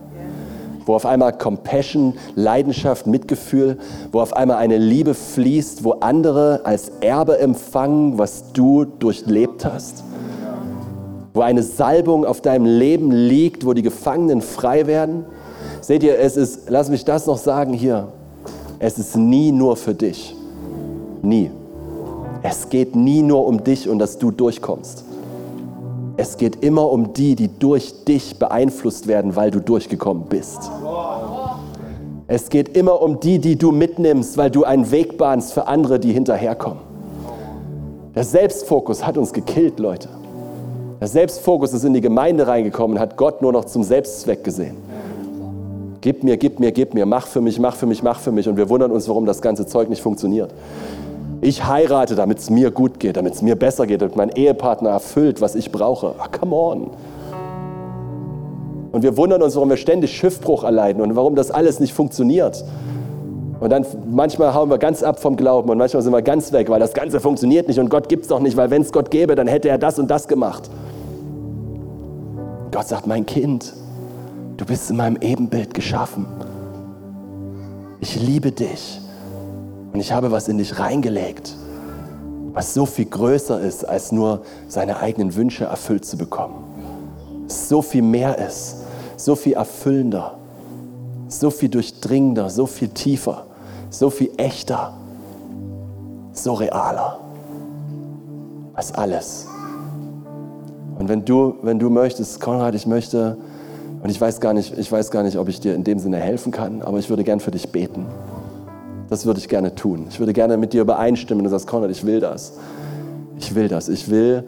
Wo 0.86 0.94
auf 0.94 1.06
einmal 1.06 1.32
Compassion, 1.32 2.14
Leidenschaft, 2.34 3.06
Mitgefühl, 3.06 3.78
wo 4.10 4.20
auf 4.20 4.32
einmal 4.32 4.56
eine 4.56 4.78
Liebe 4.78 5.14
fließt, 5.14 5.84
wo 5.84 5.92
andere 6.00 6.62
als 6.64 6.90
Erbe 7.00 7.38
empfangen, 7.38 8.18
was 8.18 8.52
du 8.52 8.84
durchlebt 8.84 9.64
hast? 9.64 10.02
Wo 11.32 11.42
eine 11.42 11.62
Salbung 11.62 12.24
auf 12.24 12.40
deinem 12.40 12.66
Leben 12.66 13.12
liegt, 13.12 13.64
wo 13.64 13.72
die 13.72 13.82
Gefangenen 13.82 14.42
frei 14.42 14.88
werden? 14.88 15.26
Seht 15.80 16.02
ihr, 16.02 16.18
es 16.18 16.36
ist, 16.36 16.68
lass 16.68 16.88
mich 16.88 17.04
das 17.04 17.26
noch 17.26 17.38
sagen 17.38 17.72
hier, 17.72 18.08
es 18.78 18.98
ist 18.98 19.16
nie 19.16 19.52
nur 19.52 19.76
für 19.76 19.94
dich. 19.94 20.34
Nie. 21.22 21.50
Es 22.42 22.68
geht 22.68 22.94
nie 22.94 23.22
nur 23.22 23.46
um 23.46 23.64
dich 23.64 23.88
und 23.88 23.98
dass 23.98 24.18
du 24.18 24.30
durchkommst. 24.30 25.04
Es 26.18 26.36
geht 26.36 26.64
immer 26.64 26.90
um 26.90 27.12
die, 27.12 27.34
die 27.34 27.48
durch 27.48 28.04
dich 28.04 28.38
beeinflusst 28.38 29.06
werden, 29.06 29.36
weil 29.36 29.50
du 29.50 29.60
durchgekommen 29.60 30.24
bist. 30.28 30.70
Es 32.26 32.48
geht 32.48 32.76
immer 32.76 33.00
um 33.02 33.20
die, 33.20 33.38
die 33.38 33.56
du 33.56 33.70
mitnimmst, 33.70 34.36
weil 34.36 34.50
du 34.50 34.64
einen 34.64 34.90
Weg 34.90 35.18
bahnst 35.18 35.52
für 35.52 35.66
andere, 35.66 36.00
die 36.00 36.12
hinterherkommen. 36.12 36.80
Der 38.14 38.24
Selbstfokus 38.24 39.06
hat 39.06 39.18
uns 39.18 39.32
gekillt, 39.32 39.78
Leute. 39.78 40.08
Der 41.00 41.08
Selbstfokus 41.08 41.74
ist 41.74 41.84
in 41.84 41.92
die 41.92 42.00
Gemeinde 42.00 42.46
reingekommen 42.46 42.96
und 42.96 43.00
hat 43.00 43.16
Gott 43.16 43.42
nur 43.42 43.52
noch 43.52 43.66
zum 43.66 43.82
Selbstzweck 43.82 44.42
gesehen. 44.42 44.76
Gib 46.00 46.22
mir, 46.24 46.36
gib 46.36 46.60
mir, 46.60 46.72
gib 46.72 46.94
mir, 46.94 47.06
mach 47.06 47.26
für 47.26 47.40
mich, 47.40 47.58
mach 47.58 47.74
für 47.74 47.86
mich, 47.86 48.02
mach 48.02 48.20
für 48.20 48.32
mich. 48.32 48.48
Und 48.48 48.56
wir 48.56 48.68
wundern 48.68 48.90
uns, 48.90 49.08
warum 49.08 49.26
das 49.26 49.40
ganze 49.40 49.66
Zeug 49.66 49.88
nicht 49.88 50.02
funktioniert. 50.02 50.52
Ich 51.40 51.66
heirate, 51.66 52.14
damit 52.14 52.38
es 52.38 52.50
mir 52.50 52.70
gut 52.70 52.98
geht, 52.98 53.16
damit 53.16 53.34
es 53.34 53.42
mir 53.42 53.56
besser 53.56 53.86
geht, 53.86 54.00
damit 54.02 54.16
mein 54.16 54.30
Ehepartner 54.30 54.90
erfüllt, 54.90 55.40
was 55.40 55.54
ich 55.54 55.70
brauche. 55.70 56.14
Ach, 56.18 56.30
come 56.30 56.54
on. 56.54 56.90
Und 58.92 59.02
wir 59.02 59.16
wundern 59.16 59.42
uns, 59.42 59.54
warum 59.54 59.68
wir 59.68 59.76
ständig 59.76 60.16
Schiffbruch 60.16 60.64
erleiden 60.64 61.02
und 61.02 61.16
warum 61.16 61.34
das 61.34 61.50
alles 61.50 61.80
nicht 61.80 61.92
funktioniert. 61.92 62.64
Und 63.60 63.70
dann 63.70 63.86
manchmal 64.10 64.54
hauen 64.54 64.70
wir 64.70 64.78
ganz 64.78 65.02
ab 65.02 65.20
vom 65.20 65.36
Glauben 65.36 65.70
und 65.70 65.78
manchmal 65.78 66.02
sind 66.02 66.12
wir 66.12 66.22
ganz 66.22 66.52
weg, 66.52 66.68
weil 66.68 66.80
das 66.80 66.92
Ganze 66.92 67.20
funktioniert 67.20 67.68
nicht 67.68 67.78
und 67.78 67.88
Gott 67.88 68.08
gibt 68.08 68.22
es 68.22 68.28
doch 68.28 68.40
nicht, 68.40 68.56
weil 68.56 68.70
wenn 68.70 68.82
es 68.82 68.92
Gott 68.92 69.10
gäbe, 69.10 69.34
dann 69.34 69.46
hätte 69.46 69.68
er 69.68 69.78
das 69.78 69.98
und 69.98 70.10
das 70.10 70.28
gemacht. 70.28 70.70
Gott 72.70 72.86
sagt, 72.86 73.06
mein 73.06 73.24
Kind, 73.24 73.72
Du 74.56 74.64
bist 74.64 74.90
in 74.90 74.96
meinem 74.96 75.16
Ebenbild 75.20 75.74
geschaffen. 75.74 76.26
Ich 78.00 78.20
liebe 78.20 78.52
dich 78.52 79.00
und 79.92 80.00
ich 80.00 80.12
habe 80.12 80.30
was 80.30 80.48
in 80.48 80.58
dich 80.58 80.78
reingelegt, 80.78 81.54
was 82.52 82.72
so 82.72 82.86
viel 82.86 83.06
größer 83.06 83.60
ist, 83.60 83.84
als 83.84 84.12
nur 84.12 84.42
seine 84.68 84.98
eigenen 84.98 85.34
Wünsche 85.34 85.64
erfüllt 85.64 86.04
zu 86.04 86.16
bekommen. 86.16 86.64
So 87.48 87.82
viel 87.82 88.02
mehr 88.02 88.38
ist, 88.38 88.76
so 89.16 89.34
viel 89.34 89.54
erfüllender, 89.54 90.38
so 91.28 91.50
viel 91.50 91.68
durchdringender, 91.68 92.48
so 92.48 92.66
viel 92.66 92.88
tiefer, 92.88 93.46
so 93.90 94.08
viel 94.08 94.30
echter, 94.38 94.94
so 96.32 96.54
realer. 96.54 97.20
Ist 98.78 98.96
alles. 98.96 99.46
Und 100.98 101.08
wenn 101.08 101.24
du, 101.24 101.56
wenn 101.62 101.78
du 101.78 101.90
möchtest, 101.90 102.40
Konrad, 102.40 102.74
ich 102.74 102.86
möchte, 102.86 103.36
und 104.06 104.10
ich 104.10 104.20
weiß, 104.20 104.38
gar 104.38 104.54
nicht, 104.54 104.78
ich 104.78 104.92
weiß 104.92 105.10
gar 105.10 105.24
nicht, 105.24 105.36
ob 105.36 105.48
ich 105.48 105.58
dir 105.58 105.74
in 105.74 105.82
dem 105.82 105.98
Sinne 105.98 106.18
helfen 106.18 106.52
kann, 106.52 106.80
aber 106.80 107.00
ich 107.00 107.10
würde 107.10 107.24
gern 107.24 107.40
für 107.40 107.50
dich 107.50 107.72
beten. 107.72 108.06
Das 109.10 109.26
würde 109.26 109.40
ich 109.40 109.48
gerne 109.48 109.74
tun. 109.74 110.06
Ich 110.08 110.20
würde 110.20 110.32
gerne 110.32 110.56
mit 110.58 110.72
dir 110.72 110.82
übereinstimmen 110.82 111.40
und 111.40 111.44
du 111.46 111.50
sagst, 111.50 111.66
Konrad, 111.66 111.90
ich 111.90 112.06
will 112.06 112.20
das. 112.20 112.52
Ich 113.36 113.56
will 113.56 113.66
das. 113.66 113.88
Ich 113.88 114.08
will 114.08 114.44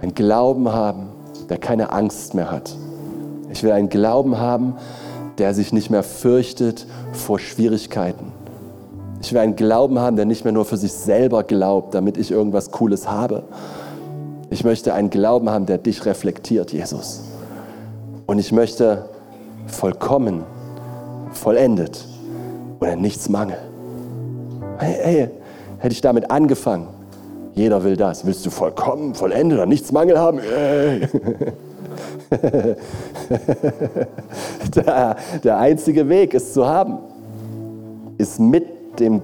einen 0.00 0.14
Glauben 0.14 0.72
haben, 0.72 1.08
der 1.50 1.58
keine 1.58 1.90
Angst 1.90 2.34
mehr 2.34 2.52
hat. 2.52 2.72
Ich 3.50 3.64
will 3.64 3.72
einen 3.72 3.88
Glauben 3.88 4.38
haben, 4.38 4.76
der 5.38 5.54
sich 5.54 5.72
nicht 5.72 5.90
mehr 5.90 6.04
fürchtet 6.04 6.86
vor 7.10 7.40
Schwierigkeiten. 7.40 8.26
Ich 9.20 9.32
will 9.32 9.40
einen 9.40 9.56
Glauben 9.56 9.98
haben, 9.98 10.14
der 10.14 10.24
nicht 10.24 10.44
mehr 10.44 10.52
nur 10.52 10.64
für 10.64 10.76
sich 10.76 10.92
selber 10.92 11.42
glaubt, 11.42 11.94
damit 11.94 12.16
ich 12.16 12.30
irgendwas 12.30 12.70
Cooles 12.70 13.10
habe. 13.10 13.42
Ich 14.50 14.62
möchte 14.62 14.94
einen 14.94 15.10
Glauben 15.10 15.50
haben, 15.50 15.66
der 15.66 15.78
dich 15.78 16.06
reflektiert, 16.06 16.72
Jesus. 16.72 17.27
Und 18.28 18.38
ich 18.38 18.52
möchte 18.52 19.08
vollkommen, 19.68 20.44
vollendet 21.32 22.04
und 22.78 22.86
an 22.86 23.00
nichts 23.00 23.30
Mangel. 23.30 23.56
Hey, 24.76 24.96
hey, 25.02 25.30
hätte 25.78 25.92
ich 25.94 26.02
damit 26.02 26.30
angefangen, 26.30 26.88
jeder 27.54 27.82
will 27.84 27.96
das. 27.96 28.26
Willst 28.26 28.44
du 28.44 28.50
vollkommen, 28.50 29.14
vollendet 29.14 29.58
und 29.60 29.70
nichts 29.70 29.92
Mangel 29.92 30.18
haben? 30.18 30.40
Hey. 30.40 31.08
der, 34.74 35.16
der 35.42 35.58
einzige 35.58 36.06
Weg, 36.10 36.34
es 36.34 36.52
zu 36.52 36.66
haben, 36.66 36.98
ist 38.18 38.38
mit 38.38 39.00
dem 39.00 39.22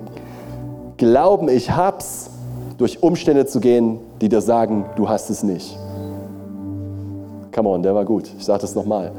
Glauben, 0.97 1.51
ich 1.51 1.71
hab's, 1.71 2.31
durch 2.79 3.03
Umstände 3.03 3.45
zu 3.45 3.61
gehen, 3.61 3.99
die 4.23 4.31
dir 4.31 4.41
sagen, 4.41 4.87
du 4.97 5.11
hast 5.11 5.29
es 5.29 5.43
nicht. 5.43 5.79
Come 7.55 7.69
on, 7.69 7.83
der 7.83 7.95
war 7.95 8.05
gut. 8.05 8.29
Ich 8.37 8.45
sage 8.45 8.63
das 8.63 8.75
nochmal. 8.75 9.13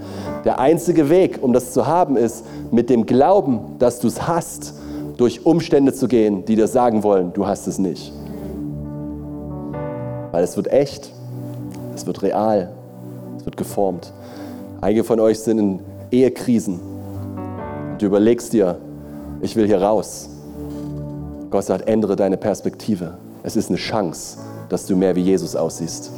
Der 0.44 0.60
einzige 0.60 1.10
Weg, 1.10 1.40
um 1.42 1.54
das 1.54 1.72
zu 1.72 1.88
haben, 1.88 2.18
ist, 2.18 2.44
mit 2.70 2.90
dem 2.90 3.06
Glauben, 3.06 3.78
dass 3.80 4.00
du 4.00 4.08
es 4.08 4.28
hast, 4.28 4.74
durch 5.16 5.46
Umstände 5.46 5.94
zu 5.94 6.10
gehen, 6.10 6.44
die 6.44 6.58
dir 6.58 6.68
sagen 6.68 7.04
wollen, 7.04 7.32
du 7.32 7.48
hast 7.48 7.66
es 7.68 7.80
nicht. 7.80 8.12
Weil 10.32 10.44
es 10.44 10.58
wird 10.58 10.68
echt, 10.68 11.14
es 11.96 12.06
wird 12.06 12.22
real, 12.22 12.74
es 13.38 13.46
wird 13.46 13.56
geformt. 13.56 14.12
Einige 14.82 15.06
von 15.06 15.22
euch 15.22 15.40
sind 15.40 15.58
in 15.58 15.80
Ehekrisen. 16.12 16.82
Du 17.98 18.08
überlegst 18.08 18.52
dir, 18.52 18.78
ich 19.42 19.56
will 19.56 19.66
hier 19.66 19.82
raus. 19.82 20.28
Gott 21.50 21.64
sagt, 21.64 21.88
ändere 21.88 22.18
deine 22.18 22.36
Perspektive. 22.36 23.18
Es 23.44 23.56
ist 23.56 23.70
eine 23.70 23.78
Chance, 23.78 24.40
dass 24.68 24.86
du 24.86 24.98
mehr 24.98 25.16
wie 25.16 25.22
Jesus 25.22 25.56
aussiehst. 25.56 26.12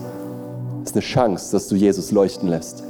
Ist 0.88 0.95
eine 0.95 1.01
Chance, 1.01 1.51
dass 1.51 1.67
du 1.67 1.75
Jesus 1.75 2.11
leuchten 2.11 2.47
lässt. 2.47 2.81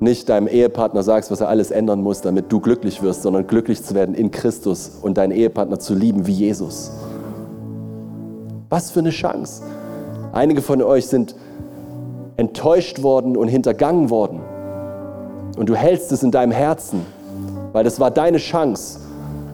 Nicht 0.00 0.28
deinem 0.28 0.48
Ehepartner 0.48 1.02
sagst, 1.02 1.30
was 1.30 1.40
er 1.40 1.48
alles 1.48 1.70
ändern 1.70 2.02
muss, 2.02 2.20
damit 2.20 2.52
du 2.52 2.60
glücklich 2.60 3.02
wirst, 3.02 3.22
sondern 3.22 3.46
glücklich 3.46 3.82
zu 3.82 3.94
werden 3.94 4.14
in 4.14 4.30
Christus 4.30 4.90
und 5.00 5.16
deinen 5.16 5.30
Ehepartner 5.30 5.78
zu 5.78 5.94
lieben 5.94 6.26
wie 6.26 6.32
Jesus. 6.32 6.90
Was 8.68 8.90
für 8.90 9.00
eine 9.00 9.08
Chance. 9.08 9.62
Einige 10.32 10.60
von 10.60 10.82
euch 10.82 11.06
sind 11.06 11.34
enttäuscht 12.36 13.02
worden 13.02 13.34
und 13.34 13.48
hintergangen 13.48 14.10
worden. 14.10 14.42
Und 15.56 15.70
du 15.70 15.74
hältst 15.74 16.12
es 16.12 16.22
in 16.22 16.32
deinem 16.32 16.52
Herzen, 16.52 17.00
weil 17.72 17.84
das 17.84 17.98
war 17.98 18.10
deine 18.10 18.36
Chance. 18.36 18.98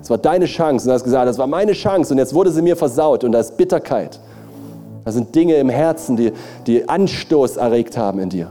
Es 0.02 0.10
war 0.10 0.18
deine 0.18 0.46
Chance. 0.46 0.84
Und 0.84 0.88
du 0.88 0.94
hast 0.94 1.04
gesagt, 1.04 1.28
das 1.28 1.38
war 1.38 1.46
meine 1.46 1.74
Chance 1.74 2.12
und 2.12 2.18
jetzt 2.18 2.34
wurde 2.34 2.50
sie 2.50 2.62
mir 2.62 2.74
versaut 2.74 3.22
und 3.22 3.30
da 3.30 3.38
ist 3.38 3.56
Bitterkeit. 3.56 4.18
Da 5.04 5.12
sind 5.12 5.34
Dinge 5.34 5.54
im 5.56 5.68
Herzen, 5.68 6.16
die, 6.16 6.32
die 6.66 6.88
Anstoß 6.88 7.56
erregt 7.56 7.96
haben 7.96 8.18
in 8.18 8.28
dir. 8.28 8.48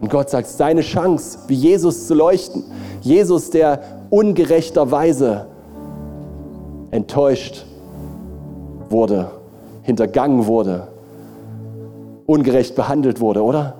Und 0.00 0.10
Gott 0.10 0.30
sagt, 0.30 0.48
deine 0.58 0.80
Chance, 0.80 1.38
wie 1.48 1.54
Jesus 1.54 2.06
zu 2.06 2.14
leuchten. 2.14 2.64
Jesus, 3.00 3.50
der 3.50 3.80
ungerechterweise 4.10 5.46
enttäuscht 6.90 7.64
wurde, 8.88 9.30
hintergangen 9.82 10.46
wurde, 10.46 10.88
ungerecht 12.26 12.74
behandelt 12.74 13.20
wurde, 13.20 13.42
oder? 13.42 13.74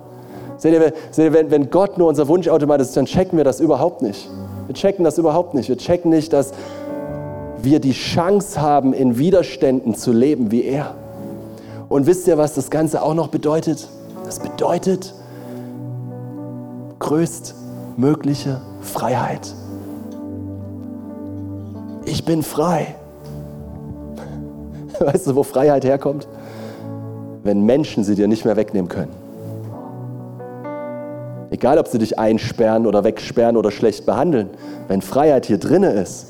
Seht 0.57 0.73
ihr, 0.73 0.93
seht 1.11 1.25
ihr 1.25 1.33
wenn, 1.33 1.51
wenn 1.51 1.69
Gott 1.69 1.97
nur 1.97 2.09
unser 2.09 2.27
Wunschautomat 2.27 2.81
ist, 2.81 2.95
dann 2.97 3.05
checken 3.05 3.37
wir 3.37 3.45
das 3.45 3.59
überhaupt 3.59 4.01
nicht. 4.01 4.29
Wir 4.67 4.75
checken 4.75 5.05
das 5.05 5.17
überhaupt 5.17 5.53
nicht. 5.53 5.69
Wir 5.69 5.77
checken 5.77 6.11
nicht, 6.11 6.33
dass 6.33 6.51
wir 7.61 7.79
die 7.79 7.93
Chance 7.93 8.61
haben, 8.61 8.93
in 8.93 9.17
Widerständen 9.17 9.95
zu 9.95 10.11
leben 10.11 10.51
wie 10.51 10.63
er. 10.63 10.95
Und 11.89 12.05
wisst 12.05 12.27
ihr, 12.27 12.37
was 12.37 12.53
das 12.53 12.69
Ganze 12.69 13.01
auch 13.01 13.15
noch 13.15 13.27
bedeutet? 13.29 13.89
Das 14.23 14.39
bedeutet 14.39 15.13
größtmögliche 16.99 18.61
Freiheit. 18.81 19.53
Ich 22.05 22.23
bin 22.25 22.43
frei. 22.43 22.95
Weißt 24.99 25.27
du, 25.27 25.35
wo 25.35 25.43
Freiheit 25.43 25.83
herkommt? 25.83 26.27
Wenn 27.43 27.65
Menschen 27.65 28.03
sie 28.03 28.15
dir 28.15 28.27
nicht 28.27 28.45
mehr 28.45 28.55
wegnehmen 28.55 28.89
können. 28.89 29.13
Egal, 31.49 31.79
ob 31.79 31.87
sie 31.87 31.97
dich 31.97 32.19
einsperren 32.19 32.85
oder 32.85 33.03
wegsperren 33.03 33.57
oder 33.57 33.71
schlecht 33.71 34.05
behandeln. 34.05 34.51
Wenn 34.87 35.01
Freiheit 35.01 35.47
hier 35.47 35.57
drinne 35.57 35.91
ist, 35.93 36.27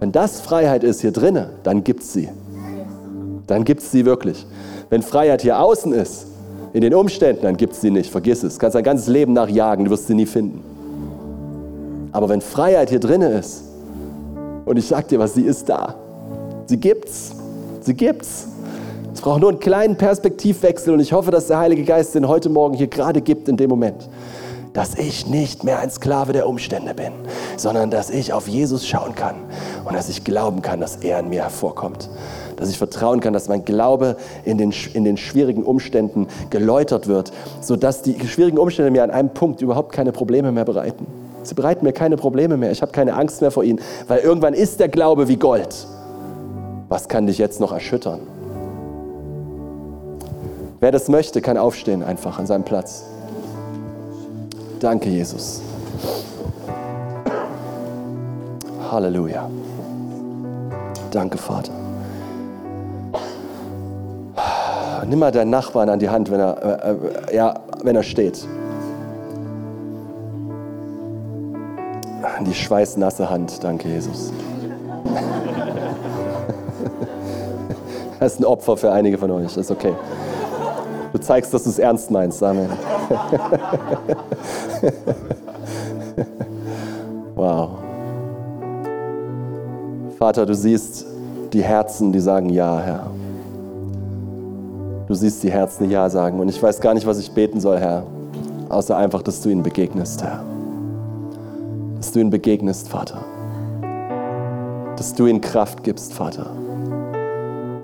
wenn 0.00 0.12
das 0.12 0.40
Freiheit 0.40 0.84
ist 0.84 1.02
hier 1.02 1.12
drinne, 1.12 1.50
dann 1.62 1.84
gibt 1.84 2.02
es 2.02 2.12
sie. 2.14 2.30
Dann 3.46 3.64
gibt 3.64 3.82
es 3.82 3.90
sie 3.90 4.04
wirklich. 4.04 4.46
Wenn 4.90 5.02
Freiheit 5.02 5.42
hier 5.42 5.60
außen 5.60 5.92
ist, 5.92 6.26
in 6.72 6.80
den 6.82 6.94
Umständen, 6.94 7.42
dann 7.42 7.56
gibt 7.56 7.72
es 7.72 7.80
sie 7.80 7.90
nicht. 7.90 8.10
Vergiss 8.10 8.42
es. 8.42 8.54
Du 8.54 8.60
kannst 8.60 8.74
dein 8.74 8.84
ganzes 8.84 9.06
Leben 9.06 9.32
nachjagen, 9.32 9.84
du 9.86 9.90
wirst 9.90 10.08
sie 10.08 10.14
nie 10.14 10.26
finden. 10.26 10.62
Aber 12.12 12.28
wenn 12.28 12.40
Freiheit 12.40 12.90
hier 12.90 13.00
drinne 13.00 13.28
ist, 13.38 13.64
und 14.64 14.76
ich 14.76 14.86
sag 14.86 15.08
dir 15.08 15.18
was, 15.18 15.34
sie 15.34 15.42
ist 15.42 15.68
da. 15.68 15.94
Sie 16.66 16.76
gibt's. 16.76 17.32
Sie 17.80 17.94
gibt's. 17.94 18.48
Es 19.14 19.20
braucht 19.20 19.40
nur 19.40 19.50
einen 19.50 19.60
kleinen 19.60 19.96
Perspektivwechsel 19.96 20.92
und 20.92 21.00
ich 21.00 21.12
hoffe, 21.12 21.30
dass 21.30 21.46
der 21.46 21.58
Heilige 21.58 21.84
Geist 21.84 22.14
den 22.14 22.28
heute 22.28 22.48
Morgen 22.48 22.74
hier 22.74 22.88
gerade 22.88 23.20
gibt 23.20 23.48
in 23.48 23.56
dem 23.56 23.70
Moment 23.70 24.08
dass 24.76 24.94
ich 24.94 25.26
nicht 25.26 25.64
mehr 25.64 25.78
ein 25.78 25.90
Sklave 25.90 26.34
der 26.34 26.46
Umstände 26.46 26.92
bin, 26.92 27.12
sondern 27.56 27.90
dass 27.90 28.10
ich 28.10 28.34
auf 28.34 28.46
Jesus 28.46 28.86
schauen 28.86 29.14
kann 29.14 29.36
und 29.86 29.94
dass 29.94 30.10
ich 30.10 30.22
glauben 30.22 30.60
kann, 30.60 30.80
dass 30.80 30.96
er 30.96 31.20
in 31.20 31.30
mir 31.30 31.44
hervorkommt. 31.44 32.10
Dass 32.56 32.70
ich 32.70 32.78
vertrauen 32.78 33.20
kann, 33.20 33.32
dass 33.32 33.48
mein 33.48 33.64
Glaube 33.64 34.16
in 34.44 34.58
den, 34.58 34.72
in 34.94 35.04
den 35.04 35.16
schwierigen 35.16 35.62
Umständen 35.62 36.26
geläutert 36.50 37.06
wird, 37.06 37.32
sodass 37.60 38.02
die 38.02 38.18
schwierigen 38.26 38.58
Umstände 38.58 38.90
mir 38.90 39.04
an 39.04 39.10
einem 39.10 39.30
Punkt 39.30 39.60
überhaupt 39.60 39.92
keine 39.92 40.12
Probleme 40.12 40.52
mehr 40.52 40.64
bereiten. 40.64 41.06
Sie 41.42 41.54
bereiten 41.54 41.84
mir 41.84 41.92
keine 41.92 42.16
Probleme 42.16 42.56
mehr. 42.56 42.72
Ich 42.72 42.82
habe 42.82 42.92
keine 42.92 43.14
Angst 43.14 43.40
mehr 43.40 43.50
vor 43.50 43.62
ihnen, 43.62 43.80
weil 44.08 44.20
irgendwann 44.20 44.54
ist 44.54 44.80
der 44.80 44.88
Glaube 44.88 45.28
wie 45.28 45.36
Gold. 45.36 45.86
Was 46.88 47.08
kann 47.08 47.26
dich 47.26 47.38
jetzt 47.38 47.60
noch 47.60 47.72
erschüttern? 47.72 48.20
Wer 50.80 50.92
das 50.92 51.08
möchte, 51.08 51.40
kann 51.40 51.56
aufstehen 51.56 52.02
einfach 52.02 52.38
an 52.38 52.46
seinem 52.46 52.64
Platz. 52.64 53.04
Danke, 54.80 55.08
Jesus. 55.08 55.62
Halleluja. 58.90 59.50
Danke, 61.10 61.38
Vater. 61.38 61.85
Nimm 65.08 65.20
mal 65.20 65.30
deinen 65.30 65.50
Nachbarn 65.50 65.88
an 65.88 66.00
die 66.00 66.08
Hand, 66.08 66.30
wenn 66.30 66.40
er, 66.40 66.82
äh, 66.84 66.90
äh, 67.32 67.36
ja, 67.36 67.54
wenn 67.82 67.94
er 67.94 68.02
steht. 68.02 68.46
Die 72.44 72.54
schweißnasse 72.54 73.30
Hand. 73.30 73.62
Danke, 73.62 73.88
Jesus. 73.88 74.32
Das 78.18 78.32
ist 78.32 78.40
ein 78.40 78.44
Opfer 78.44 78.76
für 78.76 78.90
einige 78.90 79.16
von 79.18 79.30
euch. 79.30 79.56
Ist 79.56 79.70
okay. 79.70 79.94
Du 81.12 81.18
zeigst, 81.18 81.54
dass 81.54 81.62
du 81.64 81.70
es 81.70 81.78
ernst 81.78 82.10
meinst. 82.10 82.42
Amen. 82.42 82.68
wow. 87.34 87.70
Vater, 90.18 90.46
du 90.46 90.54
siehst 90.54 91.06
die 91.52 91.62
Herzen, 91.62 92.10
die 92.10 92.20
sagen 92.20 92.48
Ja, 92.48 92.80
Herr. 92.80 93.10
Du 95.06 95.14
siehst 95.14 95.42
die 95.42 95.50
Herzen, 95.50 95.90
Ja 95.90 96.10
sagen. 96.10 96.40
Und 96.40 96.48
ich 96.48 96.62
weiß 96.62 96.80
gar 96.80 96.94
nicht, 96.94 97.06
was 97.06 97.18
ich 97.18 97.30
beten 97.30 97.60
soll, 97.60 97.78
Herr. 97.78 98.04
Außer 98.68 98.96
einfach, 98.96 99.22
dass 99.22 99.40
du 99.40 99.48
ihnen 99.48 99.62
begegnest, 99.62 100.22
Herr. 100.22 100.42
Dass 101.96 102.10
du 102.12 102.18
ihnen 102.18 102.30
begegnest, 102.30 102.88
Vater. 102.88 103.24
Dass 104.96 105.14
du 105.14 105.26
ihnen 105.26 105.40
Kraft 105.40 105.84
gibst, 105.84 106.12
Vater 106.12 106.50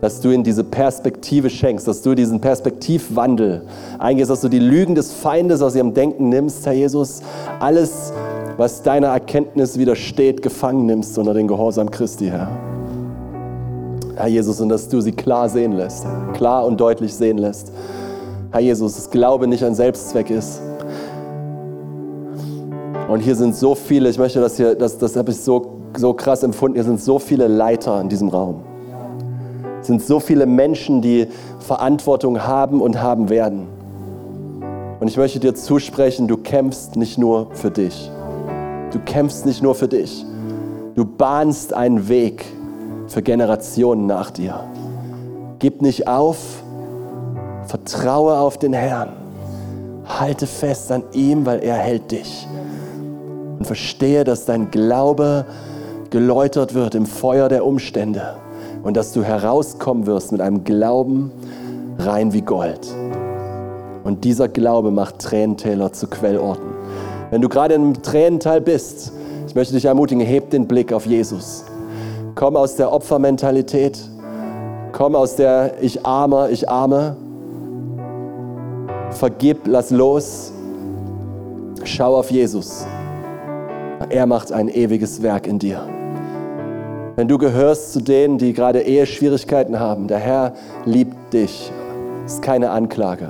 dass 0.03 0.21
du 0.21 0.33
ihnen 0.33 0.43
diese 0.43 0.65
Perspektive 0.65 1.49
schenkst, 1.49 1.87
dass 1.87 2.03
du 2.03 2.17
diesen 2.17 2.41
Perspektivwandel 2.41 3.63
eingehst, 4.01 4.31
dass 4.31 4.41
du 4.41 4.49
die 4.49 4.59
Lügen 4.59 4.97
des 4.97 5.13
Feindes 5.13 5.63
aus 5.63 5.77
ihrem 5.77 5.95
Denken 5.95 6.29
nimmst, 6.29 6.67
Herr 6.67 6.73
Jesus, 6.73 7.23
alles, 7.61 8.13
was 8.57 8.83
deiner 8.83 9.07
Erkenntnis 9.07 9.79
widersteht, 9.79 10.43
gefangen 10.43 10.87
nimmst 10.87 11.17
unter 11.19 11.35
den 11.35 11.47
Gehorsam 11.47 11.89
Christi, 11.89 12.27
Herr. 12.27 12.49
Herr 14.17 14.29
Jesus, 14.29 14.61
und 14.61 14.69
dass 14.69 14.89
du 14.89 15.01
sie 15.01 15.13
klar 15.13 15.49
sehen 15.49 15.73
lässt, 15.73 16.07
klar 16.35 16.67
und 16.67 16.81
deutlich 16.81 17.15
sehen 17.15 17.39
lässt. 17.39 17.73
Herr 18.51 18.61
Jesus, 18.61 18.95
dass 18.95 19.11
Glaube 19.11 19.47
nicht 19.47 19.65
ein 19.65 19.75
Selbstzweck 19.75 20.31
ist. 20.31 20.61
Und 23.09 23.21
hier 23.21 23.35
sind 23.35 23.57
so 23.57 23.75
viele, 23.75 24.11
ich 24.11 24.19
möchte 24.19 24.41
das 24.41 24.57
hier, 24.57 24.75
das, 24.75 24.99
das 24.99 25.17
habe 25.17 25.31
ich 25.31 25.39
so, 25.39 25.79
so 25.97 26.13
krass 26.13 26.43
empfunden, 26.43 26.77
hier 26.77 26.85
sind 26.85 27.01
so 27.01 27.19
viele 27.19 27.49
Leiter 27.49 28.01
in 28.01 28.09
diesem 28.09 28.29
Raum. 28.29 28.63
Es 29.81 29.87
sind 29.87 30.03
so 30.03 30.21
viele 30.21 30.47
Menschen, 30.47 31.03
die 31.03 31.27
Verantwortung 31.59 32.43
haben 32.45 32.81
und 32.81 33.03
haben 33.03 33.31
werden. 33.31 33.67
Und 35.01 35.09
ich 35.09 35.17
möchte 35.17 35.41
dir 35.41 35.55
zusprechen, 35.55 36.29
du 36.29 36.37
kämpfst 36.37 36.97
nicht 36.97 37.19
nur 37.19 37.49
für 37.53 37.71
dich. 37.71 38.11
Du 38.93 39.01
kämpfst 39.01 39.47
nicht 39.47 39.63
nur 39.63 39.75
für 39.75 39.89
dich. 39.89 40.25
Du 40.95 41.05
bahnst 41.05 41.73
einen 41.73 42.09
Weg 42.09 42.45
für 43.13 43.23
Generationen 43.23 44.07
nach 44.07 44.31
dir. 44.31 44.65
Gib 45.59 45.83
nicht 45.83 46.09
auf, 46.09 46.63
vertraue 47.67 48.39
auf 48.39 48.59
den 48.59 48.73
Herrn. 48.73 49.11
Halte 50.07 50.47
fest 50.47 50.91
an 50.91 51.05
ihm, 51.13 51.45
weil 51.45 51.63
er 51.63 51.77
hält 51.77 52.11
dich. 52.11 52.47
Und 53.59 53.67
verstehe, 53.67 54.25
dass 54.25 54.47
dein 54.47 54.71
Glaube 54.71 55.45
geläutert 56.11 56.75
wird 56.75 56.95
im 56.95 57.07
Feuer 57.07 57.49
der 57.49 57.67
Umstände 57.67 58.35
und 58.83 58.97
dass 58.97 59.13
du 59.13 59.23
herauskommen 59.23 60.07
wirst 60.07 60.33
mit 60.33 60.41
einem 60.41 60.65
Glauben 60.65 61.31
rein 61.99 62.33
wie 62.33 62.43
Gold. 62.43 62.89
Und 64.05 64.25
dieser 64.25 64.49
Glaube 64.49 64.91
macht 64.91 65.21
Tränentäler 65.21 65.93
zu 65.93 66.09
Quellorten. 66.09 66.71
Wenn 67.31 67.43
du 67.43 67.49
gerade 67.49 67.75
im 67.75 68.03
Tränental 68.03 68.61
bist, 68.61 69.13
ich 69.47 69.55
möchte 69.55 69.75
dich 69.75 69.85
ermutigen, 69.85 70.25
heb 70.25 70.51
den 70.51 70.67
Blick 70.67 70.93
auf 70.93 71.07
Jesus. 71.07 71.65
Komm 72.35 72.57
aus 72.57 72.77
der 72.77 72.93
Opfermentalität. 72.93 73.99
Komm 74.93 75.15
aus 75.15 75.37
der 75.37 75.75
Ich 75.81 76.07
arme, 76.07 76.51
ich 76.51 76.69
arme. 76.69 77.17
Vergib, 79.11 79.67
lass 79.67 79.91
los. 79.91 80.53
Schau 81.85 82.17
auf 82.17 82.31
Jesus. 82.31 82.87
Er 84.09 84.27
macht 84.27 84.53
ein 84.53 84.69
ewiges 84.69 85.23
Werk 85.23 85.47
in 85.47 85.59
dir. 85.59 85.87
Wenn 87.17 87.29
du 87.29 87.37
gehörst 87.37 87.93
zu 87.93 88.01
denen, 88.01 88.39
die 88.39 88.55
gerade 88.55 88.81
Eheschwierigkeiten 88.81 89.79
haben, 89.79 90.09
der 90.09 90.19
Herr 90.19 90.55
liebt 90.87 91.33
dich. 91.33 91.71
Das 92.23 92.35
ist 92.35 92.43
keine 92.43 92.71
Anklage. 92.71 93.29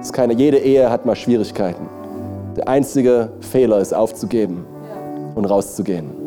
Ist 0.00 0.12
keine, 0.12 0.32
jede 0.32 0.58
Ehe 0.58 0.90
hat 0.90 1.04
mal 1.04 1.16
Schwierigkeiten. 1.16 1.88
Der 2.56 2.68
einzige 2.68 3.30
Fehler 3.40 3.78
ist 3.80 3.92
aufzugeben 3.92 4.64
und 5.34 5.44
rauszugehen. 5.44 6.17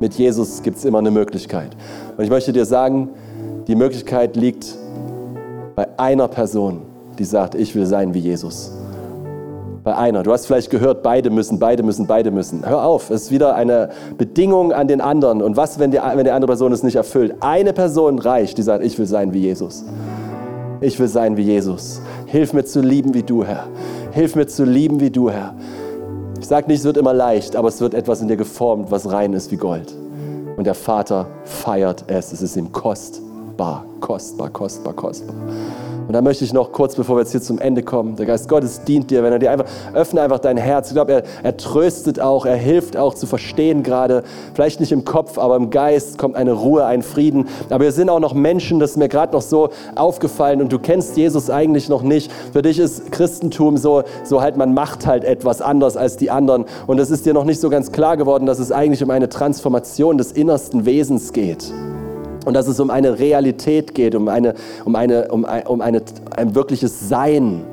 Mit 0.00 0.14
Jesus 0.14 0.62
gibt 0.62 0.78
es 0.78 0.84
immer 0.84 0.98
eine 0.98 1.10
Möglichkeit. 1.10 1.76
Und 2.16 2.24
ich 2.24 2.30
möchte 2.30 2.52
dir 2.52 2.64
sagen, 2.64 3.10
die 3.66 3.76
Möglichkeit 3.76 4.36
liegt 4.36 4.76
bei 5.76 5.86
einer 5.98 6.28
Person, 6.28 6.82
die 7.18 7.24
sagt, 7.24 7.54
ich 7.54 7.74
will 7.74 7.86
sein 7.86 8.14
wie 8.14 8.18
Jesus 8.18 8.72
bei 9.84 9.94
einer. 9.94 10.22
Du 10.22 10.32
hast 10.32 10.46
vielleicht 10.46 10.70
gehört, 10.70 11.02
beide 11.02 11.28
müssen, 11.28 11.58
beide 11.58 11.82
müssen, 11.82 12.06
beide 12.06 12.30
müssen. 12.30 12.66
Hör 12.66 12.84
auf, 12.84 13.10
es 13.10 13.24
ist 13.24 13.30
wieder 13.30 13.54
eine 13.54 13.90
Bedingung 14.16 14.72
an 14.72 14.88
den 14.88 15.02
anderen. 15.02 15.42
Und 15.42 15.56
was, 15.56 15.78
wenn 15.78 15.90
die, 15.90 15.98
wenn 15.98 16.24
die 16.24 16.30
andere 16.30 16.48
Person 16.50 16.72
es 16.72 16.82
nicht 16.82 16.96
erfüllt? 16.96 17.36
Eine 17.40 17.74
Person 17.74 18.18
reicht, 18.18 18.56
die 18.56 18.62
sagt, 18.62 18.82
ich 18.82 18.98
will 18.98 19.06
sein 19.06 19.34
wie 19.34 19.40
Jesus. 19.40 19.84
Ich 20.80 20.98
will 20.98 21.08
sein 21.08 21.36
wie 21.36 21.42
Jesus. 21.42 22.00
Hilf 22.26 22.54
mir 22.54 22.64
zu 22.64 22.80
lieben 22.80 23.12
wie 23.14 23.22
du, 23.22 23.44
Herr. 23.44 23.66
Hilf 24.12 24.34
mir 24.34 24.46
zu 24.46 24.64
lieben 24.64 25.00
wie 25.00 25.10
du, 25.10 25.30
Herr. 25.30 25.54
Ich 26.44 26.48
sage 26.48 26.66
nicht, 26.66 26.80
es 26.80 26.84
wird 26.84 26.98
immer 26.98 27.14
leicht, 27.14 27.56
aber 27.56 27.68
es 27.68 27.80
wird 27.80 27.94
etwas 27.94 28.20
in 28.20 28.28
dir 28.28 28.36
geformt, 28.36 28.90
was 28.90 29.10
rein 29.10 29.32
ist 29.32 29.50
wie 29.50 29.56
Gold. 29.56 29.94
Und 30.58 30.64
der 30.64 30.74
Vater 30.74 31.26
feiert 31.44 32.04
es. 32.06 32.34
Es 32.34 32.42
ist 32.42 32.54
ihm 32.56 32.70
kostbar, 32.70 33.86
kostbar, 34.00 34.50
kostbar, 34.50 34.92
kostbar. 34.92 35.34
Und 36.06 36.12
da 36.12 36.20
möchte 36.20 36.44
ich 36.44 36.52
noch 36.52 36.72
kurz, 36.72 36.94
bevor 36.94 37.16
wir 37.16 37.20
jetzt 37.20 37.32
hier 37.32 37.40
zum 37.40 37.58
Ende 37.58 37.82
kommen, 37.82 38.16
der 38.16 38.26
Geist 38.26 38.48
Gottes 38.48 38.82
dient 38.84 39.10
dir, 39.10 39.22
wenn 39.22 39.32
er 39.32 39.38
dir 39.38 39.50
einfach, 39.50 39.66
öffne 39.94 40.20
einfach 40.20 40.38
dein 40.38 40.56
Herz. 40.56 40.88
Ich 40.88 40.94
glaube, 40.94 41.12
er, 41.12 41.22
er 41.42 41.56
tröstet 41.56 42.20
auch, 42.20 42.44
er 42.44 42.56
hilft 42.56 42.96
auch 42.96 43.14
zu 43.14 43.26
verstehen 43.26 43.82
gerade, 43.82 44.22
vielleicht 44.52 44.80
nicht 44.80 44.92
im 44.92 45.04
Kopf, 45.04 45.38
aber 45.38 45.56
im 45.56 45.70
Geist 45.70 46.18
kommt 46.18 46.36
eine 46.36 46.52
Ruhe, 46.52 46.84
ein 46.84 47.02
Frieden. 47.02 47.48
Aber 47.70 47.84
wir 47.84 47.92
sind 47.92 48.10
auch 48.10 48.20
noch 48.20 48.34
Menschen, 48.34 48.80
das 48.80 48.92
ist 48.92 48.96
mir 48.96 49.08
gerade 49.08 49.32
noch 49.32 49.42
so 49.42 49.70
aufgefallen 49.94 50.60
und 50.60 50.72
du 50.72 50.78
kennst 50.78 51.16
Jesus 51.16 51.48
eigentlich 51.48 51.88
noch 51.88 52.02
nicht. 52.02 52.30
Für 52.52 52.62
dich 52.62 52.78
ist 52.78 53.10
Christentum 53.10 53.76
so, 53.76 54.02
so 54.24 54.42
halt, 54.42 54.56
man 54.56 54.74
macht 54.74 55.06
halt 55.06 55.24
etwas 55.24 55.62
anders 55.62 55.96
als 55.96 56.16
die 56.16 56.30
anderen. 56.30 56.66
Und 56.86 56.98
es 56.98 57.10
ist 57.10 57.24
dir 57.24 57.32
noch 57.32 57.44
nicht 57.44 57.60
so 57.60 57.70
ganz 57.70 57.92
klar 57.92 58.16
geworden, 58.16 58.46
dass 58.46 58.58
es 58.58 58.72
eigentlich 58.72 59.02
um 59.02 59.10
eine 59.10 59.28
Transformation 59.28 60.18
des 60.18 60.32
innersten 60.32 60.84
Wesens 60.84 61.32
geht. 61.32 61.72
Und 62.44 62.54
dass 62.54 62.66
es 62.66 62.80
um 62.80 62.90
eine 62.90 63.18
Realität 63.18 63.94
geht, 63.94 64.14
um, 64.14 64.28
eine, 64.28 64.54
um, 64.84 64.94
eine, 64.96 65.28
um, 65.28 65.44
ein, 65.44 65.66
um 65.66 65.80
eine, 65.80 66.02
ein 66.36 66.54
wirkliches 66.54 67.08
Sein, 67.08 67.64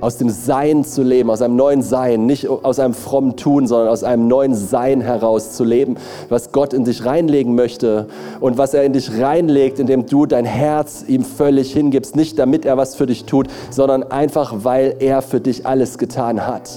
aus 0.00 0.16
dem 0.16 0.30
Sein 0.30 0.84
zu 0.84 1.02
leben, 1.02 1.30
aus 1.30 1.42
einem 1.42 1.56
neuen 1.56 1.82
Sein, 1.82 2.26
nicht 2.26 2.48
aus 2.48 2.78
einem 2.78 2.94
frommen 2.94 3.36
Tun, 3.36 3.66
sondern 3.66 3.88
aus 3.88 4.04
einem 4.04 4.28
neuen 4.28 4.54
Sein 4.54 5.00
heraus 5.00 5.52
zu 5.52 5.64
leben, 5.64 5.96
was 6.28 6.52
Gott 6.52 6.72
in 6.72 6.84
dich 6.84 7.04
reinlegen 7.04 7.54
möchte 7.54 8.06
und 8.40 8.58
was 8.58 8.74
er 8.74 8.84
in 8.84 8.92
dich 8.92 9.18
reinlegt, 9.18 9.78
indem 9.78 10.06
du 10.06 10.26
dein 10.26 10.44
Herz 10.44 11.04
ihm 11.06 11.24
völlig 11.24 11.72
hingibst, 11.72 12.16
nicht 12.16 12.38
damit 12.38 12.64
er 12.64 12.76
was 12.76 12.94
für 12.94 13.06
dich 13.06 13.24
tut, 13.24 13.48
sondern 13.70 14.04
einfach, 14.04 14.54
weil 14.62 14.96
er 15.00 15.22
für 15.22 15.40
dich 15.40 15.66
alles 15.66 15.98
getan 15.98 16.46
hat. 16.46 16.70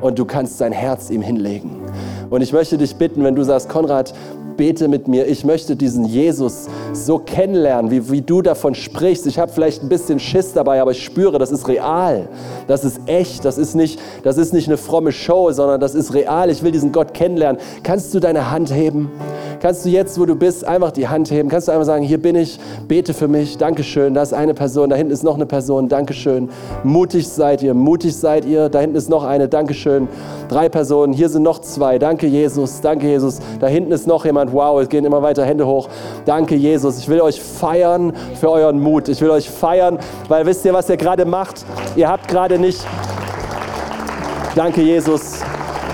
Und 0.00 0.18
du 0.18 0.24
kannst 0.24 0.60
dein 0.60 0.72
Herz 0.72 1.10
ihm 1.10 1.22
hinlegen. 1.22 1.82
Und 2.30 2.42
ich 2.42 2.52
möchte 2.52 2.78
dich 2.78 2.96
bitten, 2.96 3.24
wenn 3.24 3.34
du 3.34 3.42
sagst, 3.42 3.68
Konrad, 3.68 4.14
bete 4.56 4.88
mit 4.88 5.08
mir, 5.08 5.26
ich 5.26 5.44
möchte 5.44 5.76
diesen 5.76 6.04
Jesus 6.04 6.66
so 6.92 7.18
kennenlernen, 7.18 7.90
wie, 7.90 8.10
wie 8.10 8.22
du 8.22 8.42
davon 8.42 8.74
sprichst. 8.74 9.26
Ich 9.26 9.38
habe 9.38 9.52
vielleicht 9.52 9.82
ein 9.82 9.88
bisschen 9.88 10.18
Schiss 10.18 10.52
dabei, 10.52 10.80
aber 10.80 10.92
ich 10.92 11.04
spüre, 11.04 11.38
das 11.38 11.50
ist 11.50 11.68
real, 11.68 12.28
das 12.66 12.84
ist 12.84 13.00
echt, 13.06 13.44
das 13.44 13.58
ist, 13.58 13.74
nicht, 13.74 13.98
das 14.22 14.36
ist 14.38 14.52
nicht 14.52 14.68
eine 14.68 14.76
fromme 14.76 15.12
Show, 15.12 15.50
sondern 15.52 15.80
das 15.80 15.94
ist 15.94 16.14
real. 16.14 16.50
Ich 16.50 16.62
will 16.62 16.72
diesen 16.72 16.92
Gott 16.92 17.14
kennenlernen. 17.14 17.60
Kannst 17.82 18.14
du 18.14 18.20
deine 18.20 18.50
Hand 18.50 18.72
heben? 18.72 19.10
Kannst 19.60 19.84
du 19.86 19.88
jetzt, 19.88 20.20
wo 20.20 20.26
du 20.26 20.36
bist, 20.36 20.64
einfach 20.66 20.90
die 20.92 21.08
Hand 21.08 21.30
heben? 21.30 21.48
Kannst 21.48 21.68
du 21.68 21.72
einfach 21.72 21.86
sagen, 21.86 22.04
hier 22.04 22.20
bin 22.20 22.36
ich, 22.36 22.58
bete 22.86 23.14
für 23.14 23.28
mich, 23.28 23.56
Dankeschön, 23.56 24.12
da 24.12 24.22
ist 24.22 24.34
eine 24.34 24.52
Person, 24.52 24.90
da 24.90 24.96
hinten 24.96 25.12
ist 25.12 25.22
noch 25.22 25.36
eine 25.36 25.46
Person, 25.46 25.88
Dankeschön. 25.88 26.50
Mutig 26.82 27.26
seid 27.26 27.62
ihr, 27.62 27.72
mutig 27.72 28.14
seid 28.14 28.44
ihr, 28.44 28.68
da 28.68 28.80
hinten 28.80 28.96
ist 28.96 29.08
noch 29.08 29.24
eine, 29.24 29.48
Dankeschön. 29.48 30.08
Drei 30.48 30.68
Personen, 30.68 31.14
hier 31.14 31.30
sind 31.30 31.42
noch 31.42 31.60
zwei, 31.60 31.98
danke 31.98 32.26
Jesus, 32.26 32.82
danke 32.82 33.06
Jesus. 33.06 33.38
Da 33.58 33.66
hinten 33.66 33.92
ist 33.92 34.06
noch 34.06 34.26
jemand, 34.26 34.43
wow, 34.52 34.80
es 34.80 34.88
gehen 34.88 35.04
immer 35.04 35.22
weiter 35.22 35.44
Hände 35.44 35.66
hoch. 35.66 35.88
Danke 36.24 36.54
Jesus, 36.54 36.98
ich 36.98 37.08
will 37.08 37.20
euch 37.20 37.40
feiern 37.40 38.12
für 38.40 38.50
euren 38.50 38.80
Mut. 38.80 39.08
Ich 39.08 39.20
will 39.20 39.30
euch 39.30 39.48
feiern, 39.48 39.98
weil 40.28 40.46
wisst 40.46 40.64
ihr, 40.64 40.72
was 40.72 40.88
ihr 40.88 40.96
gerade 40.96 41.24
macht? 41.24 41.64
Ihr 41.96 42.08
habt 42.08 42.28
gerade 42.28 42.58
nicht... 42.58 42.84
Danke 44.54 44.82
Jesus. 44.82 45.43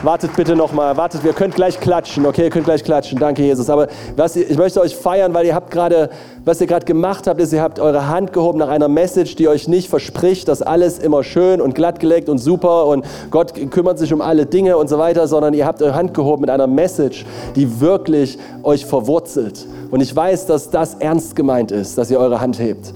Wartet 0.02 0.34
bitte 0.34 0.56
nochmal, 0.56 0.96
wartet, 0.96 1.24
wir 1.24 1.34
könnt 1.34 1.54
gleich 1.54 1.78
klatschen, 1.78 2.24
okay, 2.24 2.44
ihr 2.44 2.50
könnt 2.50 2.64
gleich 2.64 2.82
klatschen, 2.82 3.18
danke 3.18 3.42
Jesus. 3.42 3.68
Aber 3.68 3.86
was, 4.16 4.34
ich 4.34 4.56
möchte 4.56 4.80
euch 4.80 4.96
feiern, 4.96 5.34
weil 5.34 5.44
ihr 5.44 5.54
habt 5.54 5.70
gerade, 5.70 6.08
was 6.42 6.58
ihr 6.62 6.66
gerade 6.66 6.86
gemacht 6.86 7.26
habt, 7.26 7.38
ist, 7.38 7.52
ihr 7.52 7.60
habt 7.60 7.78
eure 7.78 8.08
Hand 8.08 8.32
gehoben 8.32 8.60
nach 8.60 8.70
einer 8.70 8.88
Message, 8.88 9.36
die 9.36 9.46
euch 9.46 9.68
nicht 9.68 9.90
verspricht, 9.90 10.48
dass 10.48 10.62
alles 10.62 10.98
immer 10.98 11.22
schön 11.22 11.60
und 11.60 11.74
glattgelegt 11.74 12.30
und 12.30 12.38
super 12.38 12.86
und 12.86 13.04
Gott 13.30 13.52
kümmert 13.70 13.98
sich 13.98 14.10
um 14.14 14.22
alle 14.22 14.46
Dinge 14.46 14.78
und 14.78 14.88
so 14.88 14.98
weiter, 14.98 15.28
sondern 15.28 15.52
ihr 15.52 15.66
habt 15.66 15.82
eure 15.82 15.94
Hand 15.94 16.14
gehoben 16.14 16.40
mit 16.40 16.50
einer 16.50 16.66
Message, 16.66 17.26
die 17.54 17.82
wirklich 17.82 18.38
euch 18.62 18.86
verwurzelt. 18.86 19.66
Und 19.90 20.00
ich 20.00 20.16
weiß, 20.16 20.46
dass 20.46 20.70
das 20.70 20.94
ernst 20.94 21.36
gemeint 21.36 21.72
ist, 21.72 21.98
dass 21.98 22.10
ihr 22.10 22.20
eure 22.20 22.40
Hand 22.40 22.58
hebt. 22.58 22.94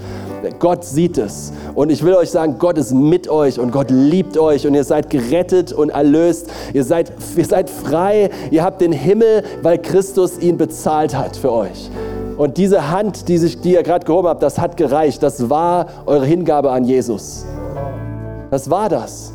Gott 0.53 0.85
sieht 0.85 1.19
es. 1.19 1.53
Und 1.75 1.91
ich 1.91 2.05
will 2.05 2.15
euch 2.15 2.31
sagen, 2.31 2.57
Gott 2.59 2.79
ist 2.79 2.93
mit 2.93 3.29
euch 3.29 3.59
und 3.59 3.73
Gott 3.73 3.91
liebt 3.91 4.39
euch 4.39 4.67
und 4.67 4.75
ihr 4.75 4.85
seid 4.85 5.11
gerettet 5.11 5.73
und 5.73 5.91
erlöst. 5.91 6.51
Ihr 6.73 6.85
seid, 6.85 7.13
ihr 7.37 7.45
seid 7.45 7.71
frei. 7.71 8.31
Ihr 8.51 8.63
habt 8.63 8.81
den 8.81 8.93
Himmel, 8.93 9.43
weil 9.63 9.79
Christus 9.79 10.39
ihn 10.39 10.57
bezahlt 10.57 11.17
hat 11.17 11.37
für 11.37 11.53
euch. 11.53 11.91
Und 12.37 12.57
diese 12.57 12.91
Hand, 12.91 13.29
die, 13.29 13.39
sich, 13.39 13.61
die 13.61 13.73
ihr 13.73 13.83
gerade 13.83 14.05
gehoben 14.05 14.29
habt, 14.29 14.43
das 14.43 14.59
hat 14.59 14.77
gereicht. 14.77 15.23
Das 15.23 15.49
war 15.49 15.87
eure 16.07 16.27
Hingabe 16.27 16.71
an 16.71 16.85
Jesus. 16.85 17.45
Das 18.51 18.69
war 18.69 18.89
das. 18.89 19.33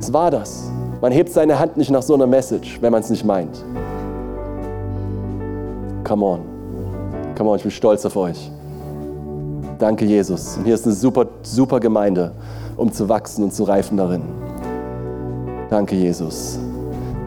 Das 0.00 0.12
war 0.12 0.30
das. 0.30 0.70
Man 1.00 1.12
hebt 1.12 1.30
seine 1.30 1.58
Hand 1.58 1.76
nicht 1.76 1.90
nach 1.90 2.02
so 2.02 2.14
einer 2.14 2.26
Message, 2.26 2.78
wenn 2.80 2.92
man 2.92 3.02
es 3.02 3.10
nicht 3.10 3.24
meint. 3.24 3.64
Come 6.04 6.24
on. 6.24 6.40
Come 7.36 7.50
on, 7.50 7.56
ich 7.56 7.62
bin 7.62 7.70
stolz 7.70 8.04
auf 8.04 8.16
euch. 8.16 8.50
Danke, 9.78 10.04
Jesus. 10.04 10.56
Und 10.56 10.64
hier 10.64 10.74
ist 10.74 10.84
eine 10.84 10.94
super, 10.94 11.26
super 11.42 11.78
Gemeinde, 11.78 12.32
um 12.76 12.92
zu 12.92 13.08
wachsen 13.08 13.44
und 13.44 13.52
zu 13.52 13.62
reifen 13.62 13.96
darin. 13.96 14.22
Danke, 15.70 15.94
Jesus. 15.94 16.58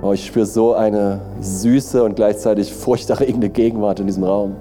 Oh, 0.01 0.11
ich 0.11 0.25
spüre 0.25 0.45
so 0.45 0.73
eine 0.73 1.19
süße 1.39 2.03
und 2.03 2.15
gleichzeitig 2.15 2.73
furchterregende 2.73 3.49
Gegenwart 3.49 3.99
in 3.99 4.07
diesem 4.07 4.23
Raum. 4.23 4.55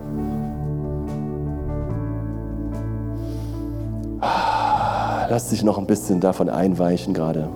Lass 5.31 5.49
dich 5.49 5.65
noch 5.65 5.79
ein 5.79 5.87
bisschen 5.87 6.21
davon 6.21 6.49
einweichen 6.49 7.15
gerade. 7.15 7.49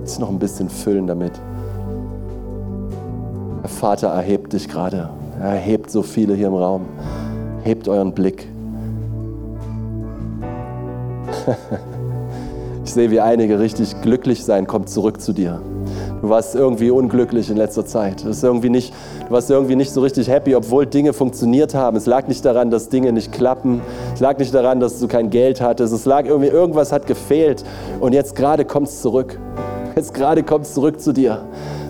Lass 0.00 0.12
dich 0.12 0.18
noch 0.20 0.30
ein 0.30 0.38
bisschen 0.38 0.68
füllen 0.68 1.06
damit. 1.06 1.32
Der 3.62 3.70
Vater 3.70 4.08
erhebt 4.08 4.52
dich 4.52 4.68
gerade. 4.68 5.10
Er 5.40 5.50
erhebt 5.50 5.90
so 5.90 6.02
viele 6.02 6.34
hier 6.34 6.48
im 6.48 6.54
Raum. 6.54 6.82
hebt 7.62 7.88
euren 7.88 8.12
Blick. 8.12 8.53
Ich 12.84 12.92
sehe, 12.92 13.10
wie 13.10 13.20
einige 13.20 13.58
richtig 13.58 14.02
glücklich 14.02 14.44
sein, 14.44 14.66
kommt 14.66 14.90
zurück 14.90 15.20
zu 15.20 15.32
dir. 15.32 15.60
Du 16.20 16.28
warst 16.28 16.54
irgendwie 16.54 16.90
unglücklich 16.90 17.50
in 17.50 17.56
letzter 17.56 17.86
Zeit. 17.86 18.24
Du, 18.24 18.28
irgendwie 18.28 18.68
nicht, 18.68 18.92
du 19.26 19.30
warst 19.30 19.50
irgendwie 19.50 19.74
nicht 19.74 19.90
so 19.90 20.02
richtig 20.02 20.28
happy, 20.28 20.54
obwohl 20.54 20.86
Dinge 20.86 21.12
funktioniert 21.14 21.74
haben. 21.74 21.96
Es 21.96 22.06
lag 22.06 22.28
nicht 22.28 22.44
daran, 22.44 22.70
dass 22.70 22.90
Dinge 22.90 23.12
nicht 23.12 23.32
klappen. 23.32 23.80
Es 24.14 24.20
lag 24.20 24.38
nicht 24.38 24.54
daran, 24.54 24.80
dass 24.80 25.00
du 25.00 25.08
kein 25.08 25.30
Geld 25.30 25.60
hattest. 25.60 25.94
Es 25.94 26.04
lag 26.04 26.26
irgendwie, 26.26 26.48
irgendwas 26.48 26.92
hat 26.92 27.06
gefehlt. 27.06 27.64
Und 28.00 28.12
jetzt 28.12 28.36
gerade 28.36 28.64
kommt 28.64 28.88
es 28.88 29.00
zurück. 29.00 29.38
Jetzt 29.96 30.12
gerade 30.12 30.42
kommt 30.42 30.66
es 30.66 30.74
zurück 30.74 31.00
zu 31.00 31.12
dir, 31.12 31.40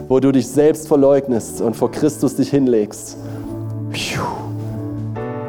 wo 0.08 0.20
du 0.20 0.30
dich 0.30 0.46
selbst 0.46 0.86
verleugnest 0.86 1.60
und 1.60 1.74
vor 1.74 1.90
Christus 1.90 2.36
dich 2.36 2.50
hinlegst. 2.50 3.16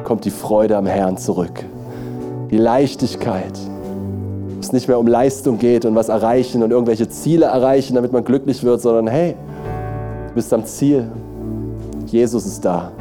Kommt 0.03 0.25
die 0.25 0.31
Freude 0.31 0.77
am 0.77 0.85
Herrn 0.85 1.17
zurück. 1.17 1.65
Die 2.51 2.57
Leichtigkeit 2.57 3.53
es 4.65 4.73
nicht 4.73 4.87
mehr 4.87 4.99
um 4.99 5.07
Leistung 5.07 5.57
geht 5.57 5.85
und 5.85 5.95
was 5.95 6.09
erreichen 6.09 6.63
und 6.63 6.71
irgendwelche 6.71 7.07
Ziele 7.07 7.45
erreichen, 7.45 7.95
damit 7.95 8.11
man 8.11 8.23
glücklich 8.23 8.63
wird, 8.63 8.81
sondern 8.81 9.07
hey, 9.07 9.35
du 10.27 10.33
bist 10.33 10.53
am 10.53 10.65
Ziel. 10.65 11.07
Jesus 12.07 12.45
ist 12.45 12.63
da. 12.63 12.91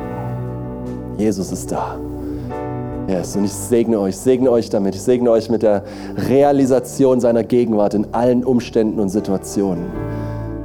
Jesus 1.18 1.52
ist 1.52 1.70
da. 1.70 1.96
Yes, 3.06 3.36
und 3.36 3.44
ich 3.44 3.52
segne 3.52 4.00
euch, 4.00 4.16
segne 4.16 4.50
euch 4.50 4.70
damit. 4.70 4.94
Ich 4.94 5.02
segne 5.02 5.30
euch 5.30 5.50
mit 5.50 5.62
der 5.62 5.84
Realisation 6.28 7.20
seiner 7.20 7.44
Gegenwart 7.44 7.94
in 7.94 8.06
allen 8.12 8.44
Umständen 8.44 8.98
und 8.98 9.10
Situationen. 9.10 9.84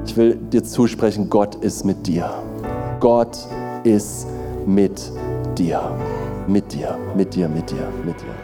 Ich 0.05 0.15
will 0.15 0.35
dir 0.35 0.63
zusprechen, 0.63 1.29
Gott 1.29 1.55
ist 1.55 1.85
mit 1.85 2.07
dir. 2.07 2.29
Gott 2.99 3.37
ist 3.83 4.25
mit 4.65 5.11
dir. 5.57 5.81
Mit 6.47 6.73
dir, 6.73 6.97
mit 7.15 7.35
dir, 7.35 7.49
mit 7.49 7.69
dir, 7.69 7.87
mit 8.05 8.19
dir. 8.21 8.38